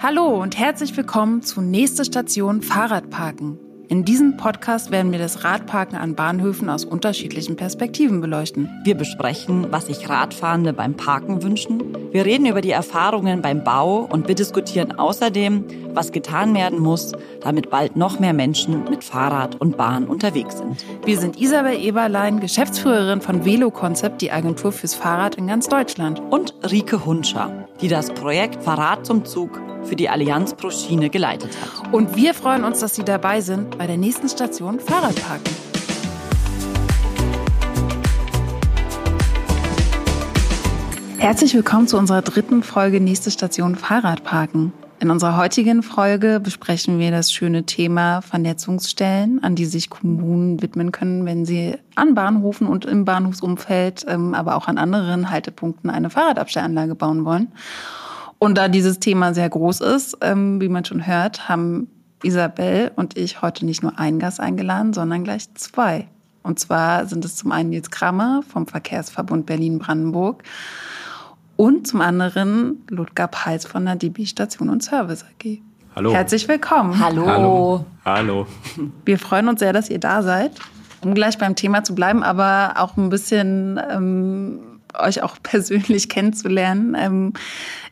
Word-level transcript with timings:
Hallo 0.00 0.40
und 0.40 0.56
herzlich 0.56 0.96
willkommen 0.96 1.42
zu 1.42 1.60
nächste 1.60 2.04
Station 2.04 2.62
Fahrradparken. 2.62 3.58
In 3.88 4.04
diesem 4.04 4.36
Podcast 4.36 4.92
werden 4.92 5.10
wir 5.10 5.18
das 5.18 5.42
Radparken 5.42 5.96
an 5.96 6.14
Bahnhöfen 6.14 6.70
aus 6.70 6.84
unterschiedlichen 6.84 7.56
Perspektiven 7.56 8.20
beleuchten. 8.20 8.70
Wir 8.84 8.94
besprechen, 8.94 9.72
was 9.72 9.86
sich 9.86 10.08
Radfahrende 10.08 10.72
beim 10.72 10.94
Parken 10.94 11.42
wünschen. 11.42 11.82
Wir 12.12 12.24
reden 12.24 12.46
über 12.46 12.60
die 12.60 12.70
Erfahrungen 12.70 13.42
beim 13.42 13.64
Bau 13.64 14.08
und 14.08 14.28
wir 14.28 14.36
diskutieren 14.36 14.92
außerdem, 14.92 15.64
was 15.94 16.12
getan 16.12 16.54
werden 16.54 16.78
muss, 16.78 17.10
damit 17.40 17.68
bald 17.70 17.96
noch 17.96 18.20
mehr 18.20 18.34
Menschen 18.34 18.84
mit 18.84 19.02
Fahrrad 19.02 19.60
und 19.60 19.76
Bahn 19.76 20.04
unterwegs 20.04 20.58
sind. 20.58 20.84
Wir 21.04 21.18
sind 21.18 21.40
Isabel 21.40 21.76
Eberlein, 21.76 22.38
Geschäftsführerin 22.38 23.20
von 23.20 23.44
Velo 23.44 23.72
Concept, 23.72 24.22
die 24.22 24.30
Agentur 24.30 24.70
fürs 24.70 24.94
Fahrrad 24.94 25.34
in 25.34 25.48
ganz 25.48 25.66
Deutschland. 25.66 26.20
Und 26.30 26.54
Rike 26.70 27.04
Hunscher, 27.04 27.67
die 27.80 27.88
das 27.88 28.10
Projekt 28.12 28.62
Fahrrad 28.62 29.06
zum 29.06 29.24
Zug 29.24 29.60
für 29.84 29.96
die 29.96 30.08
Allianz 30.08 30.54
pro 30.54 30.70
Schiene 30.70 31.10
geleitet 31.10 31.50
hat. 31.60 31.92
Und 31.92 32.16
wir 32.16 32.34
freuen 32.34 32.64
uns, 32.64 32.80
dass 32.80 32.94
Sie 32.94 33.04
dabei 33.04 33.40
sind 33.40 33.78
bei 33.78 33.86
der 33.86 33.96
nächsten 33.96 34.28
Station 34.28 34.80
Fahrradparken. 34.80 35.56
Herzlich 41.18 41.54
willkommen 41.54 41.88
zu 41.88 41.98
unserer 41.98 42.22
dritten 42.22 42.62
Folge 42.62 43.00
Nächste 43.00 43.30
Station 43.30 43.74
Fahrradparken. 43.74 44.72
In 45.00 45.10
unserer 45.10 45.36
heutigen 45.36 45.84
Folge 45.84 46.40
besprechen 46.40 46.98
wir 46.98 47.12
das 47.12 47.30
schöne 47.32 47.64
Thema 47.64 48.20
Vernetzungsstellen, 48.20 49.40
an 49.44 49.54
die 49.54 49.64
sich 49.64 49.90
Kommunen 49.90 50.60
widmen 50.60 50.90
können, 50.90 51.24
wenn 51.24 51.46
sie 51.46 51.76
an 51.94 52.16
Bahnhofen 52.16 52.66
und 52.66 52.84
im 52.84 53.04
Bahnhofsumfeld, 53.04 54.06
ähm, 54.08 54.34
aber 54.34 54.56
auch 54.56 54.66
an 54.66 54.76
anderen 54.76 55.30
Haltepunkten 55.30 55.88
eine 55.88 56.10
Fahrradabstellanlage 56.10 56.96
bauen 56.96 57.24
wollen. 57.24 57.52
Und 58.38 58.58
da 58.58 58.66
dieses 58.66 58.98
Thema 58.98 59.34
sehr 59.34 59.48
groß 59.48 59.82
ist, 59.82 60.18
ähm, 60.20 60.60
wie 60.60 60.68
man 60.68 60.84
schon 60.84 61.06
hört, 61.06 61.48
haben 61.48 61.88
Isabel 62.24 62.90
und 62.96 63.16
ich 63.16 63.40
heute 63.40 63.66
nicht 63.66 63.84
nur 63.84 64.00
einen 64.00 64.18
Gast 64.18 64.40
eingeladen, 64.40 64.94
sondern 64.94 65.22
gleich 65.22 65.54
zwei. 65.54 66.08
Und 66.42 66.58
zwar 66.58 67.06
sind 67.06 67.24
es 67.24 67.36
zum 67.36 67.52
einen 67.52 67.70
Nils 67.70 67.92
Kramer 67.92 68.42
vom 68.48 68.66
Verkehrsverbund 68.66 69.46
Berlin-Brandenburg 69.46 70.42
und 71.58 71.88
zum 71.88 72.00
anderen 72.00 72.84
Ludger 72.88 73.26
Peils 73.26 73.66
von 73.66 73.84
der 73.84 73.96
DB 73.96 74.26
Station 74.26 74.68
und 74.70 74.82
Service 74.82 75.24
AG. 75.24 75.58
Hallo. 75.96 76.12
Herzlich 76.12 76.46
willkommen. 76.46 77.00
Hallo. 77.00 77.26
Hallo. 77.26 77.86
Hallo. 78.04 78.46
Wir 79.04 79.18
freuen 79.18 79.48
uns 79.48 79.58
sehr, 79.58 79.72
dass 79.72 79.90
ihr 79.90 79.98
da 79.98 80.22
seid. 80.22 80.52
Um 81.00 81.14
gleich 81.14 81.36
beim 81.36 81.56
Thema 81.56 81.82
zu 81.82 81.96
bleiben, 81.96 82.22
aber 82.22 82.74
auch 82.76 82.96
ein 82.96 83.08
bisschen 83.08 83.80
ähm, 83.90 84.60
euch 84.96 85.20
auch 85.24 85.36
persönlich 85.42 86.08
kennenzulernen. 86.08 86.96
Ähm, 86.96 87.32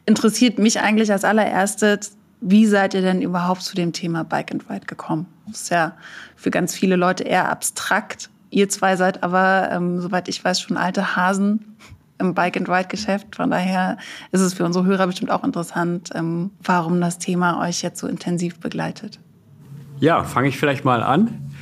interessiert 0.06 0.60
mich 0.60 0.80
eigentlich 0.80 1.10
als 1.10 1.24
allererstes, 1.24 2.16
wie 2.40 2.66
seid 2.66 2.94
ihr 2.94 3.02
denn 3.02 3.20
überhaupt 3.20 3.62
zu 3.62 3.74
dem 3.74 3.92
Thema 3.92 4.22
Bike 4.22 4.52
and 4.52 4.70
Ride 4.70 4.86
gekommen? 4.86 5.26
Das 5.48 5.62
ist 5.62 5.70
ja 5.70 5.96
für 6.36 6.52
ganz 6.52 6.72
viele 6.72 6.94
Leute 6.94 7.24
eher 7.24 7.50
abstrakt. 7.50 8.30
Ihr 8.50 8.68
zwei 8.68 8.94
seid 8.94 9.24
aber, 9.24 9.70
ähm, 9.72 10.00
soweit 10.00 10.28
ich 10.28 10.44
weiß, 10.44 10.60
schon 10.60 10.76
alte 10.76 11.16
Hasen 11.16 11.76
im 12.18 12.34
Bike 12.34 12.56
and 12.56 12.68
Ride 12.68 12.88
Geschäft. 12.88 13.36
Von 13.36 13.50
daher 13.50 13.98
ist 14.32 14.40
es 14.40 14.54
für 14.54 14.64
unsere 14.64 14.84
Hörer 14.84 15.06
bestimmt 15.06 15.30
auch 15.30 15.44
interessant, 15.44 16.10
ähm, 16.14 16.50
warum 16.62 17.00
das 17.00 17.18
Thema 17.18 17.66
euch 17.66 17.82
jetzt 17.82 18.00
so 18.00 18.06
intensiv 18.06 18.58
begleitet. 18.60 19.20
Ja, 19.98 20.24
fange 20.24 20.48
ich 20.48 20.58
vielleicht 20.58 20.84
mal 20.84 21.02
an. 21.02 21.52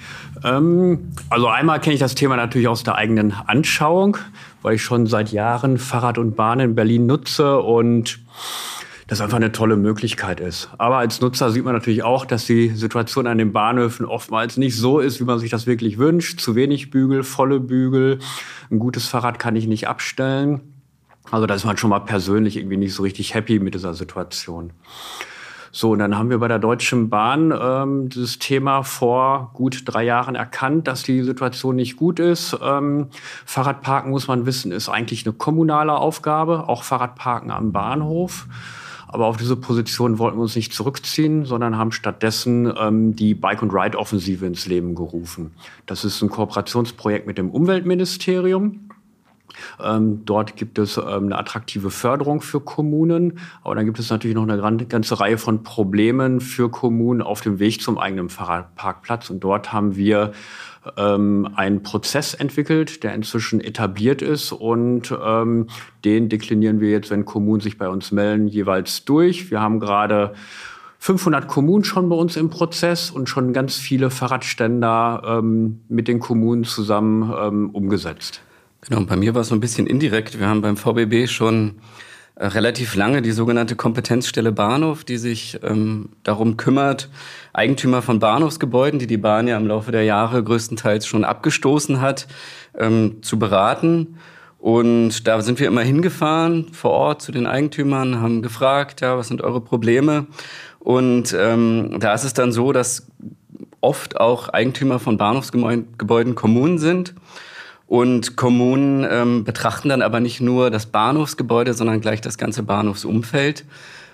Ähm, 0.42 1.12
also 1.30 1.48
einmal 1.48 1.80
kenne 1.80 1.94
ich 1.94 2.00
das 2.00 2.14
Thema 2.14 2.36
natürlich 2.36 2.68
aus 2.68 2.82
der 2.82 2.96
eigenen 2.96 3.32
Anschauung, 3.46 4.16
weil 4.62 4.74
ich 4.74 4.82
schon 4.82 5.06
seit 5.06 5.30
Jahren 5.32 5.78
Fahrrad 5.78 6.18
und 6.18 6.34
Bahn 6.36 6.60
in 6.60 6.74
Berlin 6.74 7.06
nutze 7.06 7.60
und 7.60 8.20
das 9.06 9.20
einfach 9.20 9.36
eine 9.36 9.52
tolle 9.52 9.76
Möglichkeit 9.76 10.40
ist. 10.40 10.70
Aber 10.78 10.96
als 10.96 11.20
Nutzer 11.20 11.50
sieht 11.50 11.64
man 11.64 11.74
natürlich 11.74 12.02
auch, 12.02 12.24
dass 12.24 12.46
die 12.46 12.68
Situation 12.70 13.26
an 13.26 13.38
den 13.38 13.52
Bahnhöfen 13.52 14.06
oftmals 14.06 14.56
nicht 14.56 14.76
so 14.76 14.98
ist, 14.98 15.20
wie 15.20 15.24
man 15.24 15.38
sich 15.38 15.50
das 15.50 15.66
wirklich 15.66 15.98
wünscht. 15.98 16.40
Zu 16.40 16.54
wenig 16.54 16.90
Bügel, 16.90 17.22
volle 17.22 17.60
Bügel. 17.60 18.18
Ein 18.70 18.78
gutes 18.78 19.06
Fahrrad 19.06 19.38
kann 19.38 19.56
ich 19.56 19.66
nicht 19.66 19.88
abstellen. 19.88 20.60
Also 21.30 21.46
da 21.46 21.54
ist 21.54 21.64
man 21.64 21.76
schon 21.76 21.90
mal 21.90 22.00
persönlich 22.00 22.56
irgendwie 22.56 22.76
nicht 22.76 22.94
so 22.94 23.02
richtig 23.02 23.34
happy 23.34 23.58
mit 23.58 23.74
dieser 23.74 23.94
Situation. 23.94 24.72
So, 25.76 25.90
und 25.90 25.98
dann 25.98 26.16
haben 26.16 26.30
wir 26.30 26.38
bei 26.38 26.46
der 26.46 26.60
Deutschen 26.60 27.10
Bahn 27.10 27.52
ähm, 27.52 28.08
dieses 28.08 28.38
Thema 28.38 28.84
vor 28.84 29.50
gut 29.54 29.82
drei 29.86 30.04
Jahren 30.04 30.36
erkannt, 30.36 30.86
dass 30.86 31.02
die 31.02 31.24
Situation 31.24 31.74
nicht 31.74 31.96
gut 31.96 32.20
ist. 32.20 32.56
Ähm, 32.62 33.08
Fahrradparken, 33.44 34.12
muss 34.12 34.28
man 34.28 34.46
wissen, 34.46 34.70
ist 34.70 34.88
eigentlich 34.88 35.26
eine 35.26 35.32
kommunale 35.32 35.96
Aufgabe, 35.96 36.68
auch 36.68 36.84
Fahrradparken 36.84 37.50
am 37.50 37.72
Bahnhof. 37.72 38.46
Aber 39.14 39.26
auf 39.26 39.36
diese 39.36 39.54
Position 39.54 40.18
wollten 40.18 40.38
wir 40.38 40.42
uns 40.42 40.56
nicht 40.56 40.72
zurückziehen, 40.72 41.44
sondern 41.44 41.78
haben 41.78 41.92
stattdessen 41.92 42.74
ähm, 42.76 43.14
die 43.14 43.34
Bike- 43.34 43.62
and 43.62 43.72
Ride-Offensive 43.72 44.44
ins 44.44 44.66
Leben 44.66 44.96
gerufen. 44.96 45.52
Das 45.86 46.04
ist 46.04 46.20
ein 46.20 46.30
Kooperationsprojekt 46.30 47.24
mit 47.24 47.38
dem 47.38 47.50
Umweltministerium. 47.50 48.88
Ähm, 49.82 50.24
dort 50.24 50.56
gibt 50.56 50.78
es 50.78 50.96
ähm, 50.96 51.04
eine 51.06 51.38
attraktive 51.38 51.90
Förderung 51.90 52.40
für 52.40 52.60
Kommunen, 52.60 53.38
aber 53.62 53.74
dann 53.74 53.86
gibt 53.86 53.98
es 53.98 54.10
natürlich 54.10 54.34
noch 54.34 54.48
eine 54.48 54.86
ganze 54.86 55.20
Reihe 55.20 55.38
von 55.38 55.62
Problemen 55.62 56.40
für 56.40 56.70
Kommunen 56.70 57.22
auf 57.22 57.40
dem 57.40 57.58
Weg 57.58 57.82
zum 57.82 57.98
eigenen 57.98 58.28
Fahrradparkplatz. 58.28 59.30
Und 59.30 59.40
dort 59.40 59.72
haben 59.72 59.96
wir 59.96 60.32
ähm, 60.96 61.48
einen 61.56 61.82
Prozess 61.82 62.34
entwickelt, 62.34 63.02
der 63.02 63.14
inzwischen 63.14 63.60
etabliert 63.60 64.22
ist 64.22 64.52
und 64.52 65.14
ähm, 65.24 65.68
den 66.04 66.28
deklinieren 66.28 66.80
wir 66.80 66.90
jetzt, 66.90 67.10
wenn 67.10 67.24
Kommunen 67.24 67.60
sich 67.60 67.78
bei 67.78 67.88
uns 67.88 68.12
melden, 68.12 68.48
jeweils 68.48 69.04
durch. 69.04 69.50
Wir 69.50 69.60
haben 69.60 69.80
gerade 69.80 70.34
500 70.98 71.48
Kommunen 71.48 71.84
schon 71.84 72.08
bei 72.08 72.16
uns 72.16 72.36
im 72.36 72.50
Prozess 72.50 73.10
und 73.10 73.28
schon 73.28 73.52
ganz 73.52 73.76
viele 73.76 74.10
Fahrradständer 74.10 75.22
ähm, 75.26 75.80
mit 75.88 76.08
den 76.08 76.18
Kommunen 76.18 76.64
zusammen 76.64 77.32
ähm, 77.38 77.70
umgesetzt. 77.70 78.40
Genau, 78.88 79.02
bei 79.04 79.16
mir 79.16 79.34
war 79.34 79.42
es 79.42 79.48
so 79.48 79.54
ein 79.54 79.60
bisschen 79.60 79.86
indirekt. 79.86 80.38
Wir 80.38 80.46
haben 80.46 80.60
beim 80.60 80.76
VBB 80.76 81.26
schon 81.26 81.76
äh, 82.34 82.46
relativ 82.46 82.94
lange 82.96 83.22
die 83.22 83.30
sogenannte 83.30 83.76
Kompetenzstelle 83.76 84.52
Bahnhof, 84.52 85.04
die 85.04 85.16
sich 85.16 85.58
ähm, 85.62 86.10
darum 86.22 86.58
kümmert, 86.58 87.08
Eigentümer 87.54 88.02
von 88.02 88.18
Bahnhofsgebäuden, 88.18 88.98
die 88.98 89.06
die 89.06 89.16
Bahn 89.16 89.48
ja 89.48 89.56
im 89.56 89.66
Laufe 89.66 89.90
der 89.90 90.04
Jahre 90.04 90.42
größtenteils 90.44 91.06
schon 91.06 91.24
abgestoßen 91.24 92.02
hat, 92.02 92.26
ähm, 92.78 93.22
zu 93.22 93.38
beraten. 93.38 94.18
Und 94.58 95.26
da 95.26 95.40
sind 95.40 95.60
wir 95.60 95.66
immer 95.66 95.82
hingefahren 95.82 96.72
vor 96.72 96.90
Ort 96.90 97.22
zu 97.22 97.32
den 97.32 97.46
Eigentümern, 97.46 98.20
haben 98.20 98.42
gefragt, 98.42 99.00
ja, 99.00 99.16
was 99.16 99.28
sind 99.28 99.40
eure 99.40 99.62
Probleme? 99.62 100.26
Und 100.78 101.34
ähm, 101.38 101.96
da 102.00 102.12
ist 102.12 102.24
es 102.24 102.34
dann 102.34 102.52
so, 102.52 102.72
dass 102.72 103.06
oft 103.80 104.20
auch 104.20 104.50
Eigentümer 104.50 104.98
von 104.98 105.16
Bahnhofsgebäuden 105.16 106.34
Kommunen 106.34 106.78
sind. 106.78 107.14
Und 107.94 108.34
Kommunen 108.34 109.06
ähm, 109.08 109.44
betrachten 109.44 109.88
dann 109.88 110.02
aber 110.02 110.18
nicht 110.18 110.40
nur 110.40 110.68
das 110.72 110.86
Bahnhofsgebäude, 110.86 111.74
sondern 111.74 112.00
gleich 112.00 112.20
das 112.20 112.38
ganze 112.38 112.64
Bahnhofsumfeld. 112.64 113.64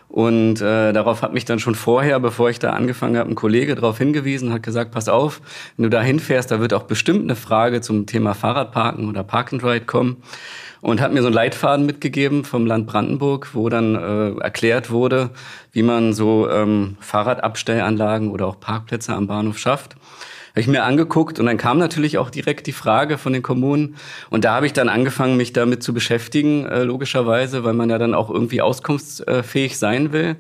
Und 0.07 0.61
äh, 0.61 0.93
darauf 0.93 1.23
hat 1.23 1.33
mich 1.33 1.47
dann 1.47 1.61
schon 1.61 1.75
vorher, 1.75 2.21
bevor 2.21 2.51
ich 2.51 2.59
da 2.59 2.75
angefangen 2.75 3.17
habe, 3.17 3.31
ein 3.31 3.37
Kollege 3.37 3.75
darauf 3.75 3.97
hingewiesen, 3.97 4.53
hat 4.53 4.63
gesagt, 4.63 4.91
pass 4.91 5.09
auf, 5.09 5.41
wenn 5.79 5.85
du 5.85 5.89
da 5.89 6.03
hinfährst, 6.03 6.51
da 6.51 6.61
wird 6.61 6.75
auch 6.75 6.83
bestimmt 6.83 7.23
eine 7.23 7.37
Frage 7.37 7.81
zum 7.81 8.05
Thema 8.05 8.35
Fahrradparken 8.35 9.09
oder 9.09 9.25
Park 9.25 9.55
and 9.55 9.65
Ride 9.65 9.87
kommen. 9.87 10.19
Und 10.83 11.01
hat 11.01 11.15
mir 11.15 11.23
so 11.23 11.29
einen 11.29 11.35
Leitfaden 11.35 11.87
mitgegeben 11.87 12.45
vom 12.45 12.67
Land 12.67 12.87
Brandenburg, 12.87 13.49
wo 13.55 13.71
dann 13.71 13.95
äh, 13.95 14.39
erklärt 14.43 14.91
wurde, 14.91 15.31
wie 15.73 15.83
man 15.83 16.13
so 16.13 16.51
ähm, 16.51 16.99
Fahrradabstellanlagen 17.01 18.31
oder 18.31 18.47
auch 18.47 18.61
Parkplätze 18.61 19.15
am 19.15 19.27
Bahnhof 19.27 19.57
schafft 19.57 19.97
habe 20.51 20.61
ich 20.61 20.67
mir 20.67 20.85
angeguckt 20.85 21.39
und 21.39 21.47
dann 21.47 21.57
kam 21.57 21.79
natürlich 21.79 22.19
auch 22.19 22.31
direkt 22.31 22.67
die 22.67 22.73
Frage 22.73 23.19
von 23.19 23.33
den 23.33 23.43
Kommunen 23.43 23.97
und 24.31 24.45
da 24.45 24.55
habe 24.55 24.67
ich 24.67 24.73
dann 24.73 24.89
angefangen, 24.89 25.37
mich 25.37 25.53
damit 25.53 25.83
zu 25.83 25.95
beschäftigen, 25.95 26.67
äh, 26.67 26.83
logischerweise, 26.83 27.65
weil 27.65 27.75
man 27.75 27.91
ja 27.91 27.99
dann 27.99 28.15
auch 28.15 28.31
irgendwie 28.31 28.61
auskunftsfähig 28.61 29.79
sein 29.79 30.13
will. 30.13 30.37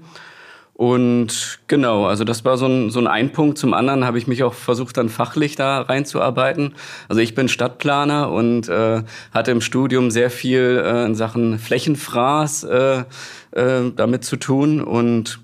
Und 0.80 1.58
genau, 1.66 2.06
also 2.06 2.24
das 2.24 2.46
war 2.46 2.56
so 2.56 2.64
ein, 2.64 2.88
so 2.88 3.00
ein 3.00 3.06
Einpunkt. 3.06 3.58
Zum 3.58 3.74
anderen 3.74 4.06
habe 4.06 4.16
ich 4.16 4.26
mich 4.26 4.42
auch 4.42 4.54
versucht, 4.54 4.96
dann 4.96 5.10
fachlich 5.10 5.54
da 5.54 5.82
reinzuarbeiten. 5.82 6.72
Also 7.06 7.20
ich 7.20 7.34
bin 7.34 7.50
Stadtplaner 7.50 8.32
und 8.32 8.70
äh, 8.70 9.02
hatte 9.30 9.50
im 9.50 9.60
Studium 9.60 10.10
sehr 10.10 10.30
viel 10.30 10.82
äh, 10.82 11.04
in 11.04 11.14
Sachen 11.14 11.58
Flächenfraß 11.58 12.64
äh, 12.64 13.04
äh, 13.50 13.92
damit 13.94 14.24
zu 14.24 14.36
tun 14.36 14.80
und 14.80 15.40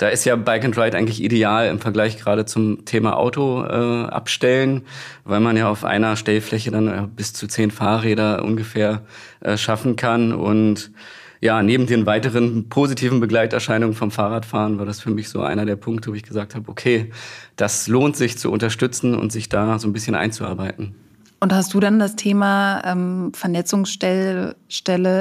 da 0.00 0.08
ist 0.08 0.24
ja 0.24 0.34
Bike 0.34 0.64
and 0.64 0.78
Ride 0.78 0.96
eigentlich 0.96 1.22
ideal 1.22 1.68
im 1.68 1.78
Vergleich 1.78 2.16
gerade 2.16 2.46
zum 2.46 2.86
Thema 2.86 3.18
Auto 3.18 3.62
äh, 3.62 4.06
abstellen, 4.06 4.80
weil 5.24 5.40
man 5.40 5.58
ja 5.58 5.68
auf 5.68 5.84
einer 5.84 6.16
Stellfläche 6.16 6.70
dann 6.70 6.88
äh, 6.88 7.06
bis 7.14 7.34
zu 7.34 7.46
zehn 7.46 7.70
Fahrräder 7.70 8.42
ungefähr 8.42 9.02
äh, 9.40 9.58
schaffen 9.58 9.96
kann. 9.96 10.32
Und 10.32 10.90
ja, 11.42 11.62
neben 11.62 11.86
den 11.86 12.06
weiteren 12.06 12.70
positiven 12.70 13.20
Begleiterscheinungen 13.20 13.94
vom 13.94 14.10
Fahrradfahren 14.10 14.78
war 14.78 14.86
das 14.86 15.00
für 15.00 15.10
mich 15.10 15.28
so 15.28 15.42
einer 15.42 15.66
der 15.66 15.76
Punkte, 15.76 16.10
wo 16.10 16.14
ich 16.14 16.22
gesagt 16.22 16.54
habe, 16.54 16.70
okay, 16.70 17.10
das 17.56 17.86
lohnt 17.86 18.16
sich 18.16 18.38
zu 18.38 18.50
unterstützen 18.50 19.14
und 19.14 19.32
sich 19.32 19.50
da 19.50 19.78
so 19.78 19.86
ein 19.86 19.92
bisschen 19.92 20.14
einzuarbeiten. 20.14 20.94
Und 21.40 21.52
hast 21.52 21.74
du 21.74 21.80
dann 21.80 21.98
das 21.98 22.16
Thema 22.16 22.80
ähm, 22.86 23.32
Vernetzungsstelle 23.34 24.54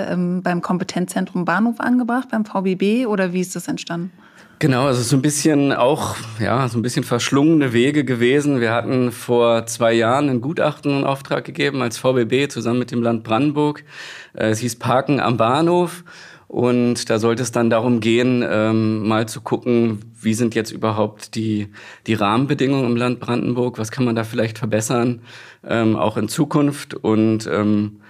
ähm, 0.09 0.41
beim 0.41 0.61
Kompetenzzentrum 0.61 1.43
Bahnhof 1.43 1.81
angebracht, 1.81 2.29
beim 2.31 2.45
VBB, 2.45 3.07
oder 3.07 3.33
wie 3.33 3.41
ist 3.41 3.57
das 3.57 3.67
entstanden? 3.67 4.11
Genau, 4.61 4.87
also 4.87 5.01
so 5.01 5.15
ein 5.15 5.21
bisschen 5.21 5.71
auch, 5.71 6.17
ja, 6.37 6.67
so 6.67 6.77
ein 6.77 6.81
bisschen 6.81 7.05
verschlungene 7.05 7.71
Wege 7.71 8.03
gewesen. 8.03 8.59
Wir 8.59 8.73
hatten 8.73 9.13
vor 9.13 9.65
zwei 9.67 9.93
Jahren 9.93 10.27
ein 10.29 10.41
Gutachten 10.41 10.99
in 10.99 11.05
Auftrag 11.05 11.45
gegeben 11.45 11.81
als 11.81 11.97
VBB 11.97 12.51
zusammen 12.51 12.79
mit 12.79 12.91
dem 12.91 13.01
Land 13.01 13.23
Brandenburg. 13.23 13.85
Äh, 14.33 14.49
es 14.49 14.59
hieß 14.59 14.75
Parken 14.75 15.21
am 15.21 15.37
Bahnhof. 15.37 16.03
Und 16.49 17.09
da 17.09 17.19
sollte 17.19 17.43
es 17.43 17.53
dann 17.53 17.69
darum 17.69 18.01
gehen, 18.01 18.43
ähm, 18.45 19.07
mal 19.07 19.29
zu 19.29 19.39
gucken, 19.39 19.99
wie 20.19 20.33
sind 20.33 20.55
jetzt 20.55 20.71
überhaupt 20.71 21.35
die, 21.35 21.69
die 22.05 22.15
Rahmenbedingungen 22.15 22.85
im 22.85 22.97
Land 22.97 23.21
Brandenburg, 23.21 23.77
was 23.77 23.91
kann 23.91 24.03
man 24.03 24.15
da 24.15 24.25
vielleicht 24.25 24.57
verbessern, 24.57 25.21
ähm, 25.65 25.95
auch 25.95 26.17
in 26.17 26.27
Zukunft. 26.27 26.95
Und 26.95 27.47
ähm, 27.47 28.01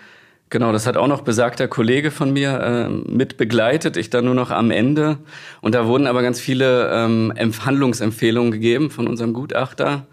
genau, 0.49 0.71
das 0.71 0.87
hat 0.87 0.97
auch 0.97 1.07
noch 1.07 1.21
besagter 1.21 1.67
Kollege 1.67 2.11
von 2.11 2.31
mir 2.31 2.59
äh, 2.59 2.89
mit 2.89 3.37
begleitet, 3.37 3.97
ich 3.97 4.09
dann 4.09 4.25
nur 4.25 4.35
noch 4.35 4.51
am 4.51 4.71
Ende. 4.71 5.17
Und 5.61 5.75
da 5.75 5.87
wurden 5.87 6.07
aber 6.07 6.21
ganz 6.21 6.39
viele 6.39 6.91
ähm, 6.93 7.33
Handlungsempfehlungen 7.37 8.51
gegeben 8.51 8.89
von 8.89 9.07
unserem 9.07 9.33
Gutachter 9.33 10.05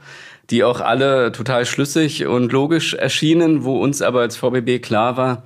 die 0.50 0.62
auch 0.62 0.80
alle 0.80 1.32
total 1.32 1.66
schlüssig 1.66 2.26
und 2.26 2.52
logisch 2.52 2.94
erschienen, 2.94 3.64
wo 3.64 3.80
uns 3.80 4.02
aber 4.02 4.20
als 4.20 4.36
VBB 4.36 4.80
klar 4.80 5.16
war, 5.16 5.42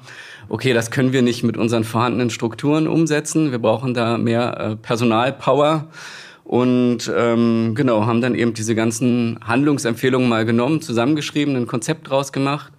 okay, 0.48 0.72
das 0.72 0.90
können 0.90 1.12
wir 1.12 1.22
nicht 1.22 1.42
mit 1.42 1.56
unseren 1.56 1.84
vorhandenen 1.84 2.30
Strukturen 2.30 2.86
umsetzen. 2.86 3.50
Wir 3.50 3.58
brauchen 3.60 3.94
da 3.94 4.18
mehr 4.18 4.58
äh, 4.58 4.76
Personalpower. 4.76 5.86
Und 6.44 7.10
ähm, 7.16 7.74
genau, 7.76 8.06
haben 8.06 8.20
dann 8.20 8.34
eben 8.34 8.54
diese 8.54 8.74
ganzen 8.74 9.38
Handlungsempfehlungen 9.46 10.28
mal 10.28 10.44
genommen, 10.44 10.82
zusammengeschrieben, 10.82 11.54
ein 11.54 11.68
Konzept 11.68 12.10
draus 12.10 12.32
gemacht 12.32 12.72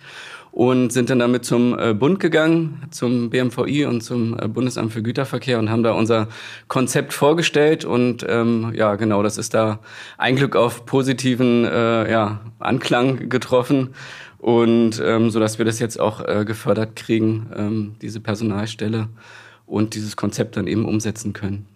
und 0.52 0.92
sind 0.92 1.10
dann 1.10 1.20
damit 1.20 1.46
zum 1.46 1.78
äh, 1.80 1.94
Bund 1.94 2.20
gegangen, 2.20 2.84
zum 2.92 3.30
BMVI 3.30 3.86
und 3.86 4.02
zum 4.02 4.38
äh, 4.38 4.48
Bundesamt 4.48 4.92
für 4.92 5.02
Güterverkehr 5.02 5.60
und 5.60 5.70
haben 5.70 5.84
da 5.84 5.94
unser 5.94 6.28
Konzept 6.68 7.14
vorgestellt. 7.14 7.86
Und 7.86 8.26
ähm, 8.28 8.74
ja, 8.76 8.96
genau, 8.96 9.24
das 9.24 9.38
ist 9.38 9.54
da 9.54 9.80
ein 10.18 10.36
Glück 10.36 10.56
auf 10.56 10.86
positiven 10.86 11.66
äh, 11.66 12.12
ja, 12.12 12.42
Anklang 12.60 13.30
getroffen 13.30 13.92
und 14.42 15.02
ähm, 15.06 15.30
so 15.30 15.40
dass 15.40 15.60
wir 15.60 15.66
das 15.66 15.80
jetzt 15.80 16.00
auch 16.00 16.28
äh, 16.28 16.44
gefördert 16.46 16.96
kriegen, 16.96 17.48
ähm, 17.56 17.96
diese 18.02 18.20
Personalstelle 18.20 19.08
und 19.68 19.94
dieses 19.94 20.18
Konzept 20.18 20.58
dann 20.58 20.68
eben 20.68 20.86
umsetzen 20.86 21.32
können. 21.32 21.68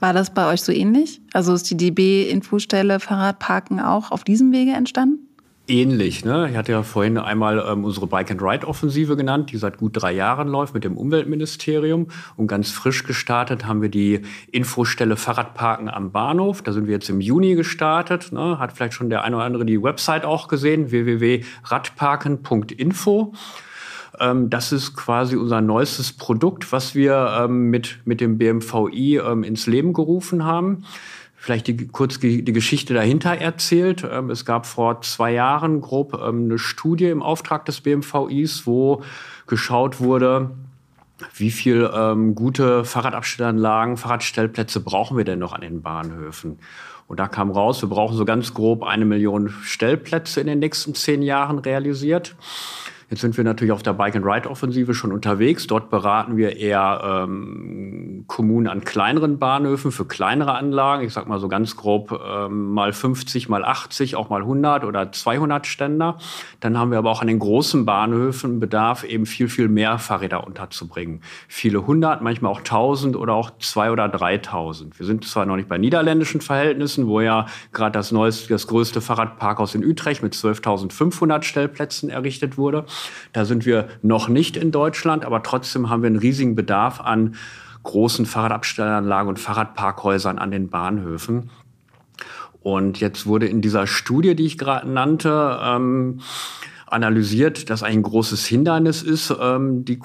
War 0.00 0.12
das 0.12 0.34
bei 0.34 0.50
euch 0.50 0.62
so 0.62 0.72
ähnlich? 0.72 1.20
Also 1.32 1.52
ist 1.52 1.70
die 1.70 1.76
DB-Infostelle 1.76 2.98
Fahrradparken 2.98 3.78
auch 3.78 4.10
auf 4.10 4.24
diesem 4.24 4.52
Wege 4.52 4.72
entstanden? 4.72 5.28
Ähnlich. 5.68 6.24
Ne? 6.24 6.48
Ich 6.50 6.56
hatte 6.56 6.72
ja 6.72 6.82
vorhin 6.82 7.18
einmal 7.18 7.64
ähm, 7.66 7.84
unsere 7.84 8.06
Bike-and-Ride-Offensive 8.06 9.16
genannt, 9.16 9.52
die 9.52 9.56
seit 9.56 9.78
gut 9.78 9.92
drei 9.94 10.12
Jahren 10.12 10.48
läuft 10.48 10.74
mit 10.74 10.84
dem 10.84 10.96
Umweltministerium. 10.96 12.08
Und 12.36 12.48
ganz 12.48 12.70
frisch 12.70 13.04
gestartet 13.04 13.66
haben 13.66 13.82
wir 13.82 13.88
die 13.88 14.22
Infostelle 14.50 15.16
Fahrradparken 15.16 15.88
am 15.88 16.12
Bahnhof. 16.12 16.62
Da 16.62 16.72
sind 16.72 16.86
wir 16.86 16.94
jetzt 16.94 17.10
im 17.10 17.20
Juni 17.20 17.54
gestartet. 17.54 18.32
Ne? 18.32 18.58
Hat 18.58 18.72
vielleicht 18.72 18.94
schon 18.94 19.10
der 19.10 19.22
eine 19.24 19.36
oder 19.36 19.44
andere 19.44 19.64
die 19.64 19.80
Website 19.82 20.24
auch 20.24 20.48
gesehen, 20.48 20.90
www.radparken.info. 20.90 23.32
Ähm, 24.18 24.50
das 24.50 24.72
ist 24.72 24.96
quasi 24.96 25.36
unser 25.36 25.60
neuestes 25.60 26.12
Produkt, 26.12 26.72
was 26.72 26.94
wir 26.94 27.36
ähm, 27.40 27.70
mit, 27.70 28.00
mit 28.04 28.20
dem 28.20 28.38
BMVI 28.38 29.18
ähm, 29.18 29.44
ins 29.44 29.66
Leben 29.66 29.92
gerufen 29.92 30.44
haben 30.44 30.84
vielleicht 31.42 31.66
die, 31.66 31.88
kurz 31.88 32.20
die, 32.20 32.44
die 32.44 32.52
Geschichte 32.52 32.94
dahinter 32.94 33.32
erzählt. 33.32 34.06
Ähm, 34.08 34.30
es 34.30 34.44
gab 34.44 34.64
vor 34.64 35.00
zwei 35.00 35.32
Jahren 35.32 35.80
grob 35.80 36.14
ähm, 36.14 36.44
eine 36.44 36.58
Studie 36.58 37.06
im 37.06 37.20
Auftrag 37.20 37.64
des 37.64 37.80
BMVIs, 37.80 38.64
wo 38.64 39.02
geschaut 39.48 39.98
wurde, 39.98 40.52
wie 41.34 41.50
viel 41.50 41.90
ähm, 41.92 42.36
gute 42.36 42.84
Fahrradabstellanlagen, 42.84 43.96
Fahrradstellplätze 43.96 44.78
brauchen 44.78 45.16
wir 45.16 45.24
denn 45.24 45.40
noch 45.40 45.52
an 45.52 45.62
den 45.62 45.82
Bahnhöfen? 45.82 46.60
Und 47.08 47.18
da 47.18 47.26
kam 47.26 47.50
raus, 47.50 47.82
wir 47.82 47.88
brauchen 47.88 48.16
so 48.16 48.24
ganz 48.24 48.54
grob 48.54 48.84
eine 48.84 49.04
Million 49.04 49.48
Stellplätze 49.64 50.40
in 50.40 50.46
den 50.46 50.60
nächsten 50.60 50.94
zehn 50.94 51.22
Jahren 51.22 51.58
realisiert. 51.58 52.36
Jetzt 53.12 53.20
sind 53.20 53.36
wir 53.36 53.44
natürlich 53.44 53.72
auf 53.72 53.82
der 53.82 53.92
Bike-and-Ride-Offensive 53.92 54.94
schon 54.94 55.12
unterwegs. 55.12 55.66
Dort 55.66 55.90
beraten 55.90 56.38
wir 56.38 56.56
eher 56.56 57.26
ähm, 57.26 58.24
Kommunen 58.26 58.68
an 58.68 58.84
kleineren 58.84 59.38
Bahnhöfen 59.38 59.92
für 59.92 60.06
kleinere 60.06 60.54
Anlagen. 60.54 61.04
Ich 61.04 61.12
sag 61.12 61.28
mal 61.28 61.38
so 61.38 61.46
ganz 61.48 61.76
grob 61.76 62.18
ähm, 62.26 62.72
mal 62.72 62.94
50, 62.94 63.50
mal 63.50 63.66
80, 63.66 64.16
auch 64.16 64.30
mal 64.30 64.40
100 64.40 64.84
oder 64.84 65.12
200 65.12 65.66
Ständer. 65.66 66.16
Dann 66.60 66.78
haben 66.78 66.90
wir 66.90 66.96
aber 66.96 67.10
auch 67.10 67.20
an 67.20 67.26
den 67.26 67.38
großen 67.38 67.84
Bahnhöfen 67.84 68.60
Bedarf, 68.60 69.04
eben 69.04 69.26
viel, 69.26 69.50
viel 69.50 69.68
mehr 69.68 69.98
Fahrräder 69.98 70.46
unterzubringen. 70.46 71.20
Viele 71.48 71.86
hundert, 71.86 72.22
manchmal 72.22 72.50
auch 72.50 72.60
1000 72.60 73.14
oder 73.16 73.34
auch 73.34 73.50
zwei 73.58 73.90
oder 73.90 74.08
3000. 74.08 74.98
Wir 74.98 75.04
sind 75.04 75.26
zwar 75.26 75.44
noch 75.44 75.56
nicht 75.56 75.68
bei 75.68 75.76
niederländischen 75.76 76.40
Verhältnissen, 76.40 77.06
wo 77.06 77.20
ja 77.20 77.44
gerade 77.72 77.92
das 77.92 78.10
neueste, 78.10 78.48
das 78.48 78.66
größte 78.68 79.02
Fahrradparkhaus 79.02 79.74
in 79.74 79.84
Utrecht 79.84 80.22
mit 80.22 80.32
12.500 80.32 81.42
Stellplätzen 81.42 82.08
errichtet 82.08 82.56
wurde. 82.56 82.86
Da 83.32 83.44
sind 83.44 83.66
wir 83.66 83.88
noch 84.02 84.28
nicht 84.28 84.56
in 84.56 84.70
Deutschland, 84.70 85.24
aber 85.24 85.42
trotzdem 85.42 85.90
haben 85.90 86.02
wir 86.02 86.08
einen 86.08 86.16
riesigen 86.16 86.54
Bedarf 86.54 87.00
an 87.00 87.36
großen 87.82 88.26
Fahrradabstellanlagen 88.26 89.28
und 89.28 89.38
Fahrradparkhäusern 89.38 90.38
an 90.38 90.50
den 90.50 90.68
Bahnhöfen. 90.68 91.50
Und 92.62 93.00
jetzt 93.00 93.26
wurde 93.26 93.46
in 93.46 93.60
dieser 93.60 93.86
Studie, 93.86 94.36
die 94.36 94.46
ich 94.46 94.56
gerade 94.56 94.88
nannte, 94.88 95.58
ähm, 95.62 96.20
analysiert, 96.92 97.70
dass 97.70 97.82
ein 97.82 98.02
großes 98.02 98.46
Hindernis 98.46 99.02
ist, 99.02 99.34
ähm, 99.40 99.84
die 99.84 99.98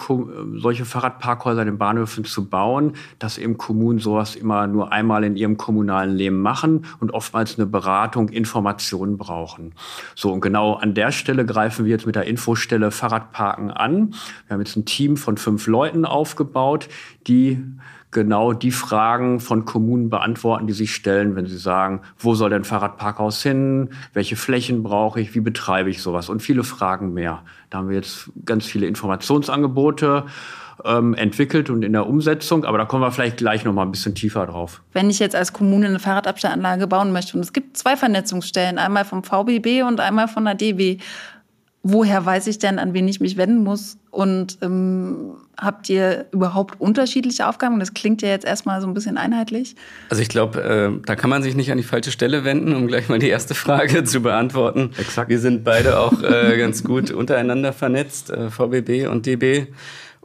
solche 0.55 0.85
Fahrradparkhäuser 0.85 1.61
in 1.61 1.67
den 1.67 1.77
Bahnhöfen 1.77 2.25
zu 2.25 2.49
bauen, 2.49 2.93
dass 3.19 3.37
eben 3.37 3.57
Kommunen 3.57 3.99
sowas 3.99 4.35
immer 4.35 4.67
nur 4.67 4.91
einmal 4.91 5.23
in 5.23 5.35
ihrem 5.35 5.57
kommunalen 5.57 6.15
Leben 6.15 6.41
machen 6.41 6.85
und 6.99 7.13
oftmals 7.13 7.57
eine 7.57 7.67
Beratung, 7.67 8.29
Informationen 8.29 9.17
brauchen. 9.17 9.73
So, 10.15 10.31
und 10.31 10.41
genau 10.41 10.73
an 10.73 10.93
der 10.93 11.11
Stelle 11.11 11.45
greifen 11.45 11.85
wir 11.85 11.91
jetzt 11.91 12.05
mit 12.05 12.15
der 12.15 12.25
Infostelle 12.25 12.91
Fahrradparken 12.91 13.71
an. 13.71 14.13
Wir 14.47 14.53
haben 14.53 14.61
jetzt 14.61 14.75
ein 14.75 14.85
Team 14.85 15.17
von 15.17 15.37
fünf 15.37 15.67
Leuten 15.67 16.05
aufgebaut, 16.05 16.87
die 17.27 17.63
genau 18.17 18.51
die 18.51 18.71
Fragen 18.71 19.39
von 19.39 19.63
Kommunen 19.63 20.09
beantworten, 20.09 20.65
die 20.65 20.73
sich 20.73 20.95
stellen, 20.95 21.35
wenn 21.35 21.45
sie 21.45 21.57
sagen, 21.57 22.01
wo 22.17 22.33
soll 22.33 22.49
denn 22.49 22.63
Fahrradparkhaus 22.63 23.43
hin, 23.43 23.91
welche 24.13 24.35
Flächen 24.35 24.81
brauche 24.81 25.21
ich, 25.21 25.35
wie 25.35 25.39
betreibe 25.39 25.91
ich 25.91 26.01
sowas 26.01 26.27
und 26.27 26.41
viele 26.41 26.63
Fragen 26.63 27.13
mehr. 27.13 27.43
Da 27.69 27.77
haben 27.77 27.89
wir 27.89 27.95
jetzt 27.95 28.31
ganz 28.43 28.65
viele 28.65 28.87
Informationsangebote 28.87 30.25
ähm, 30.83 31.13
entwickelt 31.13 31.69
und 31.69 31.83
in 31.83 31.93
der 31.93 32.07
Umsetzung, 32.07 32.65
aber 32.65 32.79
da 32.79 32.85
kommen 32.85 33.03
wir 33.03 33.11
vielleicht 33.11 33.37
gleich 33.37 33.63
noch 33.63 33.73
mal 33.73 33.83
ein 33.83 33.91
bisschen 33.91 34.15
tiefer 34.15 34.47
drauf. 34.47 34.81
Wenn 34.93 35.11
ich 35.11 35.19
jetzt 35.19 35.35
als 35.35 35.53
Kommune 35.53 35.85
eine 35.85 35.99
Fahrradabstellanlage 35.99 36.87
bauen 36.87 37.11
möchte 37.11 37.37
und 37.37 37.43
es 37.43 37.53
gibt 37.53 37.77
zwei 37.77 37.95
Vernetzungsstellen, 37.95 38.79
einmal 38.79 39.05
vom 39.05 39.23
VBB 39.23 39.83
und 39.87 39.99
einmal 39.99 40.27
von 40.27 40.43
der 40.43 40.55
DB, 40.55 40.97
woher 41.83 42.25
weiß 42.25 42.47
ich 42.47 42.59
denn, 42.59 42.79
an 42.79 42.93
wen 42.93 43.07
ich 43.07 43.19
mich 43.19 43.37
wenden 43.37 43.63
muss? 43.63 43.97
Und 44.11 44.57
ähm, 44.61 45.35
habt 45.57 45.89
ihr 45.89 46.25
überhaupt 46.31 46.79
unterschiedliche 46.81 47.47
Aufgaben? 47.47 47.79
Das 47.79 47.93
klingt 47.93 48.21
ja 48.21 48.29
jetzt 48.29 48.45
erstmal 48.45 48.81
so 48.81 48.87
ein 48.87 48.93
bisschen 48.93 49.17
einheitlich. 49.17 49.75
Also 50.09 50.21
ich 50.21 50.29
glaube, 50.29 50.61
äh, 50.61 51.05
da 51.05 51.15
kann 51.15 51.29
man 51.29 51.43
sich 51.43 51.55
nicht 51.55 51.71
an 51.71 51.77
die 51.77 51.83
falsche 51.83 52.11
Stelle 52.11 52.43
wenden, 52.43 52.75
um 52.75 52.87
gleich 52.87 53.09
mal 53.09 53.19
die 53.19 53.29
erste 53.29 53.55
Frage 53.55 54.03
zu 54.05 54.21
beantworten. 54.21 54.91
Exakt. 54.97 55.29
Wir 55.29 55.39
sind 55.39 55.63
beide 55.63 55.99
auch 55.99 56.21
äh, 56.23 56.57
ganz 56.57 56.83
gut 56.83 57.11
untereinander 57.11 57.73
vernetzt, 57.73 58.29
äh, 58.31 58.49
VBB 58.49 59.07
und 59.07 59.25
DB. 59.25 59.67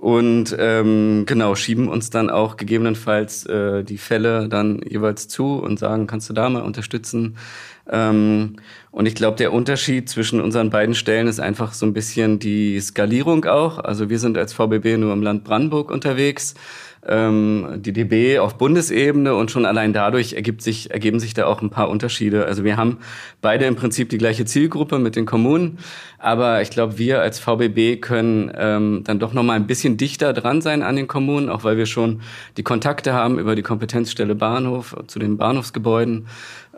Und 0.03 0.57
ähm, 0.59 1.27
genau, 1.27 1.55
schieben 1.55 1.87
uns 1.87 2.11
dann 2.11 2.29
auch 2.29 2.57
gegebenenfalls 2.57 3.47
äh, 3.47 3.85
die 3.85 3.99
Fälle 3.99 4.49
dann 4.49 4.81
jeweils 4.85 5.29
zu 5.29 5.61
und 5.61 5.79
sagen, 5.79 6.09
kannst 6.09 6.29
du 6.29 6.35
da 6.35 6.51
mal 6.51 6.63
unterstützen? 6.63 7.37
Ähm, 7.89 8.57
und 8.91 9.07
ich 9.07 9.15
glaube, 9.15 9.37
der 9.37 9.53
Unterschied 9.53 10.09
zwischen 10.09 10.41
unseren 10.41 10.71
beiden 10.71 10.97
Stellen 10.97 11.29
ist 11.29 11.39
einfach 11.39 11.73
so 11.73 11.87
ein 11.87 11.93
bisschen 11.93 12.41
die 12.41 12.81
Skalierung 12.81 13.45
auch. 13.45 13.79
Also 13.79 14.11
wir 14.11 14.19
sind 14.19 14.37
als 14.37 14.53
VBB 14.53 14.97
nur 14.99 15.13
im 15.13 15.23
Land 15.23 15.45
Brandenburg 15.45 15.89
unterwegs, 15.93 16.55
ähm, 17.07 17.81
die 17.81 17.93
DB 17.93 18.39
auf 18.39 18.59
Bundesebene 18.59 19.35
und 19.35 19.51
schon 19.51 19.67
allein 19.67 19.93
dadurch 19.93 20.35
ergibt 20.35 20.63
sich, 20.63 20.91
ergeben 20.91 21.19
sich 21.19 21.35
da 21.35 21.47
auch 21.47 21.61
ein 21.61 21.71
paar 21.71 21.89
Unterschiede. 21.89 22.47
Also 22.47 22.63
wir 22.65 22.77
haben 22.77 22.99
beide 23.41 23.65
im 23.65 23.75
Prinzip 23.75 24.09
die 24.09 24.19
gleiche 24.19 24.45
Zielgruppe 24.45 24.99
mit 24.99 25.17
den 25.17 25.27
Kommunen, 25.27 25.79
aber 26.19 26.63
ich 26.63 26.71
glaube, 26.71 26.99
wir 26.99 27.21
als 27.21 27.41
VBB 27.41 28.01
können 28.01 28.53
ähm, 28.57 29.03
dann 29.05 29.19
doch 29.19 29.33
noch 29.33 29.43
mal 29.43 29.55
ein 29.55 29.67
bisschen 29.67 29.97
dichter 29.97 30.33
dran 30.33 30.61
sein 30.61 30.83
an 30.83 30.97
den 30.97 31.09
Kommunen, 31.09 31.49
auch 31.49 31.65
weil 31.65 31.77
wir 31.77 31.87
schon 31.87 32.23
die 32.57 32.63
Kontakte 32.63 33.13
haben 33.13 33.39
über 33.39 33.57
die 33.57 33.63
Kompetenzstelle 33.63 34.35
Bahnhof 34.35 34.97
zu 35.09 35.19
den 35.19 35.37
Bahnhofsgebäuden. 35.37 36.29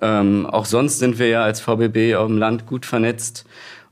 Ähm, 0.01 0.47
auch 0.47 0.65
sonst 0.65 0.99
sind 0.99 1.19
wir 1.19 1.29
ja 1.29 1.45
als 1.45 1.61
VBB 1.61 2.15
auf 2.17 2.29
dem 2.29 2.39
Land 2.39 2.67
gut 2.67 2.87
vernetzt. 2.87 3.45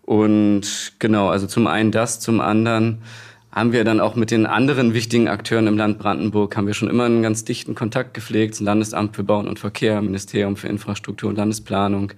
Und 0.03 0.95
genau, 0.99 1.29
also 1.29 1.47
zum 1.47 1.67
einen 1.67 1.93
das, 1.93 2.21
zum 2.21 2.41
anderen 2.41 3.03
haben 3.53 3.73
wir 3.73 3.85
dann 3.85 4.01
auch 4.01 4.15
mit 4.17 4.31
den 4.31 4.47
anderen 4.47 4.95
wichtigen 4.95 5.29
Akteuren 5.29 5.67
im 5.67 5.77
Land 5.77 5.99
Brandenburg, 5.99 6.57
haben 6.57 6.67
wir 6.67 6.75
schon 6.75 6.89
immer 6.89 7.05
einen 7.05 7.23
ganz 7.23 7.45
dichten 7.45 7.75
Kontakt 7.75 8.15
gepflegt. 8.15 8.55
Das 8.55 8.61
Landesamt 8.61 9.15
für 9.15 9.25
Bauen 9.25 9.47
und 9.47 9.59
Verkehr, 9.59 10.01
Ministerium 10.01 10.57
für 10.57 10.69
Infrastruktur 10.69 11.29
und 11.29 11.37
Landesplanung, 11.37 12.13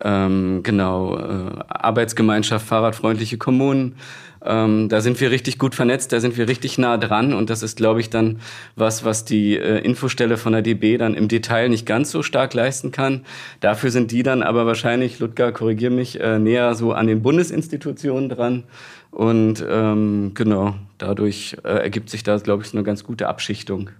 ähm, 0.00 0.60
genau, 0.62 1.18
äh, 1.18 1.50
Arbeitsgemeinschaft, 1.68 2.66
fahrradfreundliche 2.66 3.36
Kommunen. 3.36 3.96
Ähm, 4.42 4.88
da 4.88 5.02
sind 5.02 5.20
wir 5.20 5.30
richtig 5.30 5.58
gut 5.58 5.74
vernetzt, 5.74 6.12
da 6.12 6.20
sind 6.20 6.38
wir 6.38 6.48
richtig 6.48 6.78
nah 6.78 6.96
dran 6.96 7.34
und 7.34 7.50
das 7.50 7.62
ist, 7.62 7.76
glaube 7.76 8.00
ich, 8.00 8.08
dann 8.08 8.40
was, 8.74 9.04
was 9.04 9.26
die 9.26 9.56
äh, 9.56 9.80
Infostelle 9.84 10.38
von 10.38 10.52
der 10.52 10.62
DB 10.62 10.96
dann 10.96 11.14
im 11.14 11.28
Detail 11.28 11.68
nicht 11.68 11.84
ganz 11.84 12.10
so 12.10 12.22
stark 12.22 12.54
leisten 12.54 12.90
kann. 12.90 13.26
Dafür 13.60 13.90
sind 13.90 14.12
die 14.12 14.22
dann 14.22 14.42
aber 14.42 14.64
wahrscheinlich, 14.64 15.18
Ludger, 15.18 15.52
korrigier 15.52 15.90
mich, 15.90 16.20
äh, 16.20 16.38
näher 16.38 16.74
so 16.74 16.92
an 16.92 17.06
den 17.06 17.20
Bundesinstitutionen 17.20 18.30
dran 18.30 18.64
und 19.10 19.64
ähm, 19.68 20.32
genau, 20.34 20.74
dadurch 20.98 21.56
äh, 21.64 21.68
ergibt 21.68 22.10
sich 22.10 22.22
da, 22.22 22.36
glaube 22.38 22.62
ich, 22.62 22.72
eine 22.72 22.82
ganz 22.82 23.04
gute 23.04 23.28
Abschichtung. 23.28 23.90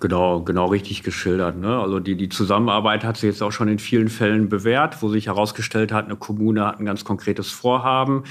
Genau, 0.00 0.40
genau 0.40 0.66
richtig 0.66 1.02
geschildert. 1.02 1.58
Ne? 1.58 1.78
Also 1.78 2.00
die, 2.00 2.16
die 2.16 2.30
Zusammenarbeit 2.30 3.04
hat 3.04 3.18
sich 3.18 3.28
jetzt 3.28 3.42
auch 3.42 3.52
schon 3.52 3.68
in 3.68 3.78
vielen 3.78 4.08
Fällen 4.08 4.48
bewährt, 4.48 5.02
wo 5.02 5.10
sich 5.10 5.26
herausgestellt 5.26 5.92
hat, 5.92 6.06
eine 6.06 6.16
Kommune 6.16 6.64
hat 6.66 6.80
ein 6.80 6.86
ganz 6.86 7.04
konkretes 7.04 7.50
Vorhaben. 7.50 8.24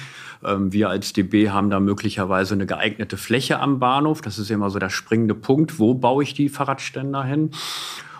Ähm, 0.43 0.73
wir 0.73 0.89
als 0.89 1.13
DB 1.13 1.51
haben 1.51 1.69
da 1.69 1.79
möglicherweise 1.79 2.55
eine 2.55 2.65
geeignete 2.65 3.17
Fläche 3.17 3.59
am 3.59 3.79
Bahnhof. 3.79 4.21
Das 4.21 4.39
ist 4.39 4.49
immer 4.49 4.71
so 4.71 4.79
der 4.79 4.89
springende 4.89 5.35
Punkt. 5.35 5.77
Wo 5.77 5.93
baue 5.93 6.23
ich 6.23 6.33
die 6.33 6.49
Fahrradständer 6.49 7.23
hin? 7.23 7.51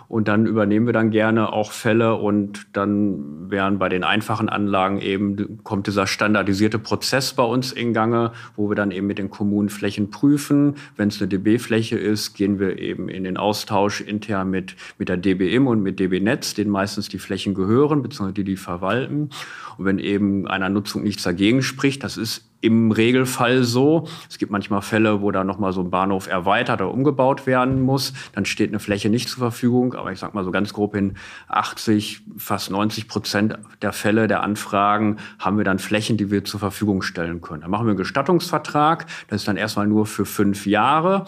Und 0.10 0.28
dann 0.28 0.48
übernehmen 0.48 0.88
wir 0.88 0.94
dann 0.94 1.12
gerne 1.12 1.54
auch 1.54 1.72
Fälle 1.72 2.16
und 2.16 2.66
dann 2.74 3.52
wären 3.52 3.78
bei 3.78 3.90
den 3.90 4.04
einfachen 4.04 4.50
Anlagen 4.50 5.00
eben, 5.00 5.64
kommt 5.64 5.86
dieser 5.86 6.08
standardisierte 6.08 6.80
Prozess 6.80 7.34
bei 7.34 7.44
uns 7.44 7.72
in 7.72 7.94
Gange, 7.94 8.32
wo 8.56 8.70
wir 8.70 8.76
dann 8.76 8.90
eben 8.90 9.06
mit 9.06 9.20
den 9.20 9.30
Kommunen 9.30 9.70
Flächen 9.70 10.10
prüfen. 10.10 10.78
Wenn 10.98 11.10
es 11.10 11.22
eine 11.22 11.28
DB-Fläche 11.28 11.96
ist, 11.96 12.34
gehen 12.34 12.60
wir 12.60 12.80
eben 12.80 13.08
in 13.08 13.24
den 13.24 13.38
Austausch 13.38 14.02
intern 14.02 14.50
mit, 14.50 14.76
mit 14.98 15.10
der 15.10 15.18
DBIM 15.18 15.68
und 15.68 15.84
mit 15.84 16.00
DB 16.00 16.20
Netz, 16.20 16.56
denen 16.56 16.72
meistens 16.72 17.08
die 17.08 17.20
Flächen 17.20 17.54
gehören, 17.54 18.02
beziehungsweise 18.02 18.34
die 18.34 18.44
die 18.44 18.58
verwalten. 18.58 19.30
Und 19.78 19.86
wenn 19.86 20.00
eben 20.00 20.48
einer 20.48 20.70
Nutzung 20.70 21.04
nichts 21.04 21.22
dagegen 21.22 21.62
spricht, 21.62 22.04
das 22.04 22.18
ist 22.18 22.49
im 22.62 22.92
Regelfall 22.92 23.64
so. 23.64 24.08
Es 24.30 24.38
gibt 24.38 24.52
manchmal 24.52 24.82
Fälle, 24.82 25.22
wo 25.22 25.32
da 25.32 25.44
nochmal 25.44 25.72
so 25.74 25.82
ein 25.82 25.90
Bahnhof 25.90 26.28
erweitert 26.28 26.82
oder 26.82 26.92
umgebaut 26.92 27.48
werden 27.48 27.82
muss. 27.82 28.14
Dann 28.34 28.46
steht 28.46 28.70
eine 28.70 28.80
Fläche 28.80 29.10
nicht 29.10 29.30
zur 29.30 29.40
Verfügung. 29.40 29.94
Aber 29.94 30.12
ich 30.12 30.20
sag 30.20 30.34
mal 30.34 30.44
so 30.44 30.52
ganz 30.52 30.74
grob 30.74 30.96
in 30.96 31.16
80, 31.48 32.22
fast 32.38 32.72
90 32.72 33.08
Prozent 33.08 33.58
der 33.82 33.94
Fälle 33.94 34.28
der 34.28 34.44
Anfragen 34.44 35.18
haben 35.40 35.58
wir 35.58 35.64
dann 35.64 35.80
Flächen, 35.80 36.18
die 36.18 36.32
wir 36.32 36.44
zur 36.44 36.60
Verfügung 36.60 37.02
stellen 37.02 37.42
können. 37.42 37.62
Dann 37.62 37.72
machen 37.72 37.86
wir 37.86 37.92
einen 37.92 37.98
Gestattungsvertrag. 37.98 39.06
Das 39.30 39.42
ist 39.42 39.48
dann 39.48 39.58
erstmal 39.58 39.88
nur 39.88 40.06
für 40.06 40.26
fünf 40.26 40.66
Jahre. 40.66 41.26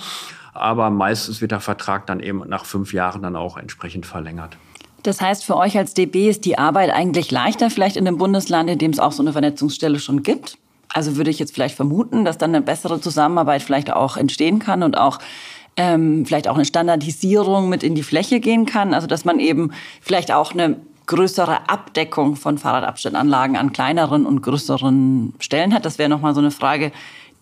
Aber 0.54 0.90
meistens 0.90 1.40
wird 1.40 1.52
der 1.52 1.62
Vertrag 1.62 2.08
dann 2.08 2.20
eben 2.20 2.44
nach 2.48 2.66
fünf 2.66 2.94
Jahren 2.94 3.22
dann 3.22 3.38
auch 3.38 3.58
entsprechend 3.58 4.06
verlängert. 4.06 4.58
Das 5.04 5.22
heißt, 5.22 5.46
für 5.46 5.56
euch 5.56 5.78
als 5.78 5.94
DB 5.94 6.30
ist 6.30 6.46
die 6.46 6.58
Arbeit 6.58 6.92
eigentlich 6.92 7.32
leichter, 7.32 7.70
vielleicht 7.70 7.96
in 7.96 8.08
einem 8.08 8.18
Bundesland, 8.18 8.70
in 8.70 8.78
dem 8.78 8.92
es 8.92 9.00
auch 9.00 9.14
so 9.14 9.24
eine 9.24 9.32
Vernetzungsstelle 9.32 10.00
schon 10.00 10.22
gibt? 10.22 10.58
Also 10.94 11.16
würde 11.16 11.30
ich 11.30 11.40
jetzt 11.40 11.54
vielleicht 11.54 11.76
vermuten, 11.76 12.26
dass 12.26 12.38
dann 12.38 12.54
eine 12.54 12.62
bessere 12.62 13.00
Zusammenarbeit 13.00 13.64
vielleicht 13.64 13.92
auch 13.92 14.18
entstehen 14.18 14.60
kann 14.60 14.84
und 14.84 14.98
auch 14.98 15.20
ähm, 15.78 16.26
vielleicht 16.26 16.48
auch 16.48 16.56
eine 16.56 16.66
Standardisierung 16.66 17.70
mit 17.70 17.84
in 17.84 17.96
die 17.96 18.04
Fläche 18.04 18.40
gehen 18.40 18.66
kann. 18.66 18.94
Also 18.94 19.08
dass 19.08 19.26
man 19.26 19.40
eben 19.40 19.72
vielleicht 20.02 20.32
auch 20.32 20.52
eine 20.54 20.78
größere 21.08 21.70
Abdeckung 21.70 22.36
von 22.36 22.58
Fahrradabstellanlagen 22.58 23.58
an 23.58 23.74
kleineren 23.74 24.26
und 24.26 24.42
größeren 24.42 25.34
Stellen 25.40 25.74
hat. 25.74 25.86
Das 25.86 25.98
wäre 25.98 26.10
nochmal 26.10 26.34
so 26.34 26.40
eine 26.40 26.52
Frage, 26.52 26.92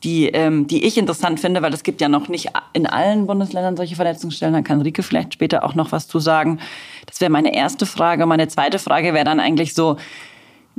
die, 0.03 0.27
ähm, 0.27 0.65
die 0.67 0.85
ich 0.85 0.97
interessant 0.97 1.39
finde, 1.39 1.61
weil 1.61 1.73
es 1.73 1.83
gibt 1.83 2.01
ja 2.01 2.07
noch 2.07 2.29
nicht 2.29 2.51
in 2.73 2.87
allen 2.87 3.27
Bundesländern 3.27 3.75
solche 3.75 3.95
Vernetzungsstellen. 3.95 4.53
Da 4.53 4.61
kann 4.61 4.81
Rike 4.81 5.03
vielleicht 5.03 5.33
später 5.33 5.63
auch 5.63 5.75
noch 5.75 5.91
was 5.91 6.07
zu 6.07 6.19
sagen. 6.19 6.59
Das 7.05 7.19
wäre 7.19 7.31
meine 7.31 7.53
erste 7.53 7.85
Frage. 7.85 8.25
Meine 8.25 8.47
zweite 8.47 8.79
Frage 8.79 9.13
wäre 9.13 9.25
dann 9.25 9.39
eigentlich 9.39 9.73
so, 9.73 9.97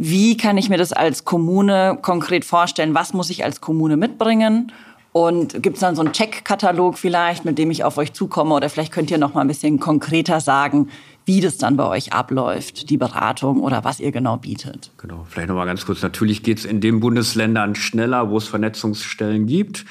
wie 0.01 0.37
kann 0.37 0.57
ich 0.57 0.71
mir 0.71 0.79
das 0.79 0.93
als 0.93 1.27
Kommune 1.27 1.99
konkret 2.01 2.47
vorstellen? 2.47 2.95
Was 2.95 3.13
muss 3.13 3.29
ich 3.29 3.45
als 3.45 3.61
Kommune 3.61 3.99
mitbringen? 3.99 4.73
Und 5.13 5.63
gibt 5.63 5.77
es 5.77 5.81
dann 5.81 5.95
so 5.95 6.03
einen 6.03 6.13
Checkkatalog 6.13 6.97
vielleicht, 6.97 7.45
mit 7.45 7.59
dem 7.59 7.71
ich 7.71 7.85
auf 7.85 7.99
euch 7.99 8.13
zukomme? 8.13 8.55
Oder 8.55 8.71
vielleicht 8.71 8.93
könnt 8.93 9.11
ihr 9.11 9.19
noch 9.19 9.35
mal 9.35 9.43
ein 9.43 9.49
bisschen 9.49 9.79
konkreter 9.79 10.41
sagen, 10.41 10.89
wie 11.27 11.41
das 11.41 11.59
dann 11.59 11.77
bei 11.77 11.87
euch 11.87 12.13
abläuft, 12.13 12.89
die 12.89 12.97
Beratung 12.97 13.61
oder 13.61 13.85
was 13.85 14.01
ihr 14.01 14.11
genau 14.11 14.39
bietet. 14.39 14.91
Genau, 14.97 15.27
vielleicht 15.29 15.49
noch 15.49 15.57
mal 15.57 15.67
ganz 15.67 15.85
kurz. 15.85 16.01
Natürlich 16.01 16.43
geht 16.43 16.59
es 16.59 16.65
in 16.65 16.81
den 16.81 17.01
Bundesländern 17.01 17.75
schneller, 17.75 18.31
wo 18.31 18.39
es 18.39 18.49
Vernetzungsstellen 18.49 19.47
gibt 19.47 19.85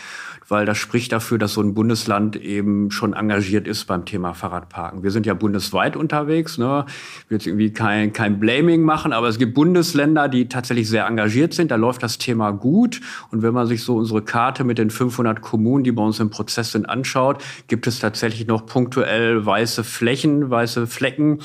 weil 0.49 0.65
das 0.65 0.77
spricht 0.77 1.11
dafür, 1.11 1.37
dass 1.37 1.53
so 1.53 1.61
ein 1.61 1.73
Bundesland 1.73 2.35
eben 2.35 2.91
schon 2.91 3.13
engagiert 3.13 3.67
ist 3.67 3.85
beim 3.85 4.05
Thema 4.05 4.33
Fahrradparken. 4.33 5.03
Wir 5.03 5.11
sind 5.11 5.25
ja 5.25 5.35
bundesweit 5.35 5.95
unterwegs. 5.95 6.57
Ne? 6.57 6.85
Ich 7.23 7.29
will 7.29 7.37
jetzt 7.37 7.47
irgendwie 7.47 7.71
kein, 7.71 8.13
kein 8.13 8.39
Blaming 8.39 8.81
machen, 8.81 9.13
aber 9.13 9.27
es 9.27 9.37
gibt 9.37 9.53
Bundesländer, 9.53 10.27
die 10.27 10.49
tatsächlich 10.49 10.89
sehr 10.89 11.05
engagiert 11.05 11.53
sind. 11.53 11.69
Da 11.71 11.75
läuft 11.75 12.01
das 12.01 12.17
Thema 12.17 12.51
gut. 12.51 12.99
Und 13.31 13.43
wenn 13.43 13.53
man 13.53 13.67
sich 13.67 13.83
so 13.83 13.95
unsere 13.95 14.23
Karte 14.23 14.63
mit 14.63 14.79
den 14.79 14.89
500 14.89 15.41
Kommunen, 15.41 15.83
die 15.83 15.91
bei 15.91 16.01
uns 16.01 16.19
im 16.19 16.31
Prozess 16.31 16.71
sind, 16.71 16.89
anschaut, 16.89 17.43
gibt 17.67 17.85
es 17.85 17.99
tatsächlich 17.99 18.47
noch 18.47 18.65
punktuell 18.65 19.45
weiße 19.45 19.83
Flächen, 19.83 20.49
weiße 20.49 20.87
Flecken, 20.87 21.39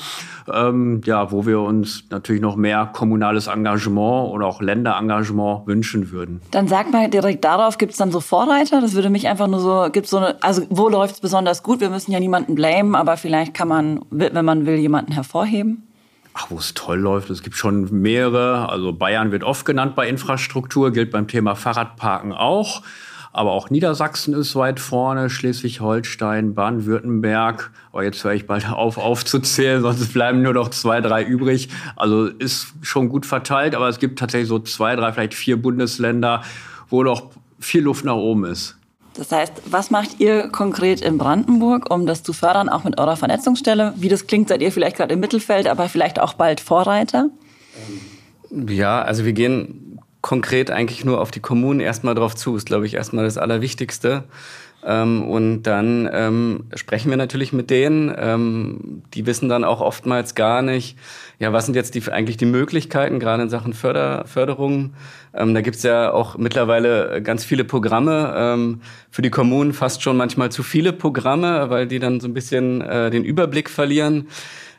ähm, 0.51 1.01
ja, 1.05 1.31
wo 1.31 1.45
wir 1.45 1.59
uns 1.61 2.05
natürlich 2.09 2.41
noch 2.41 2.55
mehr 2.55 2.89
kommunales 2.91 3.47
Engagement 3.47 4.31
oder 4.31 4.47
auch 4.47 4.61
Länderengagement 4.61 5.67
wünschen 5.67 6.11
würden. 6.11 6.41
Dann 6.51 6.67
sag 6.67 6.91
mal 6.91 7.09
direkt 7.09 7.43
darauf, 7.43 7.77
gibt 7.77 7.91
es 7.91 7.97
dann 7.97 8.11
so 8.11 8.19
Vorreiter? 8.19 8.81
Das 8.81 8.94
würde 8.95 9.09
mich 9.09 9.27
einfach 9.27 9.47
nur 9.47 9.59
so, 9.59 9.89
gibt 9.91 10.07
so 10.07 10.17
eine, 10.17 10.41
also 10.43 10.63
wo 10.69 10.89
läuft 10.89 11.15
es 11.15 11.21
besonders 11.21 11.63
gut? 11.63 11.79
Wir 11.79 11.89
müssen 11.89 12.11
ja 12.11 12.19
niemanden 12.19 12.55
blamen, 12.55 12.95
aber 12.95 13.17
vielleicht 13.17 13.53
kann 13.53 13.67
man, 13.67 14.01
wenn 14.09 14.45
man 14.45 14.65
will, 14.65 14.75
jemanden 14.75 15.11
hervorheben. 15.11 15.83
Ach, 16.33 16.47
wo 16.49 16.57
es 16.57 16.73
toll 16.73 16.99
läuft, 16.99 17.29
es 17.29 17.43
gibt 17.43 17.55
schon 17.55 18.01
mehrere. 18.01 18.67
Also 18.67 18.91
Bayern 18.91 19.31
wird 19.31 19.43
oft 19.43 19.65
genannt 19.65 19.95
bei 19.95 20.07
Infrastruktur, 20.09 20.91
gilt 20.91 21.11
beim 21.11 21.29
Thema 21.29 21.55
Fahrradparken 21.55 22.33
auch. 22.33 22.81
Aber 23.31 23.51
auch 23.51 23.69
Niedersachsen 23.69 24.33
ist 24.33 24.55
weit 24.55 24.79
vorne, 24.79 25.29
Schleswig-Holstein, 25.29 26.53
Baden-Württemberg. 26.53 27.71
Aber 27.91 28.03
jetzt 28.03 28.23
höre 28.23 28.33
ich 28.33 28.47
bald 28.47 28.69
auf 28.69 28.97
aufzuzählen, 28.97 29.81
sonst 29.81 30.13
bleiben 30.13 30.41
nur 30.41 30.53
noch 30.53 30.69
zwei, 30.69 31.01
drei 31.01 31.23
übrig. 31.23 31.69
Also 31.97 32.27
ist 32.27 32.67
schon 32.81 33.09
gut 33.09 33.25
verteilt, 33.25 33.75
aber 33.75 33.89
es 33.89 33.99
gibt 33.99 34.19
tatsächlich 34.19 34.47
so 34.47 34.59
zwei, 34.59 34.95
drei, 34.95 35.11
vielleicht 35.11 35.33
vier 35.33 35.61
Bundesländer, 35.61 36.43
wo 36.89 37.03
noch 37.03 37.31
viel 37.59 37.83
Luft 37.83 38.05
nach 38.05 38.15
oben 38.15 38.45
ist. 38.45 38.77
Das 39.17 39.31
heißt, 39.31 39.53
was 39.69 39.91
macht 39.91 40.19
ihr 40.19 40.49
konkret 40.49 41.01
in 41.01 41.17
Brandenburg, 41.17 41.89
um 41.91 42.05
das 42.05 42.21
zu 42.21 42.33
fördern, 42.33 42.67
auch 42.67 42.83
mit 42.83 42.99
eurer 42.99 43.15
Vernetzungsstelle? 43.15 43.93
Wie 43.95 44.09
das 44.09 44.27
klingt, 44.27 44.49
seid 44.49 44.61
ihr 44.61 44.71
vielleicht 44.71 44.97
gerade 44.97 45.13
im 45.13 45.21
Mittelfeld, 45.21 45.67
aber 45.67 45.87
vielleicht 45.87 46.19
auch 46.19 46.33
bald 46.33 46.59
Vorreiter? 46.59 47.29
Ja, 48.51 49.01
also 49.01 49.25
wir 49.25 49.33
gehen 49.33 49.99
konkret 50.21 50.71
eigentlich 50.71 51.05
nur 51.05 51.21
auf 51.21 51.31
die 51.31 51.39
Kommunen 51.39 51.79
erstmal 51.79 52.15
drauf 52.15 52.35
zu, 52.35 52.55
ist, 52.55 52.65
glaube 52.65 52.85
ich, 52.87 52.95
erstmal 52.95 53.25
das 53.25 53.37
Allerwichtigste. 53.37 54.23
Ähm, 54.85 55.23
und 55.23 55.63
dann 55.63 56.07
ähm, 56.13 56.65
sprechen 56.75 57.09
wir 57.09 57.17
natürlich 57.17 57.51
mit 57.53 57.69
denen. 57.69 58.13
Ähm, 58.17 59.01
die 59.13 59.25
wissen 59.25 59.49
dann 59.49 59.63
auch 59.63 59.81
oftmals 59.81 60.35
gar 60.35 60.61
nicht, 60.61 60.97
ja, 61.39 61.51
was 61.51 61.65
sind 61.65 61.75
jetzt 61.75 61.95
die, 61.95 62.11
eigentlich 62.11 62.37
die 62.37 62.45
Möglichkeiten, 62.45 63.19
gerade 63.19 63.43
in 63.43 63.49
Sachen 63.49 63.73
Förder, 63.73 64.25
Förderung. 64.27 64.93
Ähm, 65.33 65.55
da 65.55 65.61
gibt's 65.61 65.83
ja 65.83 66.11
auch 66.11 66.37
mittlerweile 66.37 67.21
ganz 67.23 67.43
viele 67.43 67.63
Programme. 67.63 68.33
Ähm, 68.37 68.81
für 69.09 69.23
die 69.23 69.31
Kommunen 69.31 69.73
fast 69.73 70.03
schon 70.03 70.17
manchmal 70.17 70.51
zu 70.51 70.61
viele 70.61 70.93
Programme, 70.93 71.69
weil 71.69 71.87
die 71.87 71.99
dann 71.99 72.19
so 72.19 72.27
ein 72.27 72.33
bisschen 72.33 72.81
äh, 72.81 73.09
den 73.09 73.23
Überblick 73.23 73.69
verlieren. 73.69 74.27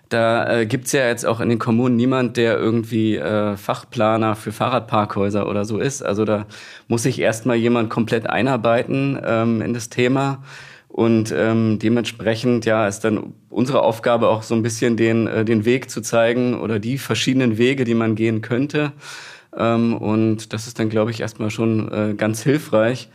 Da 0.09 0.61
äh, 0.61 0.67
gibt's 0.67 0.93
ja 0.93 1.07
jetzt 1.09 1.27
auch 1.27 1.41
in 1.41 1.49
den 1.49 1.59
Kommunen 1.59 1.97
niemand, 1.97 2.37
der 2.37 2.57
irgendwie 2.57 3.17
äh, 3.17 3.57
Fachplaner 3.57 4.37
für 4.37 4.53
Fahrradparkhäuser 4.53 5.49
oder 5.49 5.65
so 5.65 5.79
ist. 5.79 6.03
Also 6.03 6.25
da 6.25 6.47
muss 6.87 7.03
sich 7.03 7.19
erstmal 7.19 7.57
jemand 7.57 7.91
komplett 7.91 8.31
einarbeiten 8.31 9.19
ähm, 9.25 9.63
in 9.63 9.75
das 9.75 9.89
Thema. 9.89 10.43
Und 10.89 11.35
ähm, 11.37 11.79
dementsprechend 11.79 12.65
ja 12.65 12.87
ist 12.87 13.01
dann 13.01 13.35
unsere 13.51 13.83
Aufgabe 13.83 14.29
auch 14.29 14.43
so 14.43 14.55
ein 14.55 14.63
bisschen 14.63 14.97
den, 14.97 15.27
äh, 15.27 15.45
den 15.45 15.65
Weg 15.65 15.91
zu 15.91 16.01
zeigen 16.01 16.59
oder 16.59 16.79
die 16.79 16.99
verschiedenen 16.99 17.59
Wege, 17.59 17.85
die 17.85 17.95
man 17.95 18.15
gehen 18.15 18.41
könnte. 18.41 18.93
Ähm, 19.57 19.97
und 19.97 20.53
das 20.53 20.67
ist 20.67 20.79
dann, 20.79 20.89
glaube 20.89 21.11
ich, 21.11 21.21
erstmal 21.21 21.51
schon 21.51 21.91
äh, 21.91 22.15
ganz 22.15 22.43
hilfreich. 22.43 23.09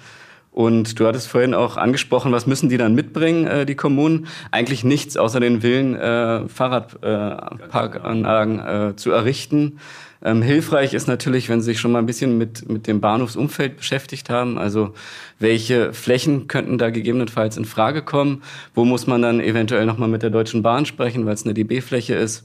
Und 0.52 1.00
du 1.00 1.08
hattest 1.08 1.28
vorhin 1.28 1.54
auch 1.54 1.78
angesprochen, 1.78 2.34
was 2.34 2.46
müssen 2.46 2.68
die 2.68 2.78
dann 2.78 2.94
mitbringen, 2.94 3.48
äh, 3.48 3.66
die 3.66 3.76
Kommunen? 3.76 4.28
Eigentlich 4.52 4.84
nichts 4.84 5.16
außer 5.16 5.40
den 5.40 5.64
Willen, 5.64 5.96
äh, 5.96 6.48
Fahrradparkanlagen 6.50 8.60
äh, 8.60 8.90
äh, 8.90 8.96
zu 8.98 9.12
errichten. 9.12 9.80
Ähm, 10.24 10.42
hilfreich 10.42 10.94
ist 10.94 11.08
natürlich, 11.08 11.50
wenn 11.50 11.62
Sie 11.62 11.68
sich 11.68 11.80
schon 11.80 11.94
mal 11.94 12.00
ein 12.00 12.06
bisschen 12.06 12.38
mit, 12.38 12.70
mit 12.70 12.86
dem 12.86 13.00
Bahnhofsumfeld 13.00 13.78
beschäftigt 13.78 14.30
haben. 14.30 14.58
Also 14.58 14.94
welche 15.40 15.94
Flächen 15.94 16.48
könnten 16.48 16.78
da 16.78 16.90
gegebenenfalls 16.90 17.58
in 17.58 17.66
Frage 17.66 18.04
kommen? 18.04 18.44
Wo 18.76 18.86
muss 18.86 19.08
man 19.08 19.22
dann 19.22 19.40
eventuell 19.40 19.86
nochmal 19.86 20.10
mit 20.10 20.22
der 20.22 20.30
Deutschen 20.30 20.62
Bahn 20.62 20.86
sprechen, 20.86 21.26
weil 21.26 21.34
es 21.34 21.46
eine 21.46 21.54
DB-Fläche 21.54 22.14
ist? 22.14 22.44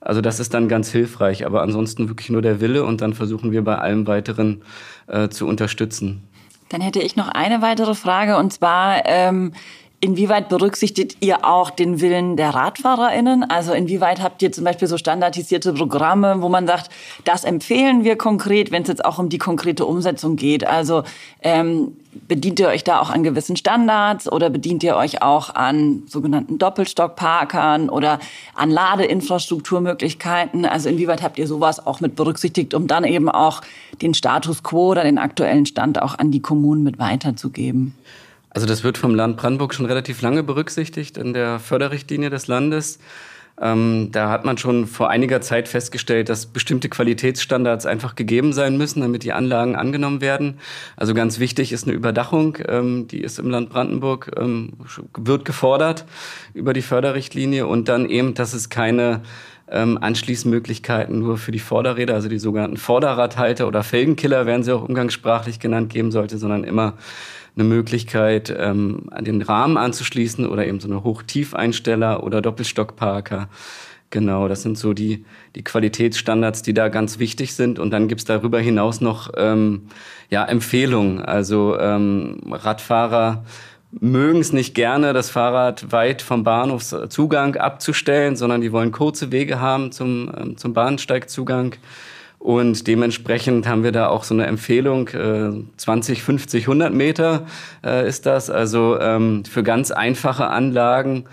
Also 0.00 0.22
das 0.22 0.40
ist 0.40 0.54
dann 0.54 0.68
ganz 0.68 0.90
hilfreich, 0.90 1.44
aber 1.44 1.60
ansonsten 1.60 2.08
wirklich 2.08 2.30
nur 2.30 2.40
der 2.40 2.60
Wille 2.60 2.84
und 2.84 3.02
dann 3.02 3.12
versuchen 3.12 3.52
wir 3.52 3.62
bei 3.62 3.76
allem 3.76 4.06
weiteren 4.06 4.62
äh, 5.08 5.28
zu 5.28 5.46
unterstützen. 5.46 6.22
Dann 6.70 6.80
hätte 6.80 7.00
ich 7.00 7.16
noch 7.16 7.28
eine 7.28 7.60
weitere 7.60 7.94
Frage 7.94 8.38
und 8.38 8.52
zwar, 8.52 9.04
ähm, 9.04 9.52
Inwieweit 10.02 10.48
berücksichtigt 10.48 11.18
ihr 11.20 11.44
auch 11.44 11.68
den 11.68 12.00
Willen 12.00 12.38
der 12.38 12.54
RadfahrerInnen? 12.54 13.44
Also 13.50 13.74
inwieweit 13.74 14.22
habt 14.22 14.40
ihr 14.40 14.50
zum 14.50 14.64
Beispiel 14.64 14.88
so 14.88 14.96
standardisierte 14.96 15.74
Programme, 15.74 16.40
wo 16.40 16.48
man 16.48 16.66
sagt, 16.66 16.90
das 17.24 17.44
empfehlen 17.44 18.02
wir 18.02 18.16
konkret, 18.16 18.72
wenn 18.72 18.80
es 18.80 18.88
jetzt 18.88 19.04
auch 19.04 19.18
um 19.18 19.28
die 19.28 19.36
konkrete 19.36 19.84
Umsetzung 19.84 20.36
geht? 20.36 20.66
Also 20.66 21.02
ähm, 21.42 21.98
bedient 22.28 22.58
ihr 22.60 22.68
euch 22.68 22.82
da 22.82 23.00
auch 23.00 23.10
an 23.10 23.22
gewissen 23.22 23.56
Standards 23.56 24.32
oder 24.32 24.48
bedient 24.48 24.82
ihr 24.82 24.96
euch 24.96 25.20
auch 25.20 25.54
an 25.54 26.04
sogenannten 26.06 26.56
Doppelstockparkern 26.56 27.90
oder 27.90 28.20
an 28.54 28.70
Ladeinfrastrukturmöglichkeiten? 28.70 30.64
Also 30.64 30.88
inwieweit 30.88 31.22
habt 31.22 31.38
ihr 31.38 31.46
sowas 31.46 31.86
auch 31.86 32.00
mit 32.00 32.16
berücksichtigt, 32.16 32.72
um 32.72 32.86
dann 32.86 33.04
eben 33.04 33.28
auch 33.28 33.60
den 34.00 34.14
Status 34.14 34.62
quo 34.62 34.92
oder 34.92 35.02
den 35.04 35.18
aktuellen 35.18 35.66
Stand 35.66 36.00
auch 36.00 36.18
an 36.18 36.30
die 36.30 36.40
Kommunen 36.40 36.82
mit 36.82 36.98
weiterzugeben? 36.98 37.94
Also 38.50 38.66
das 38.66 38.84
wird 38.84 38.98
vom 38.98 39.14
Land 39.14 39.36
Brandenburg 39.36 39.74
schon 39.74 39.86
relativ 39.86 40.20
lange 40.22 40.42
berücksichtigt 40.42 41.16
in 41.16 41.32
der 41.32 41.58
Förderrichtlinie 41.60 42.30
des 42.30 42.48
Landes. 42.48 42.98
Ähm, 43.60 44.08
da 44.10 44.30
hat 44.30 44.44
man 44.44 44.56
schon 44.56 44.86
vor 44.86 45.10
einiger 45.10 45.42
Zeit 45.42 45.68
festgestellt, 45.68 46.30
dass 46.30 46.46
bestimmte 46.46 46.88
Qualitätsstandards 46.88 47.84
einfach 47.84 48.14
gegeben 48.14 48.52
sein 48.54 48.78
müssen, 48.78 49.02
damit 49.02 49.22
die 49.22 49.32
Anlagen 49.32 49.76
angenommen 49.76 50.22
werden. 50.22 50.58
Also 50.96 51.12
ganz 51.12 51.38
wichtig 51.38 51.70
ist 51.72 51.84
eine 51.84 51.92
Überdachung, 51.92 52.56
ähm, 52.66 53.06
die 53.06 53.20
ist 53.20 53.38
im 53.38 53.50
Land 53.50 53.68
Brandenburg, 53.68 54.30
ähm, 54.38 54.72
wird 55.16 55.44
gefordert 55.44 56.06
über 56.54 56.72
die 56.72 56.82
Förderrichtlinie 56.82 57.66
und 57.66 57.88
dann 57.88 58.08
eben, 58.08 58.32
dass 58.32 58.54
es 58.54 58.70
keine 58.70 59.20
ähm, 59.70 59.98
Anschließmöglichkeiten 60.00 61.18
nur 61.18 61.36
für 61.36 61.52
die 61.52 61.58
Vorderräder, 61.58 62.14
also 62.14 62.28
die 62.28 62.38
sogenannten 62.38 62.78
Vorderradhalter 62.78 63.68
oder 63.68 63.82
Felgenkiller 63.82 64.46
werden 64.46 64.62
sie 64.62 64.74
auch 64.74 64.88
umgangssprachlich 64.88 65.60
genannt, 65.60 65.92
geben 65.92 66.10
sollte, 66.12 66.38
sondern 66.38 66.64
immer 66.64 66.94
eine 67.56 67.64
Möglichkeit, 67.64 68.54
ähm, 68.56 69.08
an 69.10 69.24
den 69.24 69.42
Rahmen 69.42 69.76
anzuschließen 69.76 70.46
oder 70.46 70.66
eben 70.66 70.80
so 70.80 70.88
eine 70.88 71.04
Hoch-Tief-Einsteller 71.04 72.22
oder 72.22 72.40
Doppelstockparker. 72.42 73.48
Genau, 74.10 74.48
das 74.48 74.62
sind 74.62 74.76
so 74.76 74.92
die, 74.92 75.24
die 75.54 75.62
Qualitätsstandards, 75.62 76.62
die 76.62 76.74
da 76.74 76.88
ganz 76.88 77.20
wichtig 77.20 77.54
sind. 77.54 77.78
Und 77.78 77.92
dann 77.92 78.08
gibt's 78.08 78.24
darüber 78.24 78.58
hinaus 78.58 79.00
noch 79.00 79.30
ähm, 79.36 79.86
ja, 80.30 80.44
Empfehlungen. 80.44 81.20
Also 81.20 81.78
ähm, 81.78 82.40
Radfahrer 82.50 83.44
mögen 83.92 84.40
es 84.40 84.52
nicht 84.52 84.74
gerne, 84.74 85.12
das 85.12 85.30
Fahrrad 85.30 85.92
weit 85.92 86.22
vom 86.22 86.42
Bahnhofszugang 86.42 87.56
abzustellen, 87.56 88.34
sondern 88.36 88.60
die 88.60 88.72
wollen 88.72 88.92
kurze 88.92 89.30
Wege 89.30 89.60
haben 89.60 89.92
zum, 89.92 90.30
ähm, 90.36 90.56
zum 90.56 90.74
Bahnsteigzugang. 90.74 91.76
Und 92.40 92.86
dementsprechend 92.86 93.68
haben 93.68 93.84
wir 93.84 93.92
da 93.92 94.08
auch 94.08 94.24
so 94.24 94.32
eine 94.32 94.46
Empfehlung, 94.46 95.08
äh, 95.08 95.50
20, 95.76 96.22
50, 96.22 96.64
100 96.64 96.92
Meter 96.92 97.46
äh, 97.84 98.08
ist 98.08 98.24
das. 98.24 98.48
Also 98.48 98.98
ähm, 98.98 99.44
für 99.44 99.62
ganz 99.62 99.90
einfache 99.90 100.46
Anlagen 100.46 101.26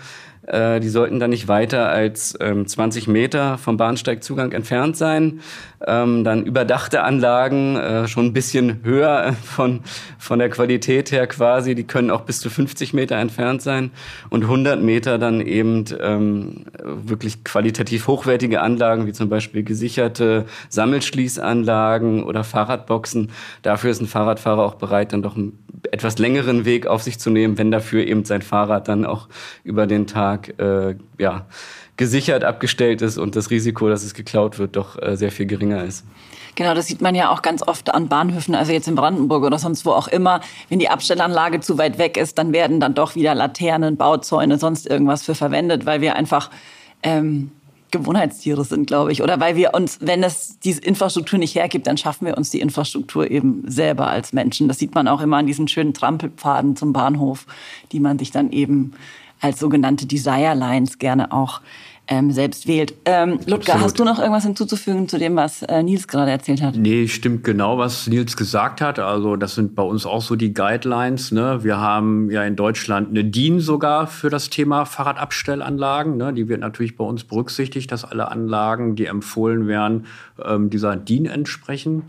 äh, 0.48 0.80
die 0.80 0.88
sollten 0.88 1.20
dann 1.20 1.30
nicht 1.30 1.46
weiter 1.46 1.88
als 1.88 2.36
ähm, 2.40 2.66
20 2.66 3.06
Meter 3.06 3.58
vom 3.58 3.76
Bahnsteigzugang 3.76 4.52
entfernt 4.52 4.96
sein. 4.96 5.40
Ähm, 5.86 6.24
dann 6.24 6.44
überdachte 6.44 7.02
Anlagen, 7.02 7.76
äh, 7.76 8.08
schon 8.08 8.26
ein 8.26 8.32
bisschen 8.32 8.80
höher 8.82 9.34
von, 9.44 9.80
von 10.18 10.38
der 10.38 10.50
Qualität 10.50 11.12
her 11.12 11.26
quasi, 11.26 11.74
die 11.74 11.84
können 11.84 12.10
auch 12.10 12.22
bis 12.22 12.40
zu 12.40 12.50
50 12.50 12.94
Meter 12.94 13.16
entfernt 13.16 13.62
sein. 13.62 13.92
Und 14.28 14.42
100 14.42 14.82
Meter 14.82 15.18
dann 15.18 15.40
eben 15.40 15.84
ähm, 16.00 16.64
wirklich 16.82 17.44
qualitativ 17.44 18.08
hochwertige 18.08 18.60
Anlagen, 18.60 19.06
wie 19.06 19.12
zum 19.12 19.28
Beispiel 19.28 19.62
gesicherte 19.62 20.46
Sammelschließanlagen 20.68 22.24
oder 22.24 22.42
Fahrradboxen. 22.42 23.30
Dafür 23.62 23.90
ist 23.90 24.00
ein 24.00 24.06
Fahrradfahrer 24.06 24.64
auch 24.64 24.74
bereit, 24.74 25.12
dann 25.12 25.22
doch 25.22 25.36
einen 25.36 25.58
etwas 25.92 26.18
längeren 26.18 26.64
Weg 26.64 26.86
auf 26.86 27.02
sich 27.02 27.18
zu 27.18 27.30
nehmen, 27.30 27.58
wenn 27.58 27.70
dafür 27.70 28.06
eben 28.06 28.24
sein 28.24 28.42
Fahrrad 28.42 28.88
dann 28.88 29.04
auch 29.04 29.28
über 29.64 29.86
den 29.86 30.06
Tag 30.06 30.58
äh, 30.58 30.96
ja, 31.18 31.46
gesichert 31.98 32.44
abgestellt 32.44 33.02
ist 33.02 33.18
und 33.18 33.36
das 33.36 33.50
Risiko, 33.50 33.88
dass 33.88 34.02
es 34.02 34.14
geklaut 34.14 34.58
wird, 34.58 34.76
doch 34.76 35.00
äh, 35.02 35.16
sehr 35.16 35.30
viel 35.30 35.44
geringer 35.44 35.84
ist. 35.84 36.04
Genau, 36.54 36.74
das 36.74 36.86
sieht 36.86 37.02
man 37.02 37.14
ja 37.14 37.30
auch 37.30 37.42
ganz 37.42 37.62
oft 37.62 37.92
an 37.94 38.08
Bahnhöfen, 38.08 38.54
also 38.54 38.72
jetzt 38.72 38.88
in 38.88 38.94
Brandenburg 38.94 39.44
oder 39.44 39.58
sonst 39.58 39.84
wo 39.84 39.90
auch 39.90 40.08
immer. 40.08 40.40
Wenn 40.68 40.78
die 40.78 40.88
Abstellanlage 40.88 41.60
zu 41.60 41.76
weit 41.76 41.98
weg 41.98 42.16
ist, 42.16 42.38
dann 42.38 42.52
werden 42.52 42.80
dann 42.80 42.94
doch 42.94 43.14
wieder 43.14 43.34
Laternen, 43.34 43.96
Bauzäune, 43.96 44.58
sonst 44.58 44.86
irgendwas 44.86 45.24
für 45.24 45.34
verwendet, 45.34 45.86
weil 45.86 46.00
wir 46.00 46.16
einfach 46.16 46.50
ähm, 47.02 47.52
Gewohnheitstiere 47.90 48.64
sind, 48.64 48.86
glaube 48.86 49.12
ich. 49.12 49.22
Oder 49.22 49.40
weil 49.40 49.56
wir 49.56 49.74
uns, 49.74 49.98
wenn 50.00 50.22
es 50.22 50.58
diese 50.60 50.80
Infrastruktur 50.80 51.38
nicht 51.38 51.54
hergibt, 51.54 51.86
dann 51.86 51.96
schaffen 51.96 52.26
wir 52.26 52.36
uns 52.36 52.50
die 52.50 52.60
Infrastruktur 52.60 53.30
eben 53.30 53.62
selber 53.66 54.08
als 54.08 54.32
Menschen. 54.32 54.68
Das 54.68 54.78
sieht 54.78 54.94
man 54.94 55.08
auch 55.08 55.20
immer 55.20 55.38
an 55.38 55.46
diesen 55.46 55.68
schönen 55.68 55.94
Trampelpfaden 55.94 56.76
zum 56.76 56.92
Bahnhof, 56.92 57.46
die 57.92 58.00
man 58.00 58.18
sich 58.18 58.30
dann 58.30 58.50
eben 58.52 58.94
als 59.40 59.60
sogenannte 59.60 60.06
Desire 60.06 60.54
Lines 60.54 60.98
gerne 60.98 61.32
auch 61.32 61.60
ähm, 62.08 62.30
selbst 62.30 62.66
wählt. 62.66 62.94
Ähm, 63.04 63.38
Ludger, 63.46 63.80
hast 63.80 63.98
du 63.98 64.04
noch 64.04 64.18
irgendwas 64.18 64.44
hinzuzufügen 64.44 65.08
zu 65.08 65.18
dem, 65.18 65.36
was 65.36 65.62
äh, 65.62 65.82
Nils 65.82 66.08
gerade 66.08 66.30
erzählt 66.30 66.62
hat? 66.62 66.74
Nee, 66.74 67.06
stimmt 67.06 67.44
genau, 67.44 67.76
was 67.76 68.06
Nils 68.06 68.36
gesagt 68.36 68.80
hat. 68.80 68.98
Also 68.98 69.36
das 69.36 69.54
sind 69.54 69.74
bei 69.74 69.82
uns 69.82 70.06
auch 70.06 70.22
so 70.22 70.34
die 70.34 70.54
Guidelines. 70.54 71.32
Ne? 71.32 71.62
Wir 71.62 71.78
haben 71.78 72.30
ja 72.30 72.42
in 72.44 72.56
Deutschland 72.56 73.10
eine 73.10 73.24
DIN 73.24 73.60
sogar 73.60 74.06
für 74.06 74.30
das 74.30 74.48
Thema 74.48 74.86
Fahrradabstellanlagen. 74.86 76.16
Ne? 76.16 76.32
Die 76.32 76.48
wird 76.48 76.60
natürlich 76.60 76.96
bei 76.96 77.04
uns 77.04 77.24
berücksichtigt, 77.24 77.92
dass 77.92 78.04
alle 78.04 78.30
Anlagen, 78.30 78.96
die 78.96 79.04
empfohlen 79.04 79.68
werden, 79.68 80.06
ähm, 80.42 80.70
dieser 80.70 80.96
DIN 80.96 81.26
entsprechen. 81.26 82.04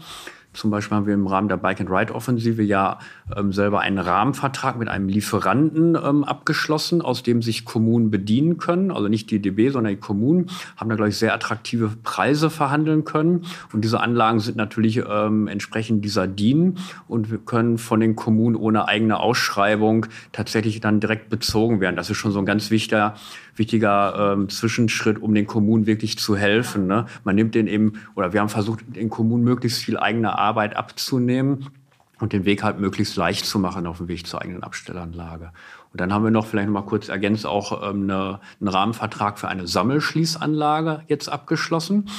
Zum 0.54 0.72
Beispiel 0.72 0.98
haben 0.98 1.06
wir 1.06 1.14
im 1.14 1.28
Rahmen 1.28 1.48
der 1.48 1.58
Bike-and-Ride-Offensive 1.58 2.64
ja 2.64 3.00
ähm, 3.36 3.54
selber 3.54 3.82
einen 3.82 3.98
Rahmenvertrag 3.98 4.78
mit 4.78 4.88
einem 4.88 5.08
Lieferanten 5.08 5.96
ähm, 5.96 6.24
abgeschlossen, 6.24 7.02
aus 7.02 7.24
dem 7.24 7.42
sich 7.42 7.66
Kommunen 7.66 8.12
bedienen 8.12 8.58
können. 8.58 8.92
Also 8.92 9.08
nicht 9.08 9.32
die 9.32 9.42
DB, 9.42 9.70
sondern 9.70 9.94
die 9.94 10.00
Kommunen 10.00 10.48
haben 10.78 10.90
da, 10.90 10.96
glaube 10.96 11.10
ich, 11.10 11.18
sehr 11.18 11.34
attraktive 11.34 11.92
Preise 12.04 12.50
verhandeln 12.50 13.04
können. 13.04 13.46
Und 13.74 13.84
diese 13.84 14.00
Anlagen 14.00 14.40
sind 14.40 14.58
natürlich 14.58 15.02
ähm, 15.08 15.48
entsprechend 15.48 16.04
dieser 16.06 16.28
DIN 16.28 16.78
und 17.08 17.32
wir 17.32 17.40
können 17.40 17.78
von 17.78 18.00
den 18.00 18.16
Kommunen 18.16 18.56
ohne 18.56 18.88
eigene 18.88 19.20
Ausschreibung 19.20 20.06
tatsächlich 20.32 20.80
dann 20.80 21.00
direkt 21.00 21.30
bezogen 21.30 21.82
werden. 21.82 21.96
Das 21.96 22.10
ist 22.10 22.18
schon 22.18 22.32
so 22.32 22.40
ein 22.40 22.46
ganz 22.46 22.72
wichtiger 22.72 23.16
wichtiger 23.60 24.34
ähm, 24.34 24.50
Zwischenschritt, 24.50 25.22
um 25.22 25.36
den 25.36 25.46
Kommunen 25.46 25.86
wirklich 25.86 26.18
zu 26.18 26.36
helfen. 26.36 26.88
Ne? 26.88 27.06
Man 27.26 27.36
nimmt 27.36 27.54
den 27.54 27.68
eben, 27.68 27.94
oder 28.16 28.34
wir 28.34 28.40
haben 28.40 28.50
versucht, 28.50 28.80
den 28.96 29.10
Kommunen 29.10 29.44
möglichst 29.44 29.84
viel 29.84 29.98
eigene 29.98 30.40
Arbeit 30.40 30.76
abzunehmen 30.76 31.68
und 32.20 32.34
den 32.34 32.46
Weg 32.46 32.64
halt 32.64 32.80
möglichst 32.80 33.16
leicht 33.16 33.46
zu 33.46 33.60
machen 33.60 33.88
auf 33.88 33.98
dem 33.98 34.08
Weg 34.08 34.28
zur 34.28 34.42
eigenen 34.42 34.64
Abstellanlage. 34.64 35.52
Und 35.92 36.02
dann 36.02 36.14
haben 36.14 36.24
wir 36.24 36.32
noch 36.32 36.46
vielleicht 36.46 36.68
noch 36.68 36.74
mal 36.74 36.88
kurz 36.88 37.10
ergänzt 37.10 37.46
auch 37.48 37.82
ähm, 37.90 38.04
eine, 38.04 38.40
einen 38.60 38.68
Rahmenvertrag 38.68 39.40
für 39.40 39.48
eine 39.48 39.66
Sammelschließanlage 39.66 41.04
jetzt 41.08 41.30
abgeschlossen. 41.30 42.10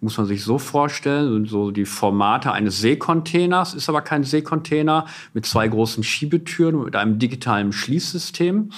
Muss 0.00 0.16
man 0.16 0.26
sich 0.26 0.42
so 0.42 0.58
vorstellen, 0.58 1.44
so 1.44 1.70
die 1.70 1.84
Formate 1.84 2.52
eines 2.52 2.80
Seekontainers, 2.80 3.74
ist 3.74 3.88
aber 3.88 4.00
kein 4.00 4.24
Seekontainer, 4.24 5.06
mit 5.34 5.44
zwei 5.44 5.68
großen 5.68 6.02
Schiebetüren 6.02 6.76
und 6.76 6.86
mit 6.86 6.96
einem 6.96 7.18
digitalen 7.18 7.72
Schließsystem. 7.72 8.70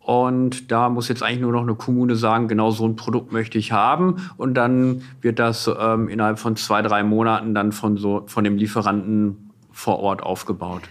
Und 0.00 0.72
da 0.72 0.88
muss 0.88 1.08
jetzt 1.08 1.22
eigentlich 1.22 1.40
nur 1.40 1.52
noch 1.52 1.60
eine 1.60 1.74
Kommune 1.74 2.16
sagen, 2.16 2.48
genau 2.48 2.70
so 2.70 2.86
ein 2.86 2.96
Produkt 2.96 3.30
möchte 3.30 3.58
ich 3.58 3.72
haben. 3.72 4.16
Und 4.38 4.54
dann 4.54 5.02
wird 5.20 5.38
das 5.38 5.70
ähm, 5.78 6.08
innerhalb 6.08 6.38
von 6.38 6.56
zwei, 6.56 6.80
drei 6.80 7.02
Monaten 7.02 7.52
dann 7.52 7.72
von, 7.72 7.98
so, 7.98 8.22
von 8.26 8.42
dem 8.42 8.56
Lieferanten 8.56 9.47
vor 9.78 10.00
Ort 10.00 10.22
aufgebaut. 10.22 10.82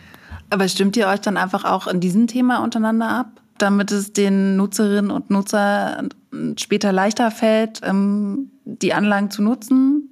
Aber 0.49 0.67
stimmt 0.69 0.95
ihr 0.95 1.07
euch 1.07 1.19
dann 1.19 1.35
einfach 1.35 1.65
auch 1.65 1.87
in 1.87 1.99
diesem 1.99 2.27
Thema 2.27 2.63
untereinander 2.63 3.09
ab, 3.09 3.41
damit 3.57 3.91
es 3.91 4.13
den 4.13 4.55
Nutzerinnen 4.55 5.11
und 5.11 5.29
Nutzern 5.29 6.09
später 6.57 6.93
leichter 6.93 7.29
fällt, 7.31 7.81
ähm, 7.83 8.51
die 8.63 8.93
Anlagen 8.93 9.29
zu 9.29 9.41
nutzen? 9.41 10.09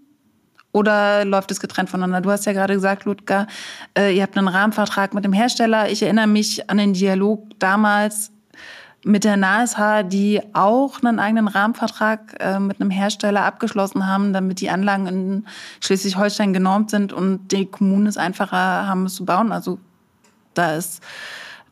Oder 0.74 1.24
läuft 1.24 1.52
es 1.52 1.62
getrennt 1.62 1.90
voneinander? 1.90 2.20
Du 2.20 2.32
hast 2.32 2.46
ja 2.46 2.52
gerade 2.52 2.74
gesagt, 2.74 3.06
Ludger, 3.06 3.48
äh, 3.98 4.14
ihr 4.14 4.24
habt 4.24 4.38
einen 4.38 4.50
Rahmenvertrag 4.50 5.14
mit 5.14 5.24
dem 5.24 5.32
Hersteller. 5.32 5.90
Ich 5.90 6.04
erinnere 6.04 6.28
mich 6.28 6.70
an 6.70 6.78
den 6.78 6.92
Dialog 6.92 7.58
damals 7.60 8.32
mit 9.06 9.24
der 9.24 9.38
NASH, 9.38 9.76
die 10.06 10.42
auch 10.54 11.04
einen 11.04 11.20
eigenen 11.20 11.48
Rahmenvertrag 11.48 12.38
äh, 12.40 12.60
mit 12.60 12.82
einem 12.82 12.90
Hersteller 12.90 13.44
abgeschlossen 13.44 14.08
haben, 14.08 14.34
damit 14.34 14.62
die 14.62 14.72
Anlagen 14.72 15.06
in 15.06 15.46
Schleswig-Holstein 15.80 16.54
genormt 16.54 16.90
sind 16.90 17.14
und 17.14 17.52
die 17.52 17.68
Kommunen 17.68 18.08
es 18.08 18.18
einfacher 18.18 18.58
haben, 18.58 19.06
es 19.06 19.14
zu 19.14 19.24
bauen. 19.24 19.52
Also 19.52 19.78
da 20.56 20.76
ist 20.76 21.04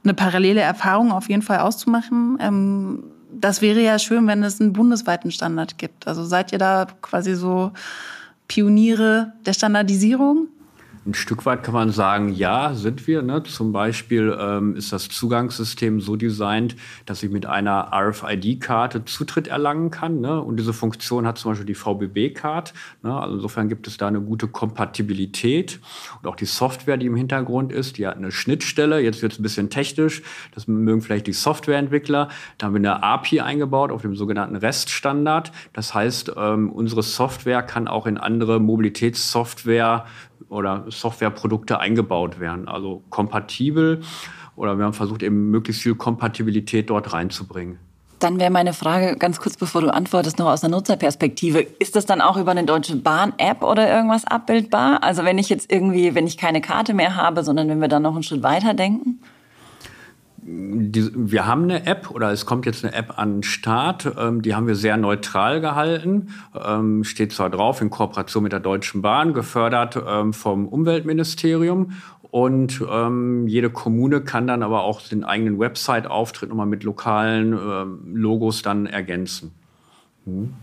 eine 0.03 0.13
parallele 0.13 0.61
Erfahrung 0.61 1.11
auf 1.11 1.27
jeden 1.27 1.41
Fall 1.41 1.59
auszumachen. 1.59 2.37
Ähm, 2.39 3.03
das 3.31 3.63
wäre 3.63 3.81
ja 3.81 3.97
schön, 3.97 4.27
wenn 4.27 4.43
es 4.43 4.61
einen 4.61 4.73
bundesweiten 4.73 5.31
Standard 5.31 5.79
gibt. 5.79 6.07
Also 6.07 6.23
seid 6.23 6.51
ihr 6.51 6.59
da 6.59 6.85
quasi 7.01 7.33
so 7.33 7.71
Pioniere 8.47 9.33
der 9.47 9.53
Standardisierung? 9.53 10.49
Ein 11.05 11.15
Stück 11.15 11.45
weit 11.45 11.63
kann 11.63 11.73
man 11.73 11.91
sagen, 11.91 12.33
ja, 12.33 12.73
sind 12.73 13.07
wir. 13.07 13.23
Ne? 13.23 13.43
Zum 13.43 13.73
Beispiel 13.73 14.33
ähm, 14.39 14.77
ist 14.77 14.93
das 14.93 15.09
Zugangssystem 15.09 15.99
so 15.99 16.15
designt, 16.15 16.77
dass 17.05 17.21
ich 17.23 17.29
mit 17.29 17.45
einer 17.45 17.91
RFID-Karte 17.93 19.03
Zutritt 19.03 19.49
erlangen 19.49 19.91
kann. 19.91 20.21
Ne? 20.21 20.41
Und 20.41 20.55
diese 20.55 20.71
Funktion 20.71 21.27
hat 21.27 21.37
zum 21.37 21.51
Beispiel 21.51 21.65
die 21.65 21.75
VBB-Card. 21.75 22.73
Ne? 23.01 23.13
Also 23.13 23.35
insofern 23.35 23.67
gibt 23.67 23.85
es 23.87 23.97
da 23.97 24.07
eine 24.07 24.21
gute 24.21 24.47
Kompatibilität. 24.47 25.81
Und 26.21 26.29
auch 26.29 26.37
die 26.37 26.45
Software, 26.45 26.95
die 26.95 27.07
im 27.07 27.17
Hintergrund 27.17 27.73
ist, 27.73 27.97
die 27.97 28.07
hat 28.07 28.15
eine 28.15 28.31
Schnittstelle. 28.31 29.01
Jetzt 29.01 29.21
wird 29.21 29.33
es 29.33 29.39
ein 29.39 29.43
bisschen 29.43 29.69
technisch. 29.69 30.21
Das 30.55 30.69
mögen 30.69 31.01
vielleicht 31.01 31.27
die 31.27 31.33
Softwareentwickler. 31.33 32.29
Da 32.57 32.67
haben 32.67 32.73
wir 32.75 32.79
eine 32.79 33.03
API 33.03 33.41
eingebaut 33.41 33.91
auf 33.91 34.03
dem 34.03 34.15
sogenannten 34.15 34.55
REST-Standard. 34.55 35.51
Das 35.73 35.93
heißt, 35.93 36.31
ähm, 36.37 36.71
unsere 36.71 37.03
Software 37.03 37.61
kann 37.61 37.89
auch 37.89 38.07
in 38.07 38.17
andere 38.17 38.61
Mobilitätssoftware 38.61 40.05
oder 40.53 40.85
Softwareprodukte 40.87 41.79
eingebaut 41.79 42.39
werden. 42.39 42.67
Also 42.67 43.03
kompatibel 43.09 44.01
oder 44.55 44.77
wir 44.77 44.85
haben 44.85 44.93
versucht, 44.93 45.23
eben 45.23 45.49
möglichst 45.49 45.81
viel 45.81 45.95
Kompatibilität 45.95 46.89
dort 46.89 47.11
reinzubringen. 47.13 47.79
Dann 48.19 48.39
wäre 48.39 48.51
meine 48.51 48.71
Frage 48.71 49.17
ganz 49.17 49.39
kurz, 49.41 49.57
bevor 49.57 49.81
du 49.81 49.93
antwortest, 49.93 50.39
noch 50.39 50.45
aus 50.45 50.61
der 50.61 50.69
Nutzerperspektive. 50.69 51.59
Ist 51.79 51.97
das 51.97 52.05
dann 52.05 52.21
auch 52.21 52.37
über 52.37 52.51
eine 52.51 52.63
Deutsche 52.63 52.95
Bahn-App 52.95 53.63
oder 53.63 53.93
irgendwas 53.93 54.23
abbildbar? 54.23 55.03
Also 55.03 55.25
wenn 55.25 55.37
ich 55.37 55.49
jetzt 55.49 55.69
irgendwie, 55.69 56.15
wenn 56.15 56.25
ich 56.25 56.37
keine 56.37 56.61
Karte 56.61 56.93
mehr 56.93 57.17
habe, 57.17 57.43
sondern 57.43 57.67
wenn 57.67 57.81
wir 57.81 57.89
dann 57.89 58.03
noch 58.03 58.13
einen 58.13 58.23
Schritt 58.23 58.41
weiter 58.41 58.73
denken? 58.73 59.19
Die, 60.45 61.09
wir 61.15 61.45
haben 61.47 61.63
eine 61.63 61.85
App 61.85 62.11
oder 62.11 62.31
es 62.31 62.45
kommt 62.45 62.65
jetzt 62.65 62.83
eine 62.83 62.93
App 62.93 63.17
an 63.17 63.37
den 63.37 63.43
Start. 63.43 64.11
Ähm, 64.17 64.41
die 64.41 64.55
haben 64.55 64.67
wir 64.67 64.75
sehr 64.75 64.97
neutral 64.97 65.61
gehalten. 65.61 66.29
Ähm, 66.53 67.03
steht 67.03 67.31
zwar 67.31 67.49
drauf 67.49 67.81
in 67.81 67.89
Kooperation 67.89 68.43
mit 68.43 68.51
der 68.51 68.59
Deutschen 68.59 69.01
Bahn, 69.01 69.33
gefördert 69.33 70.01
ähm, 70.05 70.33
vom 70.33 70.67
Umweltministerium. 70.67 71.93
Und 72.21 72.83
ähm, 72.89 73.47
jede 73.47 73.69
Kommune 73.69 74.21
kann 74.21 74.47
dann 74.47 74.63
aber 74.63 74.83
auch 74.83 75.01
den 75.01 75.23
eigenen 75.23 75.59
Website-Auftritt 75.59 76.49
nochmal 76.49 76.65
mit 76.65 76.83
lokalen 76.83 77.53
ähm, 77.53 78.15
Logos 78.15 78.63
dann 78.63 78.85
ergänzen. 78.85 79.51
Hm. 80.25 80.53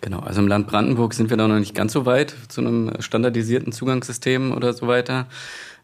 Genau, 0.00 0.18
also 0.18 0.40
im 0.40 0.48
Land 0.48 0.66
Brandenburg 0.66 1.14
sind 1.14 1.30
wir 1.30 1.36
da 1.36 1.46
noch 1.46 1.60
nicht 1.60 1.76
ganz 1.76 1.92
so 1.92 2.04
weit 2.04 2.34
zu 2.48 2.60
einem 2.60 2.90
standardisierten 2.98 3.72
Zugangssystem 3.72 4.50
oder 4.50 4.72
so 4.72 4.88
weiter. 4.88 5.28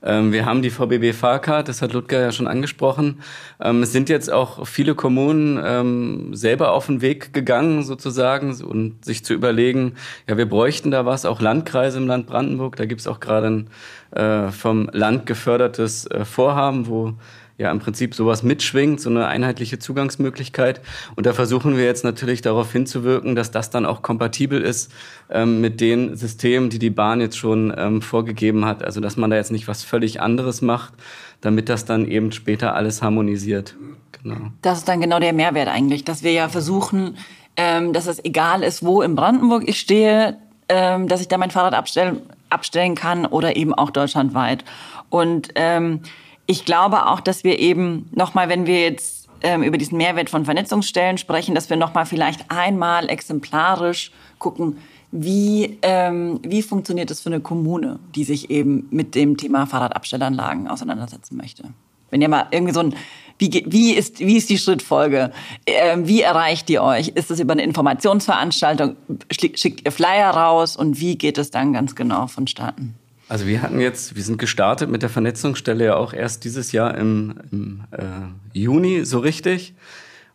Ähm, 0.02 0.32
wir 0.32 0.46
haben 0.46 0.62
die 0.62 0.70
VBB 0.70 1.12
Fahrcard, 1.12 1.68
das 1.68 1.82
hat 1.82 1.92
Ludger 1.92 2.20
ja 2.20 2.32
schon 2.32 2.46
angesprochen. 2.46 3.20
Ähm, 3.60 3.82
es 3.82 3.92
sind 3.92 4.08
jetzt 4.08 4.30
auch 4.32 4.66
viele 4.66 4.94
Kommunen 4.94 5.60
ähm, 5.64 6.34
selber 6.34 6.72
auf 6.72 6.86
den 6.86 7.00
Weg 7.00 7.32
gegangen 7.32 7.82
sozusagen 7.82 8.54
und 8.62 9.04
sich 9.04 9.24
zu 9.24 9.34
überlegen, 9.34 9.94
ja, 10.28 10.36
wir 10.36 10.48
bräuchten 10.48 10.90
da 10.90 11.04
was, 11.04 11.24
auch 11.24 11.40
Landkreise 11.40 11.98
im 11.98 12.06
Land 12.06 12.26
Brandenburg. 12.26 12.76
Da 12.76 12.86
gibt 12.86 13.00
es 13.00 13.06
auch 13.06 13.20
gerade 13.20 13.46
ein 13.48 13.70
äh, 14.12 14.50
vom 14.50 14.88
Land 14.92 15.26
gefördertes 15.26 16.06
äh, 16.06 16.24
Vorhaben, 16.24 16.86
wo 16.86 17.14
ja 17.58 17.72
im 17.72 17.80
Prinzip 17.80 18.14
sowas 18.14 18.44
mitschwingt, 18.44 19.00
so 19.00 19.10
eine 19.10 19.26
einheitliche 19.26 19.80
Zugangsmöglichkeit. 19.80 20.80
Und 21.16 21.26
da 21.26 21.32
versuchen 21.32 21.76
wir 21.76 21.84
jetzt 21.84 22.04
natürlich 22.04 22.40
darauf 22.40 22.72
hinzuwirken, 22.72 23.34
dass 23.34 23.50
das 23.50 23.70
dann 23.70 23.84
auch 23.84 24.00
kompatibel 24.00 24.62
ist 24.62 24.92
ähm, 25.28 25.60
mit 25.60 25.80
den 25.80 26.16
Systemen, 26.16 26.70
die 26.70 26.78
die 26.78 26.90
Bahn 26.90 27.20
jetzt 27.20 27.36
schon 27.36 27.74
ähm, 27.76 28.00
vorgegeben 28.00 28.64
hat. 28.64 28.84
Also 28.84 29.00
dass 29.00 29.16
man 29.16 29.30
da 29.30 29.36
jetzt 29.36 29.50
nicht 29.50 29.66
was 29.66 29.82
völlig 29.82 30.20
anderes 30.20 30.62
macht, 30.62 30.94
damit 31.40 31.68
das 31.68 31.84
dann 31.84 32.06
eben 32.06 32.30
später 32.30 32.74
alles 32.74 33.02
harmonisiert. 33.02 33.74
Genau. 34.22 34.52
Das 34.62 34.78
ist 34.78 34.88
dann 34.88 35.00
genau 35.00 35.18
der 35.18 35.32
Mehrwert 35.32 35.68
eigentlich, 35.68 36.04
dass 36.04 36.22
wir 36.22 36.32
ja 36.32 36.48
versuchen, 36.48 37.16
ähm, 37.56 37.92
dass 37.92 38.06
es 38.06 38.24
egal 38.24 38.62
ist, 38.62 38.84
wo 38.84 39.02
in 39.02 39.16
Brandenburg 39.16 39.68
ich 39.68 39.80
stehe, 39.80 40.36
ähm, 40.68 41.08
dass 41.08 41.20
ich 41.20 41.26
da 41.28 41.38
mein 41.38 41.50
Fahrrad 41.50 41.74
abstellen, 41.74 42.22
abstellen 42.50 42.94
kann 42.94 43.26
oder 43.26 43.56
eben 43.56 43.74
auch 43.74 43.90
deutschlandweit. 43.90 44.64
Und 45.10 45.48
ähm, 45.56 46.02
ich 46.48 46.64
glaube 46.64 47.06
auch, 47.06 47.20
dass 47.20 47.44
wir 47.44 47.58
eben 47.58 48.08
nochmal, 48.10 48.48
wenn 48.48 48.66
wir 48.66 48.80
jetzt 48.80 49.28
ähm, 49.42 49.62
über 49.62 49.76
diesen 49.76 49.98
Mehrwert 49.98 50.30
von 50.30 50.46
Vernetzungsstellen 50.46 51.18
sprechen, 51.18 51.54
dass 51.54 51.68
wir 51.68 51.76
nochmal 51.76 52.06
vielleicht 52.06 52.50
einmal 52.50 53.08
exemplarisch 53.10 54.10
gucken, 54.38 54.78
wie, 55.12 55.78
ähm, 55.82 56.40
wie 56.42 56.62
funktioniert 56.62 57.10
das 57.10 57.20
für 57.20 57.28
eine 57.28 57.40
Kommune, 57.40 57.98
die 58.14 58.24
sich 58.24 58.50
eben 58.50 58.88
mit 58.90 59.14
dem 59.14 59.36
Thema 59.36 59.66
Fahrradabstellanlagen 59.66 60.68
auseinandersetzen 60.68 61.36
möchte? 61.36 61.64
Wenn 62.10 62.22
ihr 62.22 62.30
mal 62.30 62.46
irgendwie 62.50 62.72
so 62.72 62.80
ein, 62.80 62.94
wie, 63.36 63.64
wie, 63.66 63.92
ist, 63.92 64.18
wie 64.18 64.38
ist 64.38 64.48
die 64.48 64.56
Schrittfolge? 64.56 65.32
Ähm, 65.66 66.08
wie 66.08 66.22
erreicht 66.22 66.70
ihr 66.70 66.82
euch? 66.82 67.08
Ist 67.08 67.30
es 67.30 67.40
über 67.40 67.52
eine 67.52 67.62
Informationsveranstaltung? 67.62 68.96
Schickt 69.30 69.84
ihr 69.84 69.92
Flyer 69.92 70.30
raus? 70.30 70.76
Und 70.76 70.98
wie 70.98 71.16
geht 71.16 71.36
es 71.36 71.50
dann 71.50 71.74
ganz 71.74 71.94
genau 71.94 72.26
vonstatten? 72.26 72.94
Also 73.28 73.46
wir 73.46 73.60
hatten 73.60 73.78
jetzt, 73.78 74.16
wir 74.16 74.22
sind 74.22 74.38
gestartet 74.38 74.88
mit 74.88 75.02
der 75.02 75.10
Vernetzungsstelle 75.10 75.84
ja 75.84 75.96
auch 75.96 76.14
erst 76.14 76.44
dieses 76.44 76.72
Jahr 76.72 76.96
im, 76.96 77.34
im 77.52 77.84
äh, 77.90 78.58
Juni 78.58 79.04
so 79.04 79.18
richtig. 79.18 79.74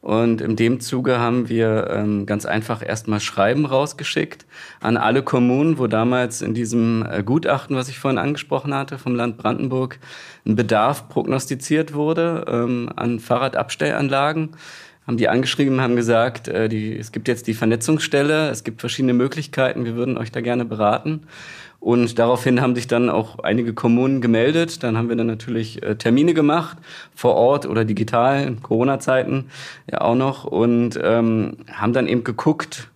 Und 0.02 0.42
in 0.42 0.58
dem 0.58 0.82
Zuge 0.82 1.18
haben 1.18 1.48
wir 1.48 1.88
ähm, 1.90 2.26
ganz 2.26 2.46
einfach 2.46 2.86
erstmal 2.86 3.22
Schreiben 3.22 3.66
rausgeschickt 3.66 4.46
an 4.82 4.98
alle 4.98 5.24
Kommunen, 5.24 5.78
wo 5.78 5.88
damals 5.88 6.42
in 6.42 6.54
diesem 6.54 7.06
äh, 7.10 7.24
Gutachten, 7.24 7.78
was 7.78 7.88
ich 7.88 8.00
vorhin 8.00 8.18
angesprochen 8.18 8.76
hatte, 8.76 8.98
vom 8.98 9.16
Land 9.16 9.38
Brandenburg, 9.38 10.00
ein 10.46 10.58
Bedarf 10.58 11.08
prognostiziert 11.08 11.94
wurde 11.94 12.44
ähm, 12.50 12.92
an 12.96 13.22
Fahrradabstellanlagen 13.22 14.50
haben 15.08 15.18
die 15.18 15.30
angeschrieben, 15.30 15.82
haben 15.82 15.96
gesagt, 15.96 16.48
äh, 16.48 16.70
die, 16.70 16.98
es 16.98 17.12
gibt 17.12 17.28
jetzt 17.28 17.48
die 17.48 17.54
Vernetzungsstelle, 17.54 18.50
es 18.50 18.64
gibt 18.64 18.82
verschiedene 18.82 19.14
Möglichkeiten, 19.14 19.86
wir 19.86 19.96
würden 19.96 20.18
euch 20.18 20.32
da 20.32 20.42
gerne 20.42 20.66
beraten. 20.66 21.22
Und 21.84 22.18
daraufhin 22.18 22.62
haben 22.62 22.76
sich 22.76 22.88
dann 22.88 23.10
auch 23.10 23.40
einige 23.40 23.74
Kommunen 23.74 24.22
gemeldet. 24.22 24.84
Dann 24.84 24.98
haben 24.98 25.10
wir 25.10 25.18
dann 25.18 25.28
natürlich 25.28 25.84
äh, 25.84 25.98
Termine 25.98 26.34
gemacht, 26.34 26.78
vor 27.14 27.36
Ort 27.36 27.66
oder 27.66 27.84
digital, 27.84 28.48
in 28.48 28.62
Corona-Zeiten 28.62 29.50
ja 29.92 30.00
auch 30.00 30.16
noch. 30.16 30.46
Und 30.46 30.98
ähm, 31.04 31.58
haben 31.70 31.92
dann 31.92 32.08
eben 32.08 32.24
geguckt, 32.24 32.88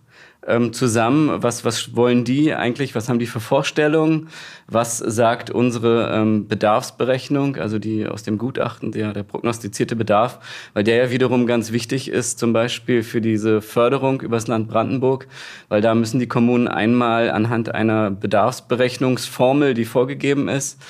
ähm, 0.48 0.72
zusammen, 0.72 1.42
was, 1.42 1.64
was 1.64 1.94
wollen 1.94 2.24
die 2.24 2.54
eigentlich, 2.54 2.94
was 2.94 3.08
haben 3.08 3.18
die 3.18 3.26
für 3.26 3.40
Vorstellungen, 3.40 4.28
was 4.66 4.98
sagt 4.98 5.50
unsere 5.50 6.10
ähm, 6.12 6.48
Bedarfsberechnung, 6.48 7.56
also 7.56 7.78
die 7.78 8.06
aus 8.06 8.22
dem 8.22 8.38
Gutachten, 8.38 8.90
der, 8.90 9.12
der 9.12 9.22
prognostizierte 9.22 9.94
Bedarf, 9.94 10.40
weil 10.72 10.84
der 10.84 10.96
ja 10.96 11.10
wiederum 11.10 11.46
ganz 11.46 11.70
wichtig 11.70 12.10
ist, 12.10 12.38
zum 12.38 12.52
Beispiel 12.52 13.02
für 13.02 13.20
diese 13.20 13.60
Förderung 13.60 14.22
übers 14.22 14.46
Land 14.46 14.68
Brandenburg, 14.68 15.28
weil 15.68 15.82
da 15.82 15.94
müssen 15.94 16.18
die 16.18 16.28
Kommunen 16.28 16.66
einmal 16.66 17.30
anhand 17.30 17.74
einer 17.74 18.10
Bedarfsberechnungsformel, 18.10 19.74
die 19.74 19.84
vorgegeben 19.84 20.48
ist, 20.48 20.80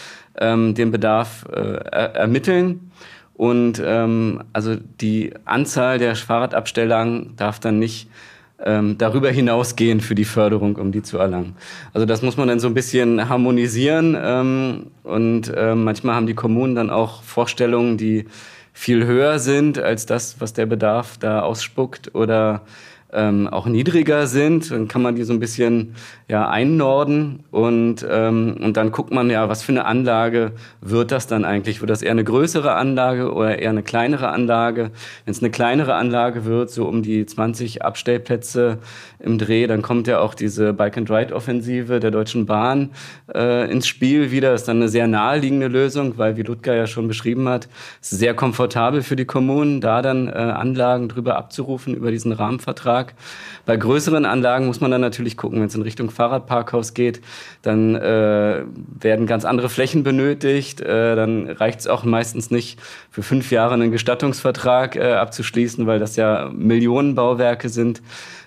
ähm, 0.40 0.74
den 0.74 0.92
Bedarf 0.92 1.44
äh, 1.52 1.60
er 1.60 2.14
ermitteln. 2.14 2.92
Und 3.34 3.80
ähm, 3.84 4.42
also 4.52 4.76
die 5.00 5.32
Anzahl 5.44 5.98
der 5.98 6.16
Fahrradabstellangen 6.16 7.36
darf 7.36 7.60
dann 7.60 7.78
nicht 7.78 8.08
ähm, 8.64 8.98
darüber 8.98 9.30
hinausgehen 9.30 10.00
für 10.00 10.14
die 10.14 10.24
Förderung, 10.24 10.76
um 10.76 10.92
die 10.92 11.02
zu 11.02 11.18
erlangen. 11.18 11.56
Also 11.92 12.06
das 12.06 12.22
muss 12.22 12.36
man 12.36 12.48
dann 12.48 12.60
so 12.60 12.66
ein 12.66 12.74
bisschen 12.74 13.28
harmonisieren 13.28 14.16
ähm, 14.20 14.86
und 15.04 15.52
äh, 15.54 15.74
manchmal 15.74 16.14
haben 16.16 16.26
die 16.26 16.34
Kommunen 16.34 16.74
dann 16.74 16.90
auch 16.90 17.22
Vorstellungen, 17.22 17.96
die 17.96 18.26
viel 18.72 19.06
höher 19.06 19.38
sind 19.38 19.78
als 19.78 20.06
das, 20.06 20.40
was 20.40 20.52
der 20.52 20.66
Bedarf 20.66 21.18
da 21.18 21.40
ausspuckt 21.40 22.14
oder 22.14 22.62
ähm, 23.12 23.48
auch 23.48 23.66
niedriger 23.66 24.26
sind. 24.26 24.70
Dann 24.70 24.88
kann 24.88 25.02
man 25.02 25.16
die 25.16 25.24
so 25.24 25.32
ein 25.32 25.40
bisschen 25.40 25.94
ja, 26.28 26.48
einnorden 26.48 27.44
und, 27.50 28.06
ähm, 28.08 28.56
und 28.62 28.76
dann 28.76 28.92
guckt 28.92 29.12
man 29.12 29.30
ja, 29.30 29.48
was 29.48 29.62
für 29.62 29.72
eine 29.72 29.86
Anlage 29.86 30.52
wird 30.80 31.10
das 31.10 31.26
dann 31.26 31.44
eigentlich? 31.44 31.80
Wird 31.80 31.90
das 31.90 32.02
eher 32.02 32.10
eine 32.10 32.24
größere 32.24 32.74
Anlage 32.74 33.32
oder 33.32 33.58
eher 33.58 33.70
eine 33.70 33.82
kleinere 33.82 34.28
Anlage? 34.28 34.90
Wenn 35.24 35.32
es 35.32 35.40
eine 35.40 35.50
kleinere 35.50 35.94
Anlage 35.94 36.44
wird, 36.44 36.70
so 36.70 36.86
um 36.86 37.02
die 37.02 37.24
20 37.24 37.82
Abstellplätze 37.82 38.78
im 39.18 39.38
Dreh, 39.38 39.66
dann 39.66 39.82
kommt 39.82 40.06
ja 40.06 40.20
auch 40.20 40.34
diese 40.34 40.72
Bike-and-Ride-Offensive 40.72 42.00
der 42.00 42.10
Deutschen 42.10 42.46
Bahn 42.46 42.90
äh, 43.34 43.70
ins 43.70 43.86
Spiel 43.86 44.30
wieder. 44.30 44.52
Ist 44.52 44.68
dann 44.68 44.78
eine 44.78 44.88
sehr 44.88 45.06
naheliegende 45.06 45.68
Lösung, 45.68 46.18
weil, 46.18 46.36
wie 46.36 46.42
Ludger 46.42 46.74
ja 46.74 46.86
schon 46.86 47.08
beschrieben 47.08 47.48
hat, 47.48 47.68
es 48.02 48.12
ist 48.12 48.18
sehr 48.18 48.34
komfortabel 48.34 49.02
für 49.02 49.16
die 49.16 49.24
Kommunen, 49.24 49.80
da 49.80 50.02
dann 50.02 50.28
äh, 50.28 50.32
Anlagen 50.32 51.08
drüber 51.08 51.36
abzurufen 51.36 51.94
über 51.94 52.10
diesen 52.10 52.32
Rahmenvertrag. 52.32 52.97
Bei 53.66 53.76
größeren 53.76 54.24
Anlagen 54.24 54.66
muss 54.66 54.80
man 54.80 54.90
dann 54.90 55.00
natürlich 55.00 55.36
gucken, 55.36 55.60
wenn 55.60 55.68
es 55.68 55.74
in 55.74 55.82
Richtung 55.82 56.10
Fahrradparkhaus 56.10 56.94
geht, 56.94 57.20
dann 57.62 57.94
äh, 57.94 58.64
werden 59.00 59.26
ganz 59.26 59.44
andere 59.44 59.68
Flächen 59.68 60.02
benötigt. 60.02 60.80
Äh, 60.80 61.16
dann 61.16 61.48
reicht 61.48 61.80
es 61.80 61.86
auch 61.86 62.04
meistens 62.04 62.50
nicht, 62.50 62.80
für 63.10 63.22
fünf 63.22 63.50
Jahre 63.50 63.74
einen 63.74 63.92
Gestattungsvertrag 63.92 64.96
äh, 64.96 65.12
abzuschließen, 65.12 65.86
weil 65.86 65.98
das 65.98 66.16
ja 66.16 66.50
Millionenbauwerke 66.52 67.68
sind. 67.68 68.02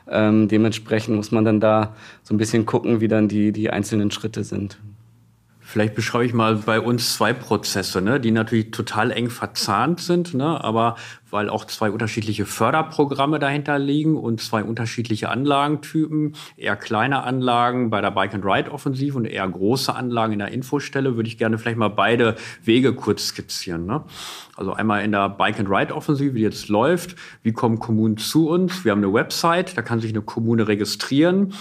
Ähm, 0.10 0.48
dementsprechend 0.48 1.16
muss 1.16 1.32
man 1.32 1.46
dann 1.46 1.60
da 1.60 1.96
so 2.24 2.34
ein 2.34 2.38
bisschen 2.38 2.66
gucken, 2.66 3.02
wie 3.02 3.08
dann 3.08 3.28
die, 3.28 3.52
die 3.52 3.70
einzelnen 3.70 4.12
Schritte 4.12 4.44
sind. 4.44 4.78
Vielleicht 5.72 5.96
beschreibe 5.96 6.26
ich 6.26 6.34
mal 6.34 6.58
bei 6.58 6.82
uns 6.82 7.16
zwei 7.16 7.32
Prozesse, 7.32 8.02
ne, 8.02 8.20
die 8.20 8.32
natürlich 8.32 8.72
total 8.72 9.10
eng 9.10 9.30
verzahnt 9.30 10.02
sind, 10.02 10.34
ne, 10.34 10.62
aber 10.62 10.98
weil 11.30 11.48
auch 11.48 11.64
zwei 11.64 11.90
unterschiedliche 11.92 12.46
Förderprogramme 12.46 13.40
dahinter 13.40 13.80
liegen 13.80 14.18
und 14.18 14.42
zwei 14.42 14.66
unterschiedliche 14.66 15.30
Anlagentypen, 15.30 16.36
eher 16.58 16.76
kleine 16.76 17.24
Anlagen 17.24 17.90
bei 17.90 18.02
der 18.02 18.12
Bike 18.12 18.34
and 18.34 18.44
Ride 18.44 18.70
Offensive 18.70 19.16
und 19.16 19.24
eher 19.24 19.48
große 19.48 19.96
Anlagen 19.96 20.34
in 20.34 20.40
der 20.40 20.50
Infostelle, 20.50 21.16
würde 21.16 21.30
ich 21.30 21.38
gerne 21.38 21.58
vielleicht 21.58 21.78
mal 21.78 21.88
beide 21.88 22.36
Wege 22.66 22.94
kurz 22.94 23.28
skizzieren. 23.28 23.86
Ne? 23.86 24.04
Also 24.58 24.74
einmal 24.74 25.06
in 25.06 25.14
der 25.14 25.30
Bike 25.30 25.58
and 25.58 25.70
Ride 25.70 25.96
Offensive, 25.96 26.34
die 26.34 26.42
jetzt 26.42 26.68
läuft, 26.68 27.16
wie 27.44 27.54
kommen 27.54 27.80
Kommunen 27.80 28.18
zu 28.18 28.50
uns? 28.50 28.84
Wir 28.84 28.92
haben 28.92 29.02
eine 29.02 29.14
Website, 29.14 29.78
da 29.78 29.84
kann 29.84 30.02
sich 30.02 30.12
eine 30.12 30.22
Kommune 30.22 30.68
registrieren. 30.68 31.54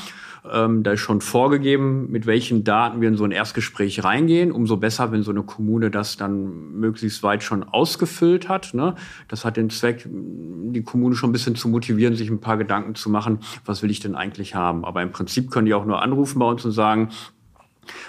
Ähm, 0.50 0.82
da 0.82 0.92
ist 0.92 1.00
schon 1.00 1.20
vorgegeben, 1.20 2.10
mit 2.10 2.26
welchen 2.26 2.64
Daten 2.64 3.00
wir 3.00 3.08
in 3.08 3.16
so 3.16 3.24
ein 3.24 3.30
Erstgespräch 3.30 4.04
reingehen. 4.04 4.52
Umso 4.52 4.76
besser, 4.76 5.12
wenn 5.12 5.22
so 5.22 5.30
eine 5.30 5.42
Kommune 5.42 5.90
das 5.90 6.16
dann 6.16 6.72
möglichst 6.72 7.22
weit 7.22 7.42
schon 7.42 7.62
ausgefüllt 7.62 8.48
hat. 8.48 8.74
Ne? 8.74 8.94
Das 9.28 9.44
hat 9.44 9.56
den 9.56 9.70
Zweck, 9.70 10.06
die 10.08 10.82
Kommune 10.82 11.14
schon 11.14 11.30
ein 11.30 11.32
bisschen 11.32 11.56
zu 11.56 11.68
motivieren, 11.68 12.14
sich 12.14 12.30
ein 12.30 12.40
paar 12.40 12.56
Gedanken 12.56 12.94
zu 12.94 13.10
machen, 13.10 13.40
was 13.64 13.82
will 13.82 13.90
ich 13.90 14.00
denn 14.00 14.14
eigentlich 14.14 14.54
haben. 14.54 14.84
Aber 14.84 15.02
im 15.02 15.12
Prinzip 15.12 15.50
können 15.50 15.66
die 15.66 15.74
auch 15.74 15.84
nur 15.84 16.02
anrufen 16.02 16.38
bei 16.38 16.46
uns 16.46 16.64
und 16.64 16.72
sagen, 16.72 17.10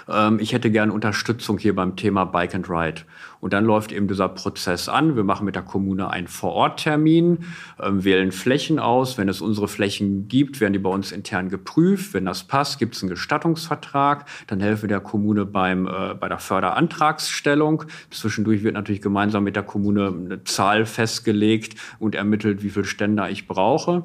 ähm, 0.08 0.38
ich 0.40 0.52
hätte 0.52 0.70
gerne 0.70 0.92
Unterstützung 0.92 1.58
hier 1.58 1.74
beim 1.74 1.96
Thema 1.96 2.24
Bike 2.24 2.54
and 2.54 2.68
Ride. 2.68 3.02
Und 3.40 3.52
dann 3.52 3.64
läuft 3.64 3.90
eben 3.90 4.06
dieser 4.06 4.28
Prozess 4.28 4.88
an. 4.88 5.16
Wir 5.16 5.24
machen 5.24 5.44
mit 5.44 5.56
der 5.56 5.64
Kommune 5.64 6.08
einen 6.08 6.28
Vororttermin, 6.28 7.44
ähm, 7.82 8.04
wählen 8.04 8.30
Flächen 8.30 8.78
aus. 8.78 9.18
Wenn 9.18 9.28
es 9.28 9.40
unsere 9.40 9.66
Flächen 9.66 10.28
gibt, 10.28 10.60
werden 10.60 10.72
die 10.72 10.78
bei 10.78 10.90
uns 10.90 11.10
intern 11.10 11.48
geprüft. 11.48 12.14
Wenn 12.14 12.24
das 12.24 12.44
passt, 12.44 12.78
gibt 12.78 12.94
es 12.94 13.02
einen 13.02 13.10
Gestattungsvertrag. 13.10 14.26
Dann 14.46 14.60
helfen 14.60 14.82
wir 14.82 14.88
der 14.90 15.00
Kommune 15.00 15.44
beim, 15.44 15.88
äh, 15.88 16.14
bei 16.14 16.28
der 16.28 16.38
Förderantragsstellung. 16.38 17.84
Zwischendurch 18.10 18.62
wird 18.62 18.74
natürlich 18.74 19.02
gemeinsam 19.02 19.42
mit 19.42 19.56
der 19.56 19.64
Kommune 19.64 20.06
eine 20.06 20.44
Zahl 20.44 20.86
festgelegt 20.86 21.74
und 21.98 22.14
ermittelt, 22.14 22.62
wie 22.62 22.70
viel 22.70 22.84
Ständer 22.84 23.28
ich 23.28 23.48
brauche. 23.48 24.04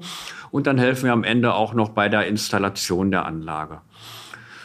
Und 0.49 0.65
dann 0.65 0.79
helfen 0.79 1.05
wir 1.05 1.13
am 1.13 1.23
Ende 1.23 1.53
auch 1.53 1.75
noch 1.75 1.89
bei 1.89 2.09
der 2.09 2.25
Installation 2.25 3.11
der 3.11 3.25
Anlage. 3.25 3.81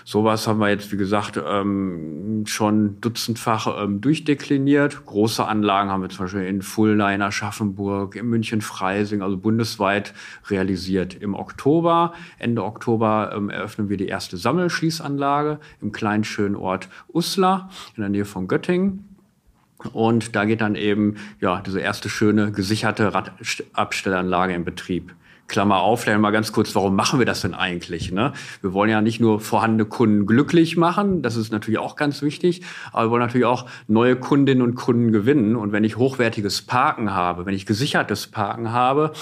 Sowas 0.04 0.46
haben 0.46 0.58
wir 0.58 0.68
jetzt, 0.68 0.92
wie 0.92 0.96
gesagt, 0.96 1.40
ähm, 1.44 2.44
schon 2.46 3.00
dutzendfach 3.00 3.82
ähm, 3.82 4.00
durchdekliniert. 4.00 5.06
Große 5.06 5.46
Anlagen 5.46 5.90
haben 5.90 6.02
wir 6.02 6.08
zum 6.08 6.24
Beispiel 6.24 6.42
in 6.42 6.62
Fulda, 6.62 7.12
in 7.12 7.22
Aschaffenburg, 7.22 8.16
in 8.16 8.26
München-Freising, 8.26 9.22
also 9.22 9.36
bundesweit 9.36 10.14
realisiert. 10.50 11.14
Im 11.14 11.34
Oktober, 11.34 12.12
Ende 12.38 12.64
Oktober, 12.64 13.32
ähm, 13.34 13.50
eröffnen 13.50 13.88
wir 13.88 13.96
die 13.96 14.08
erste 14.08 14.36
Sammelschließanlage 14.36 15.60
im 15.80 15.92
kleinen 15.92 16.24
schönen 16.24 16.56
Ort 16.56 16.88
Uslar 17.12 17.70
in 17.96 18.02
der 18.02 18.10
Nähe 18.10 18.24
von 18.24 18.48
Göttingen. 18.48 19.08
Und 19.92 20.36
da 20.36 20.44
geht 20.44 20.60
dann 20.60 20.74
eben 20.74 21.16
ja 21.40 21.60
diese 21.60 21.80
erste 21.80 22.08
schöne 22.08 22.52
gesicherte 22.52 23.12
Radabstellanlage 23.12 24.54
in 24.54 24.64
Betrieb. 24.64 25.14
Klammer 25.48 25.81
auf, 25.81 26.02
vielleicht 26.02 26.20
mal 26.20 26.31
ganz 26.31 26.52
kurz, 26.52 26.74
warum 26.74 26.96
machen 26.96 27.18
wir 27.18 27.26
das 27.26 27.42
denn 27.42 27.55
eigentlich? 27.55 28.11
Ne? 28.11 28.33
Wir 28.62 28.72
wollen 28.72 28.90
ja 28.90 29.02
nicht 29.02 29.20
nur 29.20 29.40
vorhandene 29.40 29.85
Kunden 29.85 30.26
glücklich 30.26 30.76
machen, 30.76 31.22
das 31.22 31.37
ist 31.37 31.52
natürlich 31.52 31.78
auch 31.78 31.96
ganz 31.96 32.22
wichtig, 32.22 32.62
aber 32.92 33.07
wir 33.07 33.11
wollen 33.11 33.22
natürlich 33.22 33.46
auch 33.46 33.66
neue 33.87 34.16
Kundinnen 34.16 34.62
und 34.62 34.74
Kunden 34.74 35.12
gewinnen. 35.12 35.57
Und 35.57 35.72
wenn 35.72 35.85
ich 35.85 35.96
hochwertiges 35.96 36.62
Parken 36.62 37.12
habe, 37.12 37.44
wenn 37.46 37.55
ich 37.55 37.66
gesichertes 37.66 38.28
Parken 38.28 38.72
habe, 38.72 39.12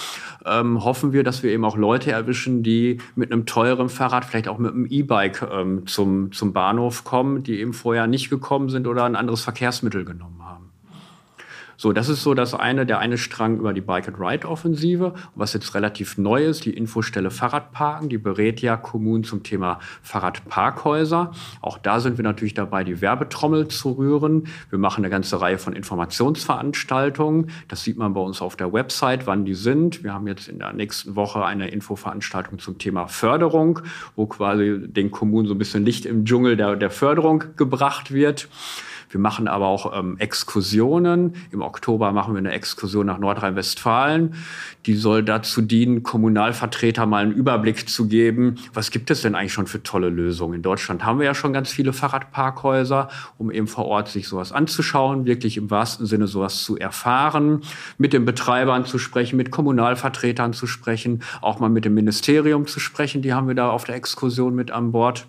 ähm, 0.45 0.85
hoffen 0.85 1.13
wir, 1.13 1.25
dass 1.25 1.43
wir 1.43 1.51
eben 1.51 1.65
auch 1.65 1.77
Leute 1.77 2.13
erwischen, 2.13 2.63
die 2.63 2.99
mit 3.17 3.33
einem 3.33 3.47
teuren 3.47 3.89
Fahrrad, 3.89 4.25
vielleicht 4.25 4.49
auch 4.49 4.59
mit 4.59 4.73
einem 4.73 4.87
E-Bike 4.87 5.47
ähm, 5.51 5.87
zum, 5.87 6.33
zum 6.33 6.53
Bahnhof 6.53 7.05
kommen, 7.05 7.43
die 7.43 7.61
eben 7.61 7.73
vorher 7.73 8.07
nicht 8.07 8.31
gekommen 8.31 8.69
sind 8.69 8.87
oder 8.87 9.05
ein 9.05 9.17
anderes 9.17 9.43
Verkehrsmittel 9.43 10.05
genommen 10.05 10.43
haben. 10.45 10.70
So, 11.83 11.95
das 11.95 12.11
ist 12.11 12.23
so 12.23 12.35
das 12.35 12.53
eine, 12.53 12.85
der 12.85 12.99
eine 12.99 13.17
Strang 13.17 13.57
über 13.57 13.73
die 13.73 13.81
Bike 13.81 14.07
and 14.07 14.21
Ride 14.21 14.47
Offensive. 14.47 15.15
Was 15.35 15.55
jetzt 15.55 15.75
relativ 15.75 16.19
neu 16.19 16.45
ist, 16.45 16.67
die 16.67 16.75
Infostelle 16.75 17.31
Fahrradparken, 17.31 18.11
die 18.11 18.19
berät 18.19 18.61
ja 18.61 18.77
Kommunen 18.77 19.25
zum 19.25 19.45
Thema 19.45 19.79
Fahrradparkhäuser. 20.03 21.33
Auch 21.63 21.79
da 21.79 22.01
sind 22.01 22.19
wir 22.19 22.23
natürlich 22.23 22.53
dabei, 22.53 22.85
die 22.85 23.01
Werbetrommel 23.01 23.69
zu 23.69 23.93
rühren. 23.93 24.47
Wir 24.69 24.79
machen 24.79 25.03
eine 25.03 25.11
ganze 25.11 25.41
Reihe 25.41 25.57
von 25.57 25.73
Informationsveranstaltungen. 25.73 27.51
Das 27.69 27.83
sieht 27.83 27.97
man 27.97 28.13
bei 28.13 28.21
uns 28.21 28.43
auf 28.43 28.57
der 28.57 28.75
Website, 28.75 29.27
wann 29.27 29.47
die 29.47 29.55
sind. 29.55 30.05
Wir 30.05 30.13
haben 30.13 30.27
jetzt 30.27 30.49
in 30.49 30.59
der 30.59 30.75
nächsten 30.75 31.17
Woche 31.17 31.47
eine 31.47 31.69
Infoveranstaltung 31.69 32.59
zum 32.59 32.77
Thema 32.77 33.07
Förderung, 33.07 33.81
wo 34.17 34.27
quasi 34.27 34.83
den 34.87 35.11
Kommunen 35.11 35.49
so 35.49 35.55
ein 35.55 35.59
bisschen 35.59 35.87
Licht 35.87 36.05
im 36.05 36.27
Dschungel 36.27 36.59
der, 36.59 36.77
der 36.77 36.91
Förderung 36.91 37.43
gebracht 37.57 38.13
wird. 38.13 38.51
Wir 39.11 39.19
machen 39.19 39.49
aber 39.49 39.67
auch 39.67 39.99
ähm, 39.99 40.17
Exkursionen. 40.19 41.35
Im 41.51 41.63
Oktober 41.63 42.13
machen 42.13 42.35
wir 42.35 42.39
eine 42.39 42.53
Exkursion 42.53 43.07
nach 43.07 43.19
Nordrhein-Westfalen. 43.19 44.35
Die 44.87 44.95
soll 44.95 45.25
dazu 45.25 45.63
dienen, 45.63 46.05
Kommunalvertreter 46.05 47.07
mal 47.07 47.25
einen 47.25 47.33
Überblick 47.33 47.89
zu 47.89 48.07
geben, 48.07 48.55
was 48.73 48.93
gibt 48.93 49.11
es 49.11 49.23
denn 49.23 49.35
eigentlich 49.35 49.53
schon 49.53 49.67
für 49.67 49.83
tolle 49.83 50.11
Lösungen. 50.11 50.55
In 50.55 50.63
Deutschland 50.63 51.05
haben 51.05 51.19
wir 51.19 51.27
ja 51.27 51.35
schon 51.35 51.53
ganz 51.53 51.71
viele 51.71 51.93
Fahrradparkhäuser, 51.93 53.09
um 53.37 53.51
eben 53.51 53.67
vor 53.67 53.87
Ort 53.87 54.09
sich 54.09 54.29
sowas 54.29 54.53
anzuschauen, 54.53 55.27
wirklich 55.27 55.57
im 55.57 55.71
wahrsten 55.71 56.07
Sinne 56.07 56.29
sowas 56.29 56.63
zu 56.63 56.79
erfahren, 56.79 57.63
mit 57.99 58.13
den 58.13 58.25
Betreibern 58.25 58.85
zu 58.85 58.99
sprechen, 58.99 59.37
mit 59.37 59.51
Kommunalvertretern 59.51 60.53
zu 60.53 60.69
sprechen, 60.69 61.23
auch 61.41 61.59
mal 61.59 61.69
mit 61.69 61.85
dem 61.85 61.95
Ministerium 61.95 62.69
zu 62.69 62.79
sprechen. 62.79 63.23
Die 63.23 63.35
haben 63.35 63.49
wir 63.49 63.57
da 63.57 63.71
auf 63.71 63.83
der 63.85 63.97
Exkursion 63.97 64.55
mit 64.55 64.71
an 64.71 64.93
Bord. 64.93 65.27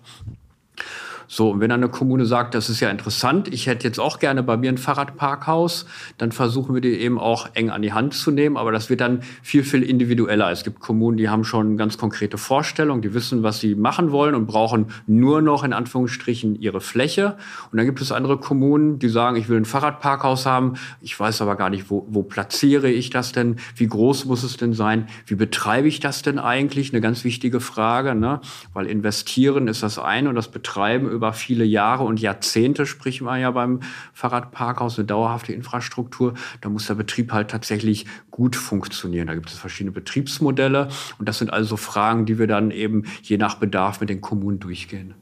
So, 1.33 1.51
und 1.51 1.61
wenn 1.61 1.71
eine 1.71 1.87
Kommune 1.87 2.25
sagt, 2.25 2.55
das 2.55 2.69
ist 2.69 2.81
ja 2.81 2.89
interessant, 2.89 3.47
ich 3.53 3.65
hätte 3.65 3.87
jetzt 3.87 4.01
auch 4.01 4.19
gerne 4.19 4.43
bei 4.43 4.57
mir 4.57 4.69
ein 4.69 4.77
Fahrradparkhaus, 4.77 5.85
dann 6.17 6.33
versuchen 6.33 6.75
wir 6.75 6.81
die 6.81 6.99
eben 6.99 7.17
auch 7.17 7.47
eng 7.53 7.69
an 7.69 7.81
die 7.81 7.93
Hand 7.93 8.13
zu 8.13 8.31
nehmen. 8.31 8.57
Aber 8.57 8.73
das 8.73 8.89
wird 8.89 8.99
dann 8.99 9.21
viel, 9.41 9.63
viel 9.63 9.81
individueller. 9.81 10.51
Es 10.51 10.65
gibt 10.65 10.81
Kommunen, 10.81 11.15
die 11.15 11.29
haben 11.29 11.45
schon 11.45 11.77
ganz 11.77 11.97
konkrete 11.97 12.37
Vorstellungen, 12.37 13.01
die 13.01 13.13
wissen, 13.13 13.43
was 13.43 13.61
sie 13.61 13.75
machen 13.75 14.11
wollen 14.11 14.35
und 14.35 14.45
brauchen 14.45 14.87
nur 15.07 15.41
noch 15.41 15.63
in 15.63 15.71
Anführungsstrichen 15.71 16.59
ihre 16.59 16.81
Fläche. 16.81 17.37
Und 17.71 17.77
dann 17.77 17.85
gibt 17.85 18.01
es 18.01 18.11
andere 18.11 18.37
Kommunen, 18.37 18.99
die 18.99 19.07
sagen, 19.07 19.37
ich 19.37 19.47
will 19.47 19.55
ein 19.55 19.63
Fahrradparkhaus 19.63 20.45
haben, 20.45 20.73
ich 20.99 21.17
weiß 21.17 21.41
aber 21.41 21.55
gar 21.55 21.69
nicht, 21.69 21.89
wo, 21.89 22.05
wo 22.09 22.23
platziere 22.23 22.89
ich 22.89 23.09
das 23.09 23.31
denn, 23.31 23.55
wie 23.77 23.87
groß 23.87 24.25
muss 24.25 24.43
es 24.43 24.57
denn 24.57 24.73
sein, 24.73 25.07
wie 25.27 25.35
betreibe 25.35 25.87
ich 25.87 26.01
das 26.01 26.23
denn 26.23 26.39
eigentlich? 26.39 26.91
Eine 26.91 26.99
ganz 26.99 27.23
wichtige 27.23 27.61
Frage, 27.61 28.15
ne? 28.15 28.41
weil 28.73 28.87
investieren 28.87 29.69
ist 29.69 29.81
das 29.81 29.97
eine 29.97 30.27
und 30.27 30.35
das 30.35 30.49
Betreiben 30.49 31.20
über 31.21 31.33
viele 31.33 31.63
Jahre 31.63 32.03
und 32.03 32.19
Jahrzehnte, 32.19 32.87
spricht 32.87 33.21
man 33.21 33.39
ja 33.39 33.51
beim 33.51 33.81
Fahrradparkhaus, 34.11 34.97
eine 34.97 35.05
dauerhafte 35.05 35.53
Infrastruktur. 35.53 36.33
Da 36.61 36.69
muss 36.69 36.87
der 36.87 36.95
Betrieb 36.95 37.31
halt 37.31 37.51
tatsächlich 37.51 38.07
gut 38.31 38.55
funktionieren. 38.55 39.27
Da 39.27 39.35
gibt 39.35 39.51
es 39.51 39.55
verschiedene 39.55 39.91
Betriebsmodelle 39.91 40.87
und 41.19 41.29
das 41.29 41.37
sind 41.37 41.53
also 41.53 41.77
Fragen, 41.77 42.25
die 42.25 42.39
wir 42.39 42.47
dann 42.47 42.71
eben 42.71 43.03
je 43.21 43.37
nach 43.37 43.55
Bedarf 43.55 44.01
mit 44.01 44.09
den 44.09 44.19
Kommunen 44.19 44.59
durchgehen. 44.59 45.13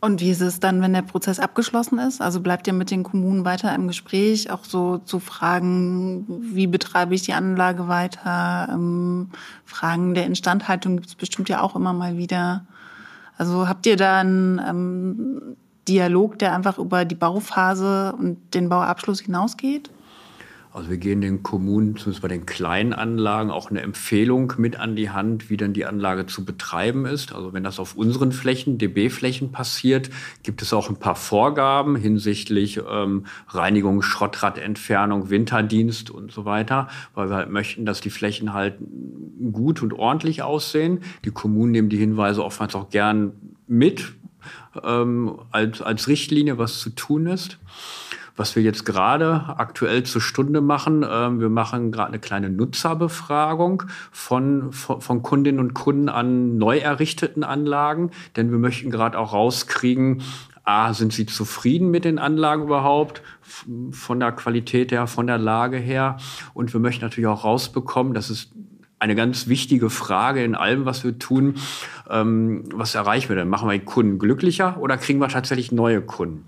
Und 0.00 0.22
wie 0.22 0.30
ist 0.30 0.40
es 0.40 0.58
dann, 0.58 0.80
wenn 0.80 0.94
der 0.94 1.02
Prozess 1.02 1.38
abgeschlossen 1.38 1.98
ist? 1.98 2.22
Also 2.22 2.40
bleibt 2.40 2.66
ihr 2.66 2.72
mit 2.72 2.90
den 2.90 3.02
Kommunen 3.02 3.44
weiter 3.44 3.74
im 3.74 3.88
Gespräch, 3.88 4.50
auch 4.50 4.64
so 4.64 4.98
zu 4.98 5.18
Fragen, 5.18 6.24
wie 6.54 6.66
betreibe 6.66 7.14
ich 7.14 7.22
die 7.22 7.34
Anlage 7.34 7.88
weiter? 7.88 8.68
Ähm, 8.72 9.28
Fragen 9.66 10.14
der 10.14 10.24
Instandhaltung 10.24 10.96
gibt 10.96 11.08
es 11.08 11.14
bestimmt 11.14 11.50
ja 11.50 11.60
auch 11.60 11.76
immer 11.76 11.92
mal 11.92 12.16
wieder. 12.16 12.64
Also 13.38 13.68
habt 13.68 13.86
ihr 13.86 13.96
da 13.96 14.18
einen 14.18 14.58
ähm, 14.58 15.56
Dialog, 15.86 16.38
der 16.38 16.54
einfach 16.54 16.76
über 16.78 17.04
die 17.04 17.14
Bauphase 17.14 18.12
und 18.18 18.52
den 18.52 18.68
Bauabschluss 18.68 19.20
hinausgeht? 19.20 19.90
Also 20.78 20.90
wir 20.90 20.98
gehen 20.98 21.20
den 21.20 21.42
Kommunen, 21.42 21.96
zumindest 21.96 22.22
bei 22.22 22.28
den 22.28 22.46
kleinen 22.46 22.92
Anlagen, 22.92 23.50
auch 23.50 23.68
eine 23.68 23.82
Empfehlung 23.82 24.52
mit 24.58 24.78
an 24.78 24.94
die 24.94 25.10
Hand, 25.10 25.50
wie 25.50 25.56
denn 25.56 25.72
die 25.72 25.84
Anlage 25.84 26.26
zu 26.26 26.44
betreiben 26.44 27.04
ist. 27.04 27.34
Also 27.34 27.52
wenn 27.52 27.64
das 27.64 27.80
auf 27.80 27.96
unseren 27.96 28.30
Flächen, 28.30 28.78
DB-Flächen 28.78 29.50
passiert, 29.50 30.08
gibt 30.44 30.62
es 30.62 30.72
auch 30.72 30.88
ein 30.88 30.94
paar 30.94 31.16
Vorgaben 31.16 31.96
hinsichtlich 31.96 32.80
ähm, 32.88 33.26
Reinigung, 33.48 34.02
Schrottradentfernung, 34.02 35.30
Winterdienst 35.30 36.10
und 36.10 36.30
so 36.30 36.44
weiter, 36.44 36.86
weil 37.12 37.28
wir 37.28 37.34
halt 37.34 37.50
möchten, 37.50 37.84
dass 37.84 38.00
die 38.00 38.10
Flächen 38.10 38.52
halt 38.52 38.76
gut 39.50 39.82
und 39.82 39.92
ordentlich 39.92 40.44
aussehen. 40.44 41.00
Die 41.24 41.32
Kommunen 41.32 41.72
nehmen 41.72 41.88
die 41.88 41.98
Hinweise 41.98 42.44
oftmals 42.44 42.76
auch 42.76 42.88
gern 42.88 43.32
mit 43.66 44.12
ähm, 44.84 45.40
als, 45.50 45.82
als 45.82 46.06
Richtlinie, 46.06 46.56
was 46.56 46.78
zu 46.78 46.90
tun 46.90 47.26
ist 47.26 47.58
was 48.38 48.56
wir 48.56 48.62
jetzt 48.62 48.84
gerade 48.86 49.54
aktuell 49.56 50.04
zur 50.04 50.20
Stunde 50.20 50.60
machen. 50.60 51.04
Ähm, 51.08 51.40
wir 51.40 51.48
machen 51.48 51.92
gerade 51.92 52.08
eine 52.08 52.20
kleine 52.20 52.50
Nutzerbefragung 52.50 53.84
von, 54.12 54.72
von, 54.72 55.00
von, 55.00 55.22
Kundinnen 55.22 55.60
und 55.60 55.74
Kunden 55.74 56.08
an 56.08 56.56
neu 56.56 56.78
errichteten 56.78 57.44
Anlagen, 57.44 58.10
denn 58.36 58.50
wir 58.50 58.58
möchten 58.58 58.90
gerade 58.90 59.18
auch 59.18 59.32
rauskriegen, 59.32 60.22
A, 60.64 60.92
sind 60.92 61.14
sie 61.14 61.24
zufrieden 61.24 61.90
mit 61.90 62.04
den 62.04 62.18
Anlagen 62.18 62.64
überhaupt, 62.64 63.22
von 63.90 64.20
der 64.20 64.32
Qualität 64.32 64.92
her, 64.92 65.06
von 65.06 65.26
der 65.26 65.38
Lage 65.38 65.78
her. 65.78 66.18
Und 66.52 66.74
wir 66.74 66.80
möchten 66.80 67.02
natürlich 67.02 67.26
auch 67.26 67.42
rausbekommen, 67.42 68.12
das 68.12 68.28
ist 68.28 68.52
eine 68.98 69.14
ganz 69.14 69.48
wichtige 69.48 69.90
Frage 69.90 70.44
in 70.44 70.54
allem, 70.54 70.84
was 70.84 71.04
wir 71.04 71.18
tun. 71.18 71.54
ähm, 72.10 72.64
was 72.74 72.94
erreichen 72.94 73.30
wir 73.30 73.36
denn? 73.36 73.48
Machen 73.48 73.68
wir 73.68 73.78
die 73.78 73.84
Kunden 73.84 74.18
glücklicher 74.18 74.76
oder 74.80 74.96
kriegen 74.96 75.20
wir 75.20 75.28
tatsächlich 75.28 75.72
neue 75.72 76.02
Kunden? 76.02 76.44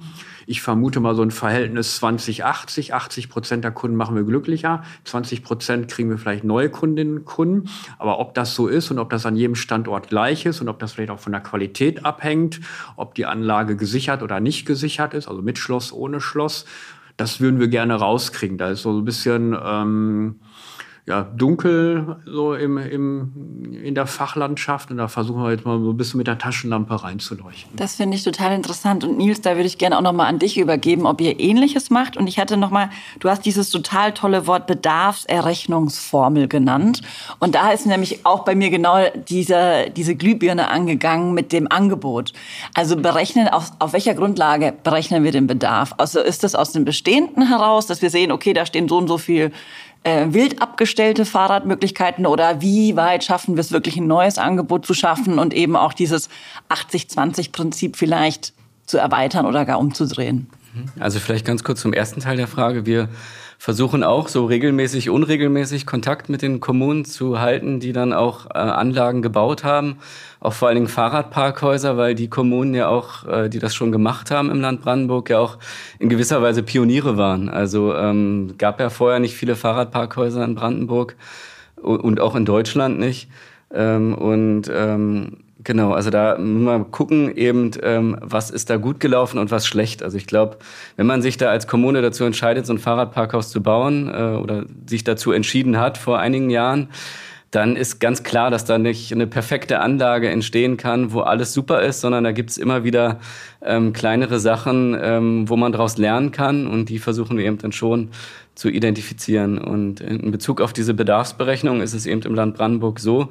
Ich 0.47 0.63
vermute 0.63 1.01
mal 1.01 1.15
so 1.15 1.23
ein 1.23 1.31
Verhältnis 1.31 2.03
20-80. 2.03 2.93
80 2.93 3.29
Prozent 3.29 3.65
der 3.65 3.71
Kunden 3.71 3.97
machen 3.97 4.17
wir 4.17 4.25
glücklicher. 4.25 4.83
20 5.05 5.43
Prozent 5.43 5.89
kriegen 5.89 6.11
wir 6.11 6.19
vielleicht 6.19 6.45
neue 6.45 6.71
Kundinnen 6.71 7.19
und 7.19 7.25
Kunden. 7.25 7.69
Aber 7.99 8.19
ob 8.19 8.35
das 8.35 8.55
so 8.55 8.69
ist 8.69 8.91
und 8.91 8.99
ob 8.99 9.11
das 9.11 9.27
an 9.27 9.37
jedem 9.37 9.55
Standort 9.55 10.09
gleich 10.09 10.47
ist 10.47 10.61
und 10.61 10.69
ob 10.69 10.79
das 10.79 10.93
vielleicht 10.93 11.11
auch 11.11 11.21
von 11.21 11.33
der 11.33 11.41
Qualität 11.41 12.05
abhängt, 12.05 12.61
ob 12.97 13.15
die 13.15 13.27
Anlage 13.27 13.77
gesichert 13.77 14.23
oder 14.23 14.41
nicht 14.41 14.67
gesichert 14.67 15.15
ist, 15.15 15.29
also 15.29 15.43
mit 15.43 15.59
Schloss, 15.59 15.93
ohne 15.93 16.21
Schloss, 16.21 16.65
das 17.17 17.41
würden 17.41 17.61
wir 17.61 17.69
gerne 17.69 17.95
rauskriegen. 17.95 18.57
Da 18.57 18.71
ist 18.71 18.83
so 18.83 18.99
ein 18.99 19.05
bisschen 19.05 19.57
ähm, 19.63 20.41
ja, 21.11 21.25
dunkel 21.25 22.19
so 22.25 22.55
im, 22.55 22.79
im, 22.79 23.73
in 23.83 23.97
der 23.97 24.07
Fachlandschaft 24.07 24.93
und 24.93 24.99
da 24.99 25.09
versuchen 25.09 25.43
wir 25.43 25.51
jetzt 25.51 25.67
mal 25.67 25.81
so 25.81 25.91
ein 25.91 25.97
bisschen 25.97 26.19
mit 26.19 26.29
der 26.29 26.39
Taschenlampe 26.39 27.03
reinzuleuchten. 27.03 27.75
Das 27.75 27.97
finde 27.97 28.17
ich 28.17 28.23
total 28.23 28.55
interessant 28.55 29.03
und 29.03 29.19
Nils, 29.19 29.41
da 29.41 29.57
würde 29.57 29.67
ich 29.67 29.77
gerne 29.77 29.99
auch 29.99 30.03
noch 30.03 30.13
mal 30.13 30.27
an 30.27 30.39
dich 30.39 30.57
übergeben, 30.57 31.07
ob 31.07 31.21
ihr 31.21 31.41
Ähnliches 31.41 31.91
macht 31.91 32.17
und 32.17 32.29
ich 32.29 32.39
hatte 32.39 32.57
noch 32.57 32.71
mal, 32.71 32.91
du 33.19 33.29
hast 33.29 33.45
dieses 33.45 33.71
total 33.71 34.15
tolle 34.15 34.47
Wort 34.47 34.69
Bedarfserrechnungsformel 34.69 36.47
genannt 36.47 37.03
und 37.41 37.57
da 37.57 37.73
ist 37.73 37.87
nämlich 37.87 38.25
auch 38.25 38.45
bei 38.45 38.55
mir 38.55 38.71
genau 38.71 38.99
diese, 39.29 39.91
diese 39.97 40.15
Glühbirne 40.15 40.69
angegangen 40.69 41.35
mit 41.35 41.51
dem 41.51 41.67
Angebot. 41.73 42.33
Also 42.75 42.97
berechnen, 42.97 43.49
auf, 43.49 43.73
auf 43.81 43.95
welcher 43.95 44.15
Grundlage 44.15 44.73
berechnen 44.85 45.25
wir 45.25 45.33
den 45.33 45.49
Bedarf? 45.49 45.93
Also 45.99 46.21
ist 46.21 46.45
das 46.45 46.55
aus 46.55 46.71
dem 46.71 46.85
Bestehenden 46.85 47.49
heraus, 47.49 47.89
dass 47.89 48.01
wir 48.01 48.11
sehen, 48.11 48.31
okay, 48.31 48.53
da 48.53 48.65
stehen 48.65 48.89
so 48.89 48.97
und 48.97 49.09
so 49.09 49.19
viel 49.19 49.51
äh, 50.03 50.27
wild 50.31 50.63
abgestellte 50.63 51.25
Fahrradmöglichkeiten 51.25 52.27
oder 52.27 52.61
wie 52.61 52.97
weit 52.97 53.25
schaffen 53.25 53.57
wir 53.57 53.61
es 53.61 53.73
wirklich 53.73 53.97
ein 53.97 54.07
neues 54.07 54.39
Angebot 54.39 54.87
zu 54.87 54.95
schaffen 54.95 55.39
und 55.39 55.53
eben 55.53 55.77
auch 55.77 55.93
dieses 55.93 56.29
80-20-Prinzip 56.69 57.97
vielleicht 57.97 58.53
zu 58.87 58.99
erweitern 58.99 59.47
oder 59.47 59.65
gar 59.65 59.79
umzudrehen? 59.79 60.49
Also 60.99 61.19
vielleicht 61.19 61.45
ganz 61.45 61.65
kurz 61.65 61.81
zum 61.81 61.93
ersten 61.93 62.21
Teil 62.21 62.37
der 62.37 62.47
Frage. 62.47 62.87
Wir 62.87 63.09
versuchen 63.61 64.03
auch 64.03 64.29
so 64.29 64.47
regelmäßig, 64.47 65.11
unregelmäßig 65.11 65.85
Kontakt 65.85 66.31
mit 66.31 66.41
den 66.41 66.61
Kommunen 66.61 67.05
zu 67.05 67.41
halten, 67.41 67.79
die 67.79 67.93
dann 67.93 68.15
auch 68.15 68.47
äh, 68.47 68.59
Anlagen 68.59 69.21
gebaut 69.21 69.65
haben. 69.65 69.99
Auch 70.41 70.55
vor 70.55 70.69
allen 70.69 70.77
Dingen 70.77 70.89
Fahrradparkhäuser, 70.89 71.99
weil 71.99 72.15
die 72.15 72.31
Kommunen 72.31 72.73
ja 72.73 72.89
auch, 72.89 73.27
äh, 73.27 73.51
die 73.51 73.59
das 73.59 73.75
schon 73.75 73.93
gemacht 73.93 74.31
haben 74.31 74.51
im 74.51 74.63
Land 74.63 74.81
Brandenburg, 74.81 75.29
ja 75.29 75.41
auch 75.41 75.59
in 75.99 76.09
gewisser 76.09 76.41
Weise 76.41 76.63
Pioniere 76.63 77.19
waren. 77.19 77.51
Also 77.51 77.95
ähm, 77.95 78.55
gab 78.57 78.81
ja 78.81 78.89
vorher 78.89 79.21
nicht 79.21 79.37
viele 79.37 79.57
Fahrradparkhäuser 79.57 80.43
in 80.43 80.55
Brandenburg 80.55 81.17
und 81.83 82.19
auch 82.19 82.37
in 82.37 82.47
Deutschland 82.47 82.99
nicht. 82.99 83.29
Ähm, 83.75 84.15
und 84.15 84.71
ähm, 84.73 85.37
Genau, 85.63 85.93
also 85.93 86.09
da 86.09 86.39
muss 86.39 86.63
man 86.63 86.91
gucken, 86.91 87.37
eben, 87.37 87.71
ähm, 87.83 88.17
was 88.23 88.51
ist 88.51 88.71
da 88.71 88.77
gut 88.79 88.99
gelaufen 88.99 89.39
und 89.39 89.51
was 89.51 89.67
schlecht. 89.67 90.03
Also 90.03 90.17
ich 90.17 90.27
glaube, 90.27 90.57
wenn 90.97 91.07
man 91.07 91.21
sich 91.21 91.37
da 91.37 91.51
als 91.51 91.67
Kommune 91.67 92.01
dazu 92.01 92.25
entscheidet, 92.25 92.65
so 92.65 92.73
ein 92.73 92.79
Fahrradparkhaus 92.79 93.51
zu 93.51 93.63
bauen 93.63 94.09
äh, 94.09 94.39
oder 94.41 94.65
sich 94.87 95.05
dazu 95.05 95.33
entschieden 95.33 95.79
hat 95.79 95.99
vor 95.99 96.19
einigen 96.19 96.49
Jahren, 96.49 96.89
dann 97.51 97.75
ist 97.75 97.99
ganz 97.99 98.23
klar, 98.23 98.51
dass 98.51 98.65
da 98.65 98.79
nicht 98.79 99.13
eine 99.13 99.27
perfekte 99.27 99.81
Anlage 99.81 100.29
entstehen 100.29 100.77
kann, 100.77 101.13
wo 101.13 101.21
alles 101.21 101.53
super 101.53 101.83
ist, 101.83 102.01
sondern 102.01 102.23
da 102.23 102.33
gibt's 102.33 102.57
immer 102.57 102.85
wieder 102.85 103.19
ähm, 103.63 103.93
kleinere 103.93 104.39
Sachen, 104.39 104.97
ähm, 105.01 105.49
wo 105.49 105.57
man 105.57 105.73
daraus 105.73 105.99
lernen 105.99 106.31
kann 106.31 106.69
und 106.69 106.89
die 106.89 107.01
versuchen 107.01 107.37
wir 107.37 107.45
eben 107.45 107.59
dann 107.59 107.73
schon 107.73 108.11
zu 108.55 108.69
identifizieren. 108.69 109.59
Und 109.59 110.01
in 110.01 110.31
Bezug 110.31 110.61
auf 110.61 110.73
diese 110.73 110.95
Bedarfsberechnung 110.95 111.81
ist 111.81 111.95
es 111.95 112.07
eben 112.07 112.23
im 112.23 112.35
Land 112.35 112.57
Brandenburg 112.57 113.01
so, 113.01 113.31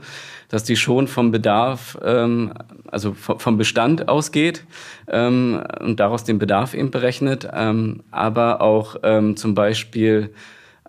dass 0.50 0.64
die 0.64 0.76
schon 0.76 1.08
vom 1.08 1.32
Bedarf, 1.32 1.98
ähm, 2.04 2.52
also 2.92 3.14
vom 3.14 3.58
Bestand 3.58 4.10
ausgeht 4.10 4.66
ähm, 5.08 5.64
und 5.80 6.00
daraus 6.00 6.24
den 6.24 6.40
Bedarf 6.40 6.74
eben 6.74 6.92
berechnet, 6.92 7.48
ähm, 7.54 8.02
aber 8.12 8.62
auch 8.62 8.98
ähm, 9.04 9.38
zum 9.38 9.56
Beispiel 9.56 10.32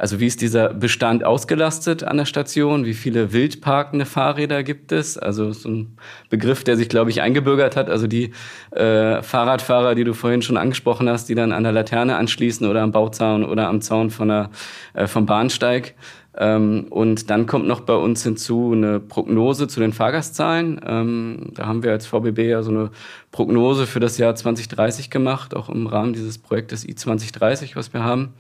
also 0.01 0.19
wie 0.19 0.27
ist 0.27 0.41
dieser 0.41 0.73
Bestand 0.73 1.25
ausgelastet 1.25 2.05
an 2.05 2.17
der 2.17 2.25
Station? 2.25 2.87
Wie 2.87 2.95
viele 2.95 3.35
wildparkende 3.35 4.07
Fahrräder 4.07 4.63
gibt 4.63 4.93
es? 4.93 5.19
Also 5.19 5.53
so 5.53 5.69
ein 5.69 5.99
Begriff, 6.31 6.65
der 6.65 6.79
sich, 6.79 6.89
glaube 6.89 7.11
ich, 7.11 7.21
eingebürgert 7.21 7.77
hat. 7.77 7.91
Also 7.91 8.07
die 8.07 8.31
äh, 8.71 9.21
Fahrradfahrer, 9.21 9.95
die 9.95 10.05
du 10.05 10.15
vorhin 10.15 10.41
schon 10.41 10.57
angesprochen 10.57 11.07
hast, 11.07 11.29
die 11.29 11.35
dann 11.35 11.53
an 11.53 11.65
der 11.65 11.73
Laterne 11.73 12.17
anschließen 12.17 12.67
oder 12.67 12.81
am 12.81 12.93
Bauzaun 12.93 13.45
oder 13.45 13.69
am 13.69 13.83
Zaun 13.83 14.09
von 14.09 14.29
der, 14.29 14.49
äh, 14.95 15.07
vom 15.07 15.27
Bahnsteig. 15.27 15.95
Ähm, 16.35 16.87
und 16.89 17.29
dann 17.29 17.45
kommt 17.45 17.69
noch 17.69 17.81
bei 17.81 17.95
uns 17.95 18.23
hinzu 18.23 18.73
eine 18.75 19.01
Prognose 19.01 19.69
zu 19.69 19.81
den 19.81 19.93
Fahrgastzahlen. 19.93 20.81
Ähm, 20.83 21.51
da 21.55 21.67
haben 21.67 21.83
wir 21.83 21.93
als 21.93 22.07
VBB 22.07 22.39
ja 22.49 22.63
so 22.63 22.71
eine 22.71 22.91
Prognose 23.33 23.87
für 23.87 24.01
das 24.01 24.17
Jahr 24.17 24.35
2030 24.35 25.11
gemacht, 25.11 25.55
auch 25.55 25.69
im 25.69 25.87
Rahmen 25.87 26.15
dieses 26.15 26.39
Projektes 26.39 26.87
I2030, 26.87 27.77
was 27.77 27.93
wir 27.93 28.03
haben. 28.03 28.33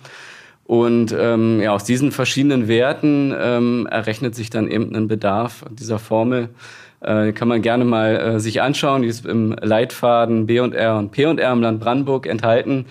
Und 0.70 1.12
ähm, 1.18 1.60
ja, 1.60 1.72
aus 1.72 1.82
diesen 1.82 2.12
verschiedenen 2.12 2.68
Werten 2.68 3.34
ähm, 3.36 3.88
errechnet 3.90 4.36
sich 4.36 4.50
dann 4.50 4.70
eben 4.70 4.94
ein 4.94 5.08
Bedarf 5.08 5.64
dieser 5.68 5.98
Formel. 5.98 6.50
Äh, 7.00 7.32
kann 7.32 7.48
man 7.48 7.60
gerne 7.60 7.84
mal 7.84 8.16
äh, 8.16 8.38
sich 8.38 8.62
anschauen. 8.62 9.02
Die 9.02 9.08
ist 9.08 9.26
im 9.26 9.50
Leitfaden 9.60 10.46
B 10.46 10.60
und 10.60 10.72
R 10.72 10.96
und 10.96 11.10
P 11.10 11.26
und 11.26 11.40
R 11.40 11.52
im 11.52 11.60
Land 11.60 11.80
Brandenburg 11.80 12.28
enthalten. 12.28 12.86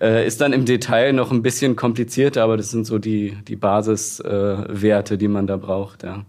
Äh, 0.00 0.24
ist 0.24 0.42
dann 0.42 0.52
im 0.52 0.64
Detail 0.64 1.12
noch 1.12 1.32
ein 1.32 1.42
bisschen 1.42 1.74
komplizierter, 1.74 2.44
aber 2.44 2.56
das 2.56 2.70
sind 2.70 2.86
so 2.86 3.00
die, 3.00 3.36
die 3.48 3.56
Basiswerte, 3.56 5.14
äh, 5.14 5.18
die 5.18 5.26
man 5.26 5.48
da 5.48 5.56
braucht. 5.56 6.04
Ja. 6.04 6.24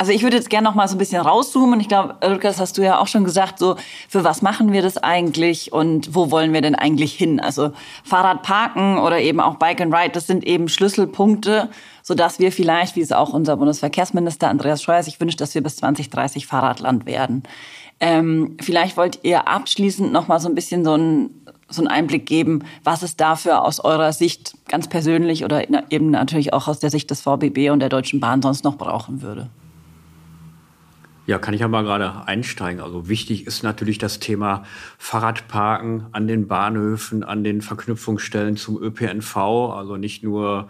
Also 0.00 0.12
ich 0.12 0.22
würde 0.22 0.36
jetzt 0.36 0.48
gerne 0.48 0.64
noch 0.64 0.76
mal 0.76 0.86
so 0.86 0.94
ein 0.94 0.98
bisschen 0.98 1.20
rauszoomen. 1.20 1.80
Ich 1.80 1.88
glaube, 1.88 2.14
Lukas, 2.24 2.60
hast 2.60 2.78
du 2.78 2.82
ja 2.82 3.00
auch 3.00 3.08
schon 3.08 3.24
gesagt, 3.24 3.58
so 3.58 3.74
für 4.08 4.22
was 4.22 4.42
machen 4.42 4.70
wir 4.72 4.80
das 4.80 4.96
eigentlich 4.96 5.72
und 5.72 6.14
wo 6.14 6.30
wollen 6.30 6.52
wir 6.52 6.60
denn 6.60 6.76
eigentlich 6.76 7.14
hin? 7.14 7.40
Also 7.40 7.72
Fahrrad 8.04 8.44
parken 8.44 8.98
oder 8.98 9.18
eben 9.18 9.40
auch 9.40 9.56
Bike 9.56 9.80
and 9.80 9.92
Ride, 9.92 10.10
das 10.12 10.28
sind 10.28 10.46
eben 10.46 10.68
Schlüsselpunkte, 10.68 11.68
so 12.04 12.14
dass 12.14 12.38
wir 12.38 12.52
vielleicht, 12.52 12.94
wie 12.94 13.00
es 13.00 13.10
auch 13.10 13.32
unser 13.32 13.56
Bundesverkehrsminister 13.56 14.48
Andreas 14.48 14.84
Scheuer 14.84 15.02
sich 15.02 15.20
wünscht, 15.20 15.40
dass 15.40 15.56
wir 15.56 15.64
bis 15.64 15.76
2030 15.76 16.46
Fahrradland 16.46 17.04
werden. 17.04 17.42
Ähm, 17.98 18.56
vielleicht 18.60 18.96
wollt 18.96 19.24
ihr 19.24 19.48
abschließend 19.48 20.12
noch 20.12 20.28
mal 20.28 20.38
so 20.38 20.48
ein 20.48 20.54
bisschen 20.54 20.84
so 20.84 20.94
ein 20.94 21.30
so 21.70 21.82
einen 21.82 21.88
Einblick 21.88 22.24
geben, 22.24 22.64
was 22.82 23.02
es 23.02 23.16
dafür 23.16 23.62
aus 23.62 23.78
eurer 23.80 24.14
Sicht 24.14 24.54
ganz 24.68 24.88
persönlich 24.88 25.44
oder 25.44 25.68
eben 25.90 26.10
natürlich 26.10 26.54
auch 26.54 26.66
aus 26.66 26.78
der 26.78 26.88
Sicht 26.88 27.10
des 27.10 27.20
VBB 27.20 27.70
und 27.70 27.80
der 27.80 27.90
Deutschen 27.90 28.20
Bahn 28.20 28.40
sonst 28.40 28.64
noch 28.64 28.78
brauchen 28.78 29.20
würde. 29.20 29.50
Ja, 31.28 31.38
kann 31.38 31.52
ich 31.52 31.62
aber 31.62 31.82
gerade 31.82 32.26
einsteigen. 32.26 32.80
Also 32.80 33.10
wichtig 33.10 33.46
ist 33.46 33.62
natürlich 33.62 33.98
das 33.98 34.18
Thema 34.18 34.64
Fahrradparken 34.96 36.06
an 36.12 36.26
den 36.26 36.48
Bahnhöfen, 36.48 37.22
an 37.22 37.44
den 37.44 37.60
Verknüpfungsstellen 37.60 38.56
zum 38.56 38.82
ÖPNV. 38.82 39.36
Also 39.36 39.98
nicht 39.98 40.24
nur 40.24 40.68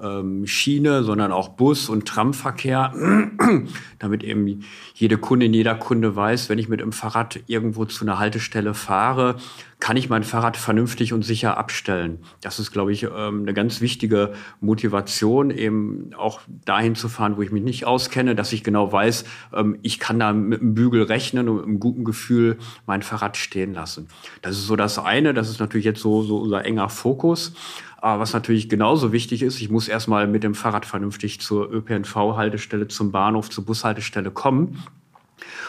ähm, 0.00 0.46
Schiene, 0.46 1.02
sondern 1.02 1.32
auch 1.32 1.50
Bus- 1.50 1.88
und 1.88 2.06
Tramverkehr, 2.06 2.92
damit 3.98 4.22
eben 4.22 4.64
jede 4.94 5.18
Kundin, 5.18 5.54
jeder 5.54 5.74
Kunde 5.74 6.14
weiß, 6.14 6.48
wenn 6.48 6.58
ich 6.58 6.68
mit 6.68 6.80
dem 6.80 6.92
Fahrrad 6.92 7.40
irgendwo 7.46 7.84
zu 7.84 8.04
einer 8.04 8.18
Haltestelle 8.18 8.74
fahre, 8.74 9.36
kann 9.80 9.96
ich 9.96 10.10
mein 10.10 10.24
Fahrrad 10.24 10.58
vernünftig 10.58 11.14
und 11.14 11.24
sicher 11.24 11.56
abstellen. 11.56 12.18
Das 12.42 12.58
ist, 12.58 12.70
glaube 12.70 12.92
ich, 12.92 13.04
ähm, 13.04 13.42
eine 13.42 13.54
ganz 13.54 13.80
wichtige 13.80 14.34
Motivation, 14.60 15.50
eben 15.50 16.10
auch 16.16 16.40
dahin 16.66 16.94
zu 16.94 17.08
fahren, 17.08 17.38
wo 17.38 17.42
ich 17.42 17.50
mich 17.50 17.62
nicht 17.62 17.86
auskenne, 17.86 18.34
dass 18.34 18.52
ich 18.52 18.62
genau 18.62 18.92
weiß, 18.92 19.24
ähm, 19.54 19.78
ich 19.80 19.98
kann 19.98 20.18
da 20.18 20.34
mit 20.34 20.60
einem 20.60 20.74
Bügel 20.74 21.02
rechnen 21.02 21.48
und 21.48 21.56
mit 21.56 21.64
einem 21.64 21.80
guten 21.80 22.04
Gefühl 22.04 22.58
mein 22.86 23.02
Fahrrad 23.02 23.38
stehen 23.38 23.72
lassen. 23.72 24.08
Das 24.42 24.56
ist 24.58 24.66
so 24.66 24.76
das 24.76 24.98
eine, 24.98 25.32
das 25.32 25.48
ist 25.48 25.60
natürlich 25.60 25.86
jetzt 25.86 26.02
so, 26.02 26.22
so 26.22 26.38
unser 26.38 26.64
enger 26.64 26.90
Fokus. 26.90 27.54
Aber 28.00 28.20
was 28.20 28.32
natürlich 28.32 28.68
genauso 28.68 29.12
wichtig 29.12 29.42
ist, 29.42 29.60
ich 29.60 29.70
muss 29.70 29.88
erstmal 29.88 30.26
mit 30.26 30.42
dem 30.42 30.54
Fahrrad 30.54 30.86
vernünftig 30.86 31.40
zur 31.40 31.70
ÖPNV-Haltestelle, 31.70 32.88
zum 32.88 33.12
Bahnhof, 33.12 33.50
zur 33.50 33.64
Bushaltestelle 33.64 34.30
kommen. 34.30 34.82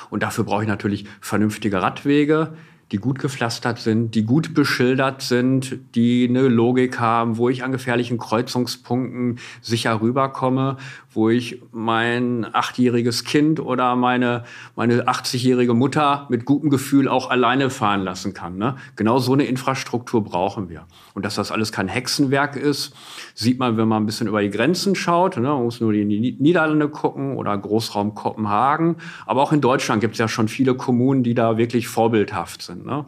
Und 0.10 0.24
dafür 0.24 0.44
brauche 0.44 0.64
ich 0.64 0.68
natürlich 0.68 1.06
vernünftige 1.20 1.82
Radwege, 1.82 2.54
die 2.92 2.98
gut 2.98 3.20
gepflastert 3.20 3.80
sind, 3.80 4.16
die 4.16 4.24
gut 4.24 4.54
beschildert 4.54 5.22
sind, 5.22 5.80
die 5.96 6.28
eine 6.30 6.48
Logik 6.48 7.00
haben, 7.00 7.38
wo 7.38 7.48
ich 7.50 7.64
an 7.64 7.72
gefährlichen 7.72 8.18
Kreuzungspunkten 8.18 9.40
sicher 9.62 10.02
rüberkomme, 10.02 10.78
wo 11.14 11.30
ich 11.30 11.62
mein 11.72 12.46
achtjähriges 12.54 13.24
Kind 13.24 13.60
oder 13.60 13.96
meine, 13.96 14.44
meine 14.76 15.08
80-jährige 15.08 15.74
Mutter 15.74 16.26
mit 16.30 16.46
gutem 16.46 16.70
Gefühl 16.70 17.08
auch 17.08 17.30
alleine 17.30 17.70
fahren 17.70 18.02
lassen 18.02 18.34
kann. 18.34 18.58
Ne? 18.58 18.76
Genau 18.96 19.20
so 19.20 19.34
eine 19.34 19.44
Infrastruktur 19.44 20.24
brauchen 20.24 20.70
wir. 20.70 20.86
Und 21.14 21.26
dass 21.26 21.36
das 21.36 21.52
alles 21.52 21.72
kein 21.72 21.88
Hexenwerk 21.88 22.56
ist, 22.56 22.94
sieht 23.36 23.60
man, 23.60 23.78
wenn 23.78 23.88
man 23.88 24.04
ein 24.04 24.06
bisschen 24.06 24.28
über 24.28 24.42
die 24.42 24.50
Grenzen 24.50 24.96
schaut. 24.96 25.36
Ne? 25.38 25.44
Man 25.44 25.64
muss 25.64 25.82
nur 25.82 25.94
in 25.94 26.10
die 26.10 26.38
Niederlande 26.40 26.90
gucken 26.90 27.36
oder 27.36 27.58
Großraum 27.58 28.16
Kopenhagen. 28.16 28.96
Aber 29.26 29.42
auch 29.42 29.52
in 29.52 29.62
Deutschland 29.62 30.02
gibt 30.02 30.14
es 30.14 30.20
ja 30.20 30.28
schon 30.28 30.48
viele 30.48 30.76
Kommunen, 30.76 31.24
die 31.24 31.34
da 31.34 31.58
wirklich 31.58 31.88
vorbildhaft 31.88 32.62
sind. 32.62 32.81
Ne? 32.86 33.06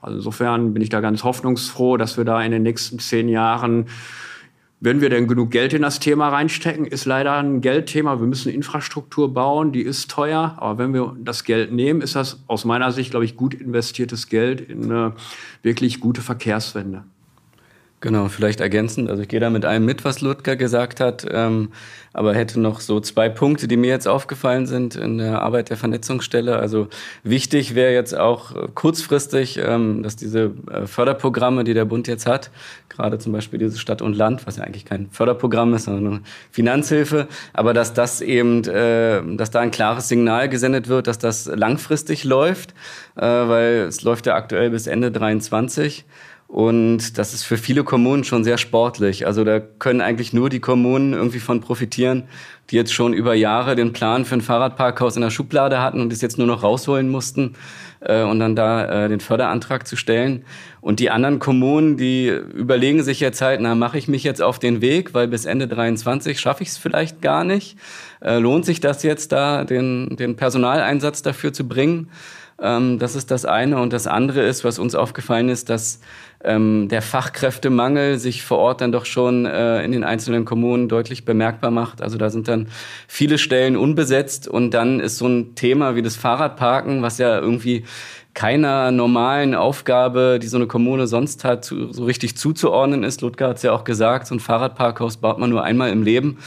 Also 0.00 0.16
insofern 0.18 0.74
bin 0.74 0.82
ich 0.82 0.88
da 0.88 1.00
ganz 1.00 1.24
hoffnungsfroh, 1.24 1.96
dass 1.96 2.16
wir 2.16 2.24
da 2.24 2.42
in 2.42 2.52
den 2.52 2.62
nächsten 2.62 2.98
zehn 2.98 3.28
Jahren 3.28 3.86
wenn 4.84 5.00
wir 5.00 5.08
denn 5.08 5.28
genug 5.28 5.50
Geld 5.50 5.72
in 5.72 5.80
das 5.80 5.98
Thema 5.98 6.28
reinstecken, 6.28 6.84
ist 6.84 7.06
leider 7.06 7.38
ein 7.38 7.62
Geldthema. 7.62 8.20
Wir 8.20 8.26
müssen 8.26 8.52
Infrastruktur 8.52 9.32
bauen, 9.32 9.72
die 9.72 9.80
ist 9.80 10.10
teuer. 10.10 10.56
Aber 10.58 10.76
wenn 10.76 10.92
wir 10.92 11.16
das 11.18 11.44
Geld 11.44 11.72
nehmen, 11.72 12.02
ist 12.02 12.16
das 12.16 12.44
aus 12.48 12.66
meiner 12.66 12.92
Sicht, 12.92 13.10
glaube 13.10 13.24
ich, 13.24 13.34
gut 13.34 13.54
investiertes 13.54 14.28
Geld 14.28 14.60
in 14.60 14.84
eine 14.84 15.14
wirklich 15.62 16.00
gute 16.00 16.20
Verkehrswende. 16.20 17.04
Genau, 18.04 18.28
vielleicht 18.28 18.60
ergänzend. 18.60 19.08
Also 19.08 19.22
ich 19.22 19.28
gehe 19.28 19.40
da 19.40 19.48
mit 19.48 19.64
allem 19.64 19.86
mit, 19.86 20.04
was 20.04 20.20
Ludger 20.20 20.56
gesagt 20.56 21.00
hat, 21.00 21.26
ähm, 21.30 21.70
aber 22.12 22.34
hätte 22.34 22.60
noch 22.60 22.80
so 22.80 23.00
zwei 23.00 23.30
Punkte, 23.30 23.66
die 23.66 23.78
mir 23.78 23.88
jetzt 23.88 24.06
aufgefallen 24.06 24.66
sind 24.66 24.94
in 24.94 25.16
der 25.16 25.40
Arbeit 25.40 25.70
der 25.70 25.78
Vernetzungsstelle. 25.78 26.58
Also 26.58 26.88
wichtig 27.22 27.74
wäre 27.74 27.94
jetzt 27.94 28.14
auch 28.14 28.74
kurzfristig, 28.74 29.58
ähm, 29.58 30.02
dass 30.02 30.16
diese 30.16 30.52
äh, 30.70 30.86
Förderprogramme, 30.86 31.64
die 31.64 31.72
der 31.72 31.86
Bund 31.86 32.06
jetzt 32.06 32.26
hat, 32.26 32.50
gerade 32.90 33.18
zum 33.18 33.32
Beispiel 33.32 33.58
diese 33.58 33.78
Stadt 33.78 34.02
und 34.02 34.14
Land, 34.14 34.46
was 34.46 34.56
ja 34.58 34.64
eigentlich 34.64 34.84
kein 34.84 35.08
Förderprogramm 35.10 35.72
ist, 35.72 35.84
sondern 35.84 36.26
Finanzhilfe, 36.50 37.26
aber 37.54 37.72
dass 37.72 37.94
das 37.94 38.20
eben, 38.20 38.64
äh, 38.64 39.22
dass 39.34 39.50
da 39.50 39.60
ein 39.60 39.70
klares 39.70 40.08
Signal 40.08 40.50
gesendet 40.50 40.88
wird, 40.88 41.06
dass 41.06 41.16
das 41.16 41.46
langfristig 41.46 42.24
läuft, 42.24 42.74
äh, 43.16 43.22
weil 43.22 43.86
es 43.88 44.02
läuft 44.02 44.26
ja 44.26 44.34
aktuell 44.34 44.68
bis 44.68 44.86
Ende 44.86 45.10
23. 45.10 46.04
Und 46.54 47.18
das 47.18 47.34
ist 47.34 47.42
für 47.42 47.56
viele 47.56 47.82
Kommunen 47.82 48.22
schon 48.22 48.44
sehr 48.44 48.58
sportlich. 48.58 49.26
Also 49.26 49.42
da 49.42 49.58
können 49.58 50.00
eigentlich 50.00 50.32
nur 50.32 50.50
die 50.50 50.60
Kommunen 50.60 51.12
irgendwie 51.12 51.40
von 51.40 51.60
profitieren, 51.60 52.28
die 52.70 52.76
jetzt 52.76 52.94
schon 52.94 53.12
über 53.12 53.34
Jahre 53.34 53.74
den 53.74 53.92
Plan 53.92 54.24
für 54.24 54.36
ein 54.36 54.40
Fahrradparkhaus 54.40 55.16
in 55.16 55.22
der 55.22 55.30
Schublade 55.30 55.80
hatten 55.80 56.00
und 56.00 56.12
es 56.12 56.20
jetzt 56.20 56.38
nur 56.38 56.46
noch 56.46 56.62
rausholen 56.62 57.08
mussten 57.08 57.54
äh, 57.98 58.22
und 58.22 58.38
dann 58.38 58.54
da 58.54 59.06
äh, 59.06 59.08
den 59.08 59.18
Förderantrag 59.18 59.84
zu 59.84 59.96
stellen. 59.96 60.44
Und 60.80 61.00
die 61.00 61.10
anderen 61.10 61.40
Kommunen, 61.40 61.96
die 61.96 62.28
überlegen 62.28 63.02
sich 63.02 63.18
jetzt 63.18 63.42
halt, 63.42 63.60
na, 63.60 63.74
mache 63.74 63.98
ich 63.98 64.06
mich 64.06 64.22
jetzt 64.22 64.40
auf 64.40 64.60
den 64.60 64.80
Weg, 64.80 65.12
weil 65.12 65.26
bis 65.26 65.46
Ende 65.46 65.66
23 65.66 66.38
schaffe 66.38 66.62
ich 66.62 66.68
es 66.68 66.78
vielleicht 66.78 67.20
gar 67.20 67.42
nicht. 67.42 67.76
Äh, 68.20 68.38
lohnt 68.38 68.64
sich 68.64 68.78
das 68.78 69.02
jetzt 69.02 69.32
da, 69.32 69.64
den, 69.64 70.14
den 70.14 70.36
Personaleinsatz 70.36 71.22
dafür 71.22 71.52
zu 71.52 71.66
bringen? 71.66 72.10
Ähm, 72.60 72.98
das 72.98 73.14
ist 73.14 73.30
das 73.30 73.44
eine. 73.44 73.80
Und 73.80 73.92
das 73.92 74.06
andere 74.06 74.42
ist, 74.42 74.64
was 74.64 74.78
uns 74.78 74.94
aufgefallen 74.94 75.48
ist, 75.48 75.70
dass 75.70 76.00
ähm, 76.44 76.88
der 76.88 77.02
Fachkräftemangel 77.02 78.18
sich 78.18 78.42
vor 78.42 78.58
Ort 78.58 78.80
dann 78.80 78.92
doch 78.92 79.06
schon 79.06 79.46
äh, 79.46 79.82
in 79.82 79.92
den 79.92 80.04
einzelnen 80.04 80.44
Kommunen 80.44 80.88
deutlich 80.88 81.24
bemerkbar 81.24 81.70
macht. 81.70 82.02
Also 82.02 82.18
da 82.18 82.30
sind 82.30 82.48
dann 82.48 82.68
viele 83.08 83.38
Stellen 83.38 83.76
unbesetzt 83.76 84.46
und 84.46 84.72
dann 84.72 85.00
ist 85.00 85.18
so 85.18 85.26
ein 85.26 85.54
Thema 85.54 85.96
wie 85.96 86.02
das 86.02 86.16
Fahrradparken, 86.16 87.02
was 87.02 87.18
ja 87.18 87.38
irgendwie 87.38 87.84
keiner 88.34 88.90
normalen 88.90 89.54
Aufgabe, 89.54 90.40
die 90.42 90.48
so 90.48 90.56
eine 90.56 90.66
Kommune 90.66 91.06
sonst 91.06 91.44
hat, 91.44 91.64
zu, 91.64 91.92
so 91.92 92.04
richtig 92.04 92.36
zuzuordnen 92.36 93.04
ist. 93.04 93.20
Ludger 93.20 93.48
hat 93.48 93.58
es 93.58 93.62
ja 93.62 93.72
auch 93.72 93.84
gesagt, 93.84 94.26
so 94.26 94.34
ein 94.34 94.40
Fahrradparkhaus 94.40 95.18
baut 95.18 95.38
man 95.38 95.50
nur 95.50 95.62
einmal 95.62 95.90
im 95.90 96.02
Leben. 96.02 96.38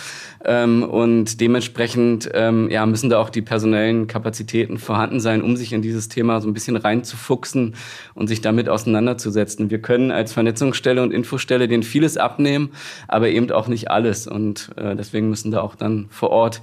Ähm, 0.43 0.83
und 0.83 1.39
dementsprechend 1.39 2.29
ähm, 2.33 2.69
ja, 2.69 2.85
müssen 2.85 3.09
da 3.09 3.19
auch 3.19 3.29
die 3.29 3.41
personellen 3.41 4.07
Kapazitäten 4.07 4.79
vorhanden 4.79 5.21
sein, 5.21 5.41
um 5.41 5.55
sich 5.55 5.71
in 5.71 5.81
dieses 5.81 6.09
Thema 6.09 6.41
so 6.41 6.49
ein 6.49 6.53
bisschen 6.53 6.75
reinzufuchsen 6.75 7.75
und 8.13 8.27
sich 8.27 8.41
damit 8.41 8.67
auseinanderzusetzen. 8.67 9.69
Wir 9.69 9.81
können 9.81 10.11
als 10.11 10.33
Vernetzungsstelle 10.33 11.01
und 11.01 11.13
Infostelle 11.13 11.69
denen 11.69 11.83
vieles 11.83 12.17
abnehmen, 12.17 12.71
aber 13.07 13.29
eben 13.29 13.49
auch 13.51 13.69
nicht 13.69 13.89
alles. 13.89 14.27
Und 14.27 14.71
äh, 14.75 14.93
deswegen 14.97 15.29
müssen 15.29 15.51
da 15.51 15.61
auch 15.61 15.75
dann 15.75 16.07
vor 16.09 16.31
Ort 16.31 16.61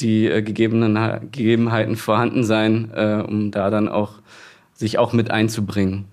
die 0.00 0.26
äh, 0.26 0.42
gegebenen 0.42 1.30
Gegebenheiten 1.30 1.94
vorhanden 1.96 2.42
sein, 2.42 2.90
äh, 2.94 3.22
um 3.24 3.52
da 3.52 3.70
dann 3.70 3.88
auch 3.88 4.14
sich 4.74 4.98
auch 4.98 5.12
mit 5.12 5.30
einzubringen. 5.30 6.06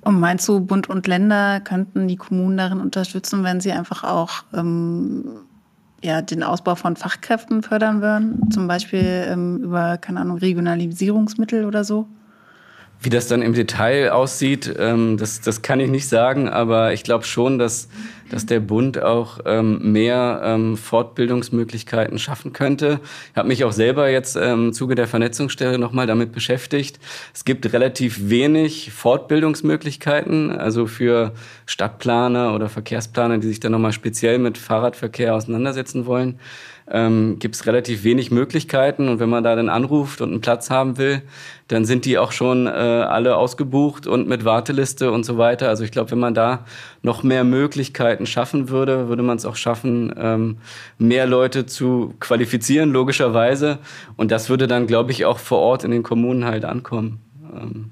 Und 0.00 0.20
meinst 0.20 0.48
du, 0.48 0.60
Bund 0.60 0.88
und 0.88 1.06
Länder 1.06 1.60
könnten 1.60 2.08
die 2.08 2.16
Kommunen 2.16 2.56
darin 2.56 2.80
unterstützen, 2.80 3.44
wenn 3.44 3.60
sie 3.60 3.72
einfach 3.72 4.04
auch 4.04 4.44
ähm, 4.54 5.24
ja, 6.02 6.22
den 6.22 6.42
Ausbau 6.42 6.76
von 6.76 6.96
Fachkräften 6.96 7.62
fördern 7.62 8.00
würden? 8.00 8.50
Zum 8.50 8.68
Beispiel 8.68 9.26
ähm, 9.28 9.58
über, 9.58 9.98
keine 9.98 10.20
Ahnung, 10.20 10.38
Regionalisierungsmittel 10.38 11.64
oder 11.64 11.84
so? 11.84 12.06
Wie 13.00 13.10
das 13.10 13.28
dann 13.28 13.42
im 13.42 13.52
Detail 13.52 14.10
aussieht, 14.10 14.74
ähm, 14.78 15.18
das, 15.18 15.40
das 15.40 15.62
kann 15.62 15.78
ich 15.78 15.90
nicht 15.90 16.08
sagen, 16.08 16.48
aber 16.48 16.92
ich 16.92 17.04
glaube 17.04 17.24
schon, 17.24 17.58
dass 17.58 17.88
dass 18.30 18.46
der 18.46 18.60
Bund 18.60 19.02
auch 19.02 19.40
ähm, 19.44 19.92
mehr 19.92 20.40
ähm, 20.44 20.76
Fortbildungsmöglichkeiten 20.76 22.18
schaffen 22.18 22.52
könnte. 22.52 23.00
Ich 23.32 23.36
habe 23.36 23.48
mich 23.48 23.64
auch 23.64 23.72
selber 23.72 24.08
jetzt 24.08 24.36
ähm, 24.36 24.66
im 24.66 24.72
Zuge 24.72 24.94
der 24.94 25.06
Vernetzungsstelle 25.06 25.78
nochmal 25.78 26.06
damit 26.06 26.32
beschäftigt. 26.32 26.98
Es 27.34 27.44
gibt 27.44 27.72
relativ 27.72 28.28
wenig 28.28 28.92
Fortbildungsmöglichkeiten, 28.92 30.50
also 30.50 30.86
für 30.86 31.32
Stadtplaner 31.66 32.54
oder 32.54 32.68
Verkehrsplaner, 32.68 33.38
die 33.38 33.48
sich 33.48 33.60
dann 33.60 33.72
nochmal 33.72 33.92
speziell 33.92 34.38
mit 34.38 34.58
Fahrradverkehr 34.58 35.34
auseinandersetzen 35.34 36.06
wollen 36.06 36.38
ähm, 36.90 37.38
gibt 37.38 37.54
es 37.54 37.66
relativ 37.66 38.04
wenig 38.04 38.30
Möglichkeiten. 38.30 39.08
Und 39.08 39.20
wenn 39.20 39.28
man 39.28 39.44
da 39.44 39.54
dann 39.54 39.68
anruft 39.68 40.20
und 40.20 40.30
einen 40.30 40.40
Platz 40.40 40.70
haben 40.70 40.98
will, 40.98 41.22
dann 41.68 41.84
sind 41.84 42.04
die 42.04 42.18
auch 42.18 42.32
schon 42.32 42.66
äh, 42.66 42.70
alle 42.70 43.36
ausgebucht 43.36 44.06
und 44.06 44.26
mit 44.28 44.44
Warteliste 44.44 45.10
und 45.10 45.24
so 45.24 45.38
weiter. 45.38 45.68
Also 45.68 45.84
ich 45.84 45.90
glaube, 45.90 46.10
wenn 46.12 46.18
man 46.18 46.34
da 46.34 46.64
noch 47.02 47.22
mehr 47.22 47.44
Möglichkeiten 47.44 48.26
schaffen 48.26 48.68
würde, 48.68 49.08
würde 49.08 49.22
man 49.22 49.36
es 49.36 49.46
auch 49.46 49.56
schaffen, 49.56 50.12
ähm, 50.16 50.58
mehr 50.98 51.26
Leute 51.26 51.66
zu 51.66 52.14
qualifizieren, 52.20 52.92
logischerweise. 52.92 53.78
Und 54.16 54.30
das 54.30 54.48
würde 54.50 54.66
dann, 54.66 54.86
glaube 54.86 55.12
ich, 55.12 55.24
auch 55.24 55.38
vor 55.38 55.58
Ort 55.58 55.84
in 55.84 55.90
den 55.90 56.02
Kommunen 56.02 56.44
halt 56.44 56.64
ankommen. 56.64 57.20
Ähm. 57.54 57.90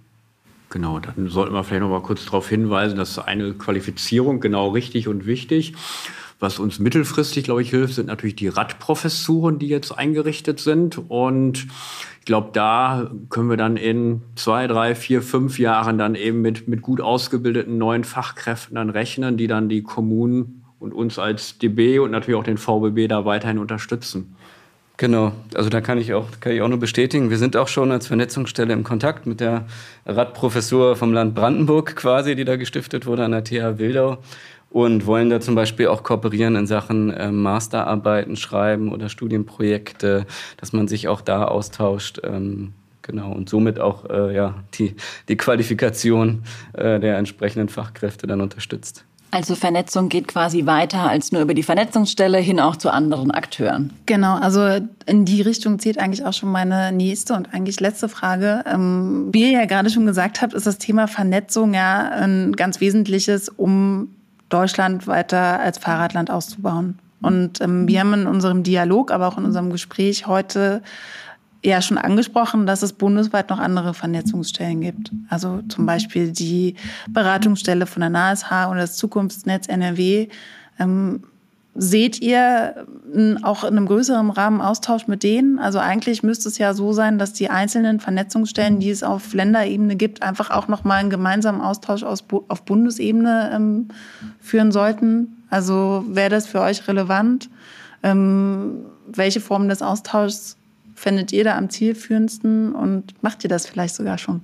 Genau, 0.70 0.98
dann 0.98 1.28
sollten 1.28 1.54
wir 1.54 1.62
vielleicht 1.62 1.82
noch 1.82 1.90
mal 1.90 2.02
kurz 2.02 2.24
darauf 2.24 2.48
hinweisen, 2.48 2.96
dass 2.96 3.18
eine 3.18 3.54
Qualifizierung 3.54 4.40
genau 4.40 4.68
richtig 4.70 5.08
und 5.08 5.24
wichtig. 5.24 5.74
Was 6.38 6.58
uns 6.58 6.78
mittelfristig, 6.78 7.44
glaube 7.44 7.62
ich, 7.62 7.70
hilft, 7.70 7.94
sind 7.94 8.08
natürlich 8.08 8.36
die 8.36 8.48
Radprofessuren, 8.48 9.58
die 9.58 9.68
jetzt 9.68 9.90
eingerichtet 9.90 10.60
sind. 10.60 10.98
Und 11.08 11.66
ich 12.20 12.26
glaube, 12.26 12.50
da 12.52 13.10
können 13.30 13.48
wir 13.48 13.56
dann 13.56 13.78
in 13.78 14.20
zwei, 14.34 14.66
drei, 14.66 14.94
vier, 14.94 15.22
fünf 15.22 15.58
Jahren 15.58 15.96
dann 15.96 16.14
eben 16.14 16.42
mit, 16.42 16.68
mit 16.68 16.82
gut 16.82 17.00
ausgebildeten 17.00 17.78
neuen 17.78 18.04
Fachkräften 18.04 18.74
dann 18.74 18.90
rechnen, 18.90 19.38
die 19.38 19.46
dann 19.46 19.70
die 19.70 19.82
Kommunen 19.82 20.62
und 20.78 20.92
uns 20.92 21.18
als 21.18 21.56
DB 21.56 21.98
und 22.00 22.10
natürlich 22.10 22.38
auch 22.38 22.44
den 22.44 22.58
VBB 22.58 23.08
da 23.08 23.24
weiterhin 23.24 23.58
unterstützen. 23.58 24.36
Genau, 24.98 25.32
also 25.54 25.68
da 25.68 25.82
kann 25.82 25.98
ich 25.98 26.14
auch, 26.14 26.26
kann 26.40 26.52
ich 26.52 26.62
auch 26.62 26.68
nur 26.68 26.78
bestätigen. 26.78 27.28
Wir 27.28 27.36
sind 27.36 27.54
auch 27.56 27.68
schon 27.68 27.92
als 27.92 28.06
Vernetzungsstelle 28.06 28.72
im 28.72 28.82
Kontakt 28.82 29.26
mit 29.26 29.40
der 29.40 29.66
Radprofessur 30.06 30.96
vom 30.96 31.12
Land 31.12 31.34
Brandenburg 31.34 31.96
quasi, 31.96 32.34
die 32.34 32.46
da 32.46 32.56
gestiftet 32.56 33.04
wurde 33.04 33.24
an 33.24 33.32
der 33.32 33.44
TH 33.44 33.78
Wildau 33.78 34.18
und 34.76 35.06
wollen 35.06 35.30
da 35.30 35.40
zum 35.40 35.54
Beispiel 35.54 35.88
auch 35.88 36.02
kooperieren 36.02 36.54
in 36.54 36.66
Sachen 36.66 37.10
äh, 37.10 37.32
Masterarbeiten 37.32 38.36
schreiben 38.36 38.92
oder 38.92 39.08
Studienprojekte, 39.08 40.26
dass 40.58 40.74
man 40.74 40.86
sich 40.86 41.08
auch 41.08 41.22
da 41.22 41.46
austauscht. 41.46 42.20
Ähm, 42.22 42.74
genau, 43.00 43.32
und 43.32 43.48
somit 43.48 43.80
auch 43.80 44.04
äh, 44.10 44.34
ja, 44.34 44.54
die, 44.74 44.94
die 45.30 45.38
Qualifikation 45.38 46.42
äh, 46.74 47.00
der 47.00 47.16
entsprechenden 47.16 47.70
Fachkräfte 47.70 48.26
dann 48.26 48.42
unterstützt. 48.42 49.06
Also 49.30 49.54
Vernetzung 49.54 50.10
geht 50.10 50.28
quasi 50.28 50.66
weiter 50.66 51.08
als 51.08 51.32
nur 51.32 51.40
über 51.40 51.54
die 51.54 51.62
Vernetzungsstelle 51.62 52.36
hin 52.36 52.60
auch 52.60 52.76
zu 52.76 52.90
anderen 52.90 53.30
Akteuren. 53.30 53.94
Genau, 54.04 54.36
also 54.36 54.86
in 55.06 55.24
die 55.24 55.40
Richtung 55.40 55.78
zählt 55.78 55.98
eigentlich 55.98 56.26
auch 56.26 56.34
schon 56.34 56.52
meine 56.52 56.92
nächste 56.92 57.32
und 57.32 57.54
eigentlich 57.54 57.80
letzte 57.80 58.10
Frage. 58.10 58.62
Ähm, 58.70 59.30
wie 59.32 59.44
ihr 59.44 59.58
ja 59.58 59.64
gerade 59.64 59.88
schon 59.88 60.04
gesagt 60.04 60.42
habt, 60.42 60.52
ist 60.52 60.66
das 60.66 60.76
Thema 60.76 61.08
Vernetzung 61.08 61.72
ja 61.72 62.10
ein 62.10 62.52
ganz 62.52 62.78
wesentliches, 62.82 63.48
um 63.48 64.10
Deutschland 64.48 65.06
weiter 65.06 65.60
als 65.60 65.78
Fahrradland 65.78 66.30
auszubauen. 66.30 66.98
Und 67.22 67.60
ähm, 67.60 67.88
wir 67.88 68.00
haben 68.00 68.14
in 68.14 68.26
unserem 68.26 68.62
Dialog, 68.62 69.10
aber 69.10 69.28
auch 69.28 69.38
in 69.38 69.44
unserem 69.44 69.70
Gespräch 69.70 70.26
heute 70.26 70.82
ja 71.64 71.82
schon 71.82 71.98
angesprochen, 71.98 72.66
dass 72.66 72.82
es 72.82 72.92
bundesweit 72.92 73.50
noch 73.50 73.58
andere 73.58 73.94
Vernetzungsstellen 73.94 74.80
gibt. 74.80 75.10
Also 75.28 75.62
zum 75.68 75.86
Beispiel 75.86 76.30
die 76.30 76.76
Beratungsstelle 77.08 77.86
von 77.86 78.00
der 78.00 78.10
NASH 78.10 78.44
oder 78.46 78.80
das 78.80 78.96
Zukunftsnetz 78.96 79.66
NRW. 79.68 80.28
Ähm, 80.78 81.22
Seht 81.78 82.22
ihr 82.22 82.86
auch 83.42 83.64
in 83.64 83.76
einem 83.76 83.86
größeren 83.86 84.30
Rahmen 84.30 84.60
Austausch 84.62 85.08
mit 85.08 85.22
denen? 85.22 85.58
Also 85.58 85.78
eigentlich 85.78 86.22
müsste 86.22 86.48
es 86.48 86.56
ja 86.56 86.72
so 86.72 86.92
sein, 86.92 87.18
dass 87.18 87.34
die 87.34 87.50
einzelnen 87.50 88.00
Vernetzungsstellen, 88.00 88.80
die 88.80 88.90
es 88.90 89.02
auf 89.02 89.34
Länderebene 89.34 89.96
gibt, 89.96 90.22
einfach 90.22 90.50
auch 90.50 90.68
nochmal 90.68 91.00
einen 91.00 91.10
gemeinsamen 91.10 91.60
Austausch 91.60 92.02
auf 92.02 92.64
Bundesebene 92.64 93.50
ähm, 93.54 93.88
führen 94.40 94.72
sollten. 94.72 95.44
Also 95.50 96.04
wäre 96.08 96.30
das 96.30 96.46
für 96.46 96.60
euch 96.60 96.88
relevant? 96.88 97.50
Ähm, 98.02 98.86
welche 99.06 99.40
Formen 99.40 99.68
des 99.68 99.82
Austauschs 99.82 100.56
findet 100.94 101.32
ihr 101.32 101.44
da 101.44 101.58
am 101.58 101.68
zielführendsten 101.68 102.74
und 102.74 103.22
macht 103.22 103.44
ihr 103.44 103.50
das 103.50 103.66
vielleicht 103.66 103.94
sogar 103.94 104.16
schon? 104.16 104.40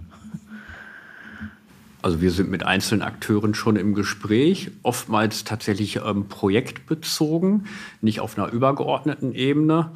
Also 2.03 2.21
wir 2.21 2.33
sind 2.33 2.51
mit 2.51 2.67
einzelnen 2.67 3.03
Akteuren 3.03 3.55
schon 3.55 3.77
im 3.77 3.95
Gespräch, 3.95 4.73
oftmals 4.83 5.45
tatsächlich 5.45 6.01
ähm, 6.05 6.27
projektbezogen, 6.29 7.67
nicht 8.01 8.21
auf 8.21 8.37
einer 8.37 8.53
übergeordneten 8.53 9.33
Ebene. 9.33 9.93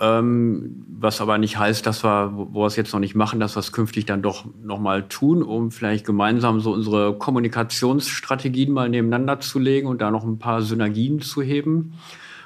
Ähm, 0.00 0.84
was 0.88 1.20
aber 1.20 1.38
nicht 1.38 1.58
heißt, 1.58 1.84
dass 1.84 2.04
wir, 2.04 2.32
wo 2.34 2.62
wir 2.62 2.66
es 2.66 2.76
jetzt 2.76 2.92
noch 2.92 3.00
nicht 3.00 3.16
machen, 3.16 3.40
dass 3.40 3.56
wir 3.56 3.60
es 3.60 3.72
künftig 3.72 4.06
dann 4.06 4.22
doch 4.22 4.44
nochmal 4.62 5.08
tun, 5.08 5.42
um 5.42 5.72
vielleicht 5.72 6.06
gemeinsam 6.06 6.60
so 6.60 6.72
unsere 6.72 7.18
Kommunikationsstrategien 7.18 8.72
mal 8.72 8.88
nebeneinander 8.88 9.40
zu 9.40 9.58
legen 9.58 9.88
und 9.88 10.00
da 10.00 10.12
noch 10.12 10.24
ein 10.24 10.38
paar 10.38 10.62
Synergien 10.62 11.20
zu 11.20 11.42
heben. 11.42 11.94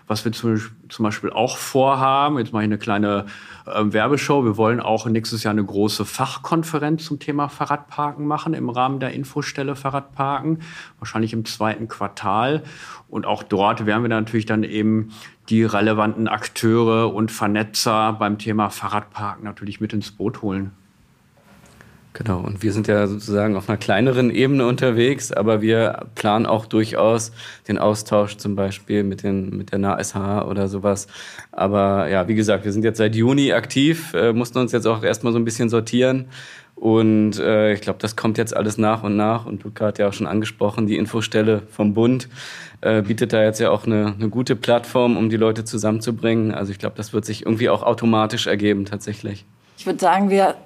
Was 0.07 0.24
wir 0.24 0.33
zum, 0.33 0.61
zum 0.89 1.05
Beispiel 1.05 1.31
auch 1.31 1.57
vorhaben, 1.57 2.39
jetzt 2.39 2.53
mache 2.53 2.62
ich 2.62 2.68
eine 2.68 2.78
kleine 2.78 3.26
äh, 3.74 3.92
Werbeshow. 3.92 4.44
Wir 4.44 4.56
wollen 4.56 4.80
auch 4.80 5.06
nächstes 5.06 5.42
Jahr 5.42 5.52
eine 5.52 5.64
große 5.64 6.04
Fachkonferenz 6.04 7.04
zum 7.04 7.18
Thema 7.18 7.48
Fahrradparken 7.48 8.26
machen 8.26 8.54
im 8.54 8.68
Rahmen 8.68 9.00
der 9.00 9.12
Infostelle 9.12 9.76
Fahrradparken, 9.76 10.60
wahrscheinlich 10.98 11.32
im 11.32 11.44
zweiten 11.44 11.88
Quartal. 11.88 12.62
Und 13.08 13.26
auch 13.26 13.42
dort 13.42 13.86
werden 13.86 14.02
wir 14.02 14.08
natürlich 14.08 14.46
dann 14.46 14.62
eben 14.62 15.10
die 15.48 15.64
relevanten 15.64 16.28
Akteure 16.28 17.12
und 17.12 17.32
Vernetzer 17.32 18.12
beim 18.12 18.38
Thema 18.38 18.70
Fahrradparken 18.70 19.44
natürlich 19.44 19.80
mit 19.80 19.92
ins 19.92 20.12
Boot 20.12 20.42
holen. 20.42 20.72
Genau, 22.12 22.40
und 22.40 22.62
wir 22.64 22.72
sind 22.72 22.88
ja 22.88 23.06
sozusagen 23.06 23.56
auf 23.56 23.68
einer 23.68 23.78
kleineren 23.78 24.30
Ebene 24.30 24.66
unterwegs, 24.66 25.30
aber 25.30 25.62
wir 25.62 26.06
planen 26.16 26.44
auch 26.44 26.66
durchaus 26.66 27.30
den 27.68 27.78
Austausch 27.78 28.36
zum 28.36 28.56
Beispiel 28.56 29.04
mit, 29.04 29.22
den, 29.22 29.56
mit 29.56 29.70
der 29.70 29.78
NASH 29.78 30.16
oder 30.16 30.66
sowas. 30.66 31.06
Aber 31.52 32.08
ja, 32.08 32.26
wie 32.26 32.34
gesagt, 32.34 32.64
wir 32.64 32.72
sind 32.72 32.84
jetzt 32.84 32.98
seit 32.98 33.14
Juni 33.14 33.52
aktiv, 33.52 34.12
äh, 34.14 34.32
mussten 34.32 34.58
uns 34.58 34.72
jetzt 34.72 34.86
auch 34.86 35.04
erstmal 35.04 35.32
so 35.32 35.38
ein 35.38 35.44
bisschen 35.44 35.68
sortieren. 35.68 36.26
Und 36.74 37.38
äh, 37.38 37.74
ich 37.74 37.80
glaube, 37.82 37.98
das 38.00 38.16
kommt 38.16 38.38
jetzt 38.38 38.56
alles 38.56 38.76
nach 38.76 39.02
und 39.02 39.14
nach. 39.14 39.46
Und 39.46 39.62
Luca 39.62 39.86
hat 39.86 39.98
ja 39.98 40.08
auch 40.08 40.12
schon 40.12 40.26
angesprochen, 40.26 40.86
die 40.86 40.96
Infostelle 40.96 41.62
vom 41.70 41.94
Bund 41.94 42.28
äh, 42.80 43.02
bietet 43.02 43.32
da 43.32 43.44
jetzt 43.44 43.61
ja 43.61 43.70
auch 43.70 43.86
eine, 43.86 44.14
eine 44.18 44.30
gute 44.30 44.56
Plattform, 44.56 45.16
um 45.16 45.28
die 45.28 45.36
Leute 45.36 45.64
zusammenzubringen. 45.64 46.52
Also 46.52 46.72
ich 46.72 46.78
glaube, 46.78 46.96
das 46.96 47.12
wird 47.12 47.24
sich 47.24 47.44
irgendwie 47.44 47.68
auch 47.68 47.82
automatisch 47.82 48.46
ergeben 48.46 48.86
tatsächlich. 48.86 49.44
Ich 49.76 49.86
würde 49.86 49.98
sagen, 49.98 50.30
wir 50.30 50.56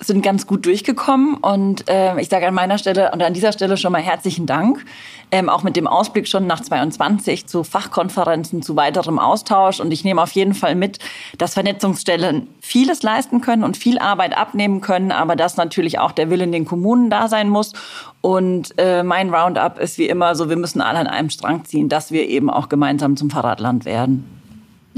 sind 0.00 0.22
ganz 0.22 0.46
gut 0.46 0.66
durchgekommen 0.66 1.34
und 1.34 1.88
äh, 1.88 2.20
ich 2.20 2.28
sage 2.28 2.46
an 2.46 2.54
meiner 2.54 2.78
Stelle 2.78 3.10
und 3.12 3.22
an 3.22 3.34
dieser 3.34 3.52
Stelle 3.52 3.76
schon 3.76 3.92
mal 3.92 4.02
herzlichen 4.02 4.46
Dank. 4.46 4.84
Ähm, 5.30 5.50
auch 5.50 5.62
mit 5.62 5.76
dem 5.76 5.86
Ausblick 5.86 6.26
schon 6.26 6.46
nach 6.46 6.60
22 6.60 7.46
zu 7.46 7.62
Fachkonferenzen, 7.62 8.62
zu 8.62 8.76
weiterem 8.76 9.18
Austausch. 9.18 9.78
Und 9.78 9.92
ich 9.92 10.02
nehme 10.02 10.22
auf 10.22 10.32
jeden 10.32 10.54
Fall 10.54 10.74
mit, 10.74 10.98
dass 11.36 11.52
Vernetzungsstellen 11.52 12.48
vieles 12.60 13.02
leisten 13.02 13.42
können 13.42 13.62
und 13.62 13.76
viel 13.76 13.98
Arbeit 13.98 14.36
abnehmen 14.36 14.80
können, 14.80 15.12
aber 15.12 15.36
dass 15.36 15.58
natürlich 15.58 15.98
auch 15.98 16.12
der 16.12 16.30
Wille 16.30 16.44
in 16.44 16.52
den 16.52 16.64
Kommunen 16.64 17.10
da 17.10 17.28
sein 17.28 17.50
muss. 17.50 17.74
Und 18.22 18.72
äh, 18.78 19.02
mein 19.02 19.34
Roundup 19.34 19.78
ist 19.78 19.98
wie 19.98 20.08
immer 20.08 20.34
so, 20.34 20.48
wir 20.48 20.56
müssen 20.56 20.80
alle 20.80 20.98
an 20.98 21.06
einem 21.06 21.28
Strang 21.28 21.66
ziehen, 21.66 21.90
dass 21.90 22.10
wir 22.10 22.26
eben 22.26 22.48
auch 22.48 22.70
gemeinsam 22.70 23.16
zum 23.16 23.28
Fahrradland 23.28 23.84
werden. 23.84 24.24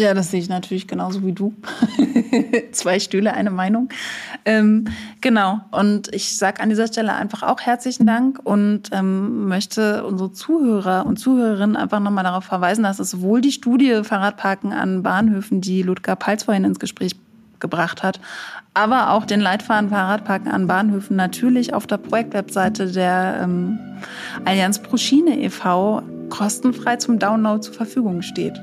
Ja, 0.00 0.14
das 0.14 0.30
sehe 0.30 0.40
ich 0.40 0.48
natürlich 0.48 0.88
genauso 0.88 1.26
wie 1.26 1.32
du. 1.32 1.52
Zwei 2.72 2.98
Stühle, 2.98 3.34
eine 3.34 3.50
Meinung. 3.50 3.90
Ähm, 4.46 4.86
genau. 5.20 5.60
Und 5.72 6.08
ich 6.14 6.38
sage 6.38 6.62
an 6.62 6.70
dieser 6.70 6.86
Stelle 6.86 7.12
einfach 7.12 7.42
auch 7.42 7.60
herzlichen 7.60 8.06
Dank 8.06 8.40
und 8.42 8.88
ähm, 8.92 9.46
möchte 9.46 10.06
unsere 10.06 10.32
Zuhörer 10.32 11.04
und 11.04 11.18
Zuhörerinnen 11.18 11.76
einfach 11.76 12.00
nochmal 12.00 12.24
darauf 12.24 12.44
verweisen, 12.44 12.82
dass 12.82 12.98
es 12.98 13.10
sowohl 13.10 13.42
die 13.42 13.52
Studie 13.52 14.00
Fahrradparken 14.02 14.72
an 14.72 15.02
Bahnhöfen, 15.02 15.60
die 15.60 15.82
Ludger 15.82 16.16
Palz 16.16 16.44
vorhin 16.44 16.64
ins 16.64 16.78
Gespräch 16.78 17.14
gebracht 17.58 18.02
hat, 18.02 18.20
aber 18.72 19.10
auch 19.10 19.26
den 19.26 19.40
Leitfaden 19.40 19.90
Fahrradparken 19.90 20.50
an 20.50 20.66
Bahnhöfen 20.66 21.14
natürlich 21.14 21.74
auf 21.74 21.86
der 21.86 21.98
Projektwebseite 21.98 22.90
der 22.90 23.40
ähm, 23.42 23.78
Allianz 24.46 24.78
Proschine 24.78 25.38
e.V. 25.40 26.02
kostenfrei 26.30 26.96
zum 26.96 27.18
Download 27.18 27.60
zur 27.60 27.74
Verfügung 27.74 28.22
steht. 28.22 28.58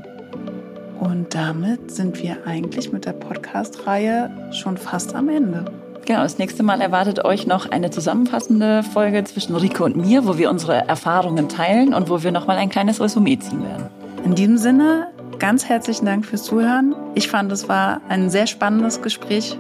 Und 1.00 1.34
damit 1.36 1.92
sind 1.92 2.22
wir 2.22 2.46
eigentlich 2.46 2.92
mit 2.92 3.06
der 3.06 3.14
Podcast-Reihe 3.14 4.52
schon 4.52 4.78
fast 4.78 5.16
am 5.16 5.30
Ende. 5.30 5.66
Genau, 6.06 6.24
das 6.24 6.38
nächste 6.38 6.64
Mal 6.64 6.80
erwartet 6.80 7.26
euch 7.26 7.48
noch 7.48 7.70
eine 7.70 7.90
zusammenfassende 7.92 8.82
Folge 8.82 9.24
zwischen 9.26 9.56
Rico 9.56 9.84
und 9.84 9.98
mir, 9.98 10.26
wo 10.26 10.38
wir 10.38 10.50
unsere 10.50 10.88
Erfahrungen 10.88 11.50
teilen 11.50 11.94
und 11.94 12.10
wo 12.10 12.24
wir 12.24 12.32
nochmal 12.32 12.58
ein 12.58 12.70
kleines 12.70 13.02
Resümee 13.02 13.38
ziehen 13.38 13.62
werden. 13.64 13.88
In 14.24 14.34
diesem 14.34 14.58
Sinne, 14.58 15.08
ganz 15.38 15.66
herzlichen 15.66 16.06
Dank 16.06 16.26
fürs 16.26 16.44
Zuhören. 16.44 16.96
Ich 17.14 17.28
fand, 17.28 17.52
es 17.52 17.68
war 17.68 18.02
ein 18.08 18.30
sehr 18.30 18.48
spannendes 18.48 19.02
Gespräch 19.02 19.58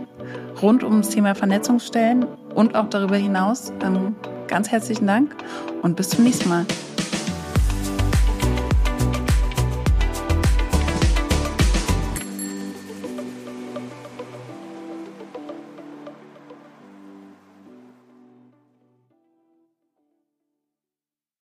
rund 0.61 0.83
ums 0.83 1.09
Thema 1.09 1.35
Vernetzungsstellen 1.35 2.25
und 2.55 2.75
auch 2.75 2.89
darüber 2.89 3.17
hinaus. 3.17 3.73
Ähm, 3.83 4.15
ganz 4.47 4.71
herzlichen 4.71 5.05
Dank 5.05 5.35
und 5.81 5.95
bis 5.95 6.09
zum 6.09 6.23
nächsten 6.23 6.49
Mal. 6.49 6.65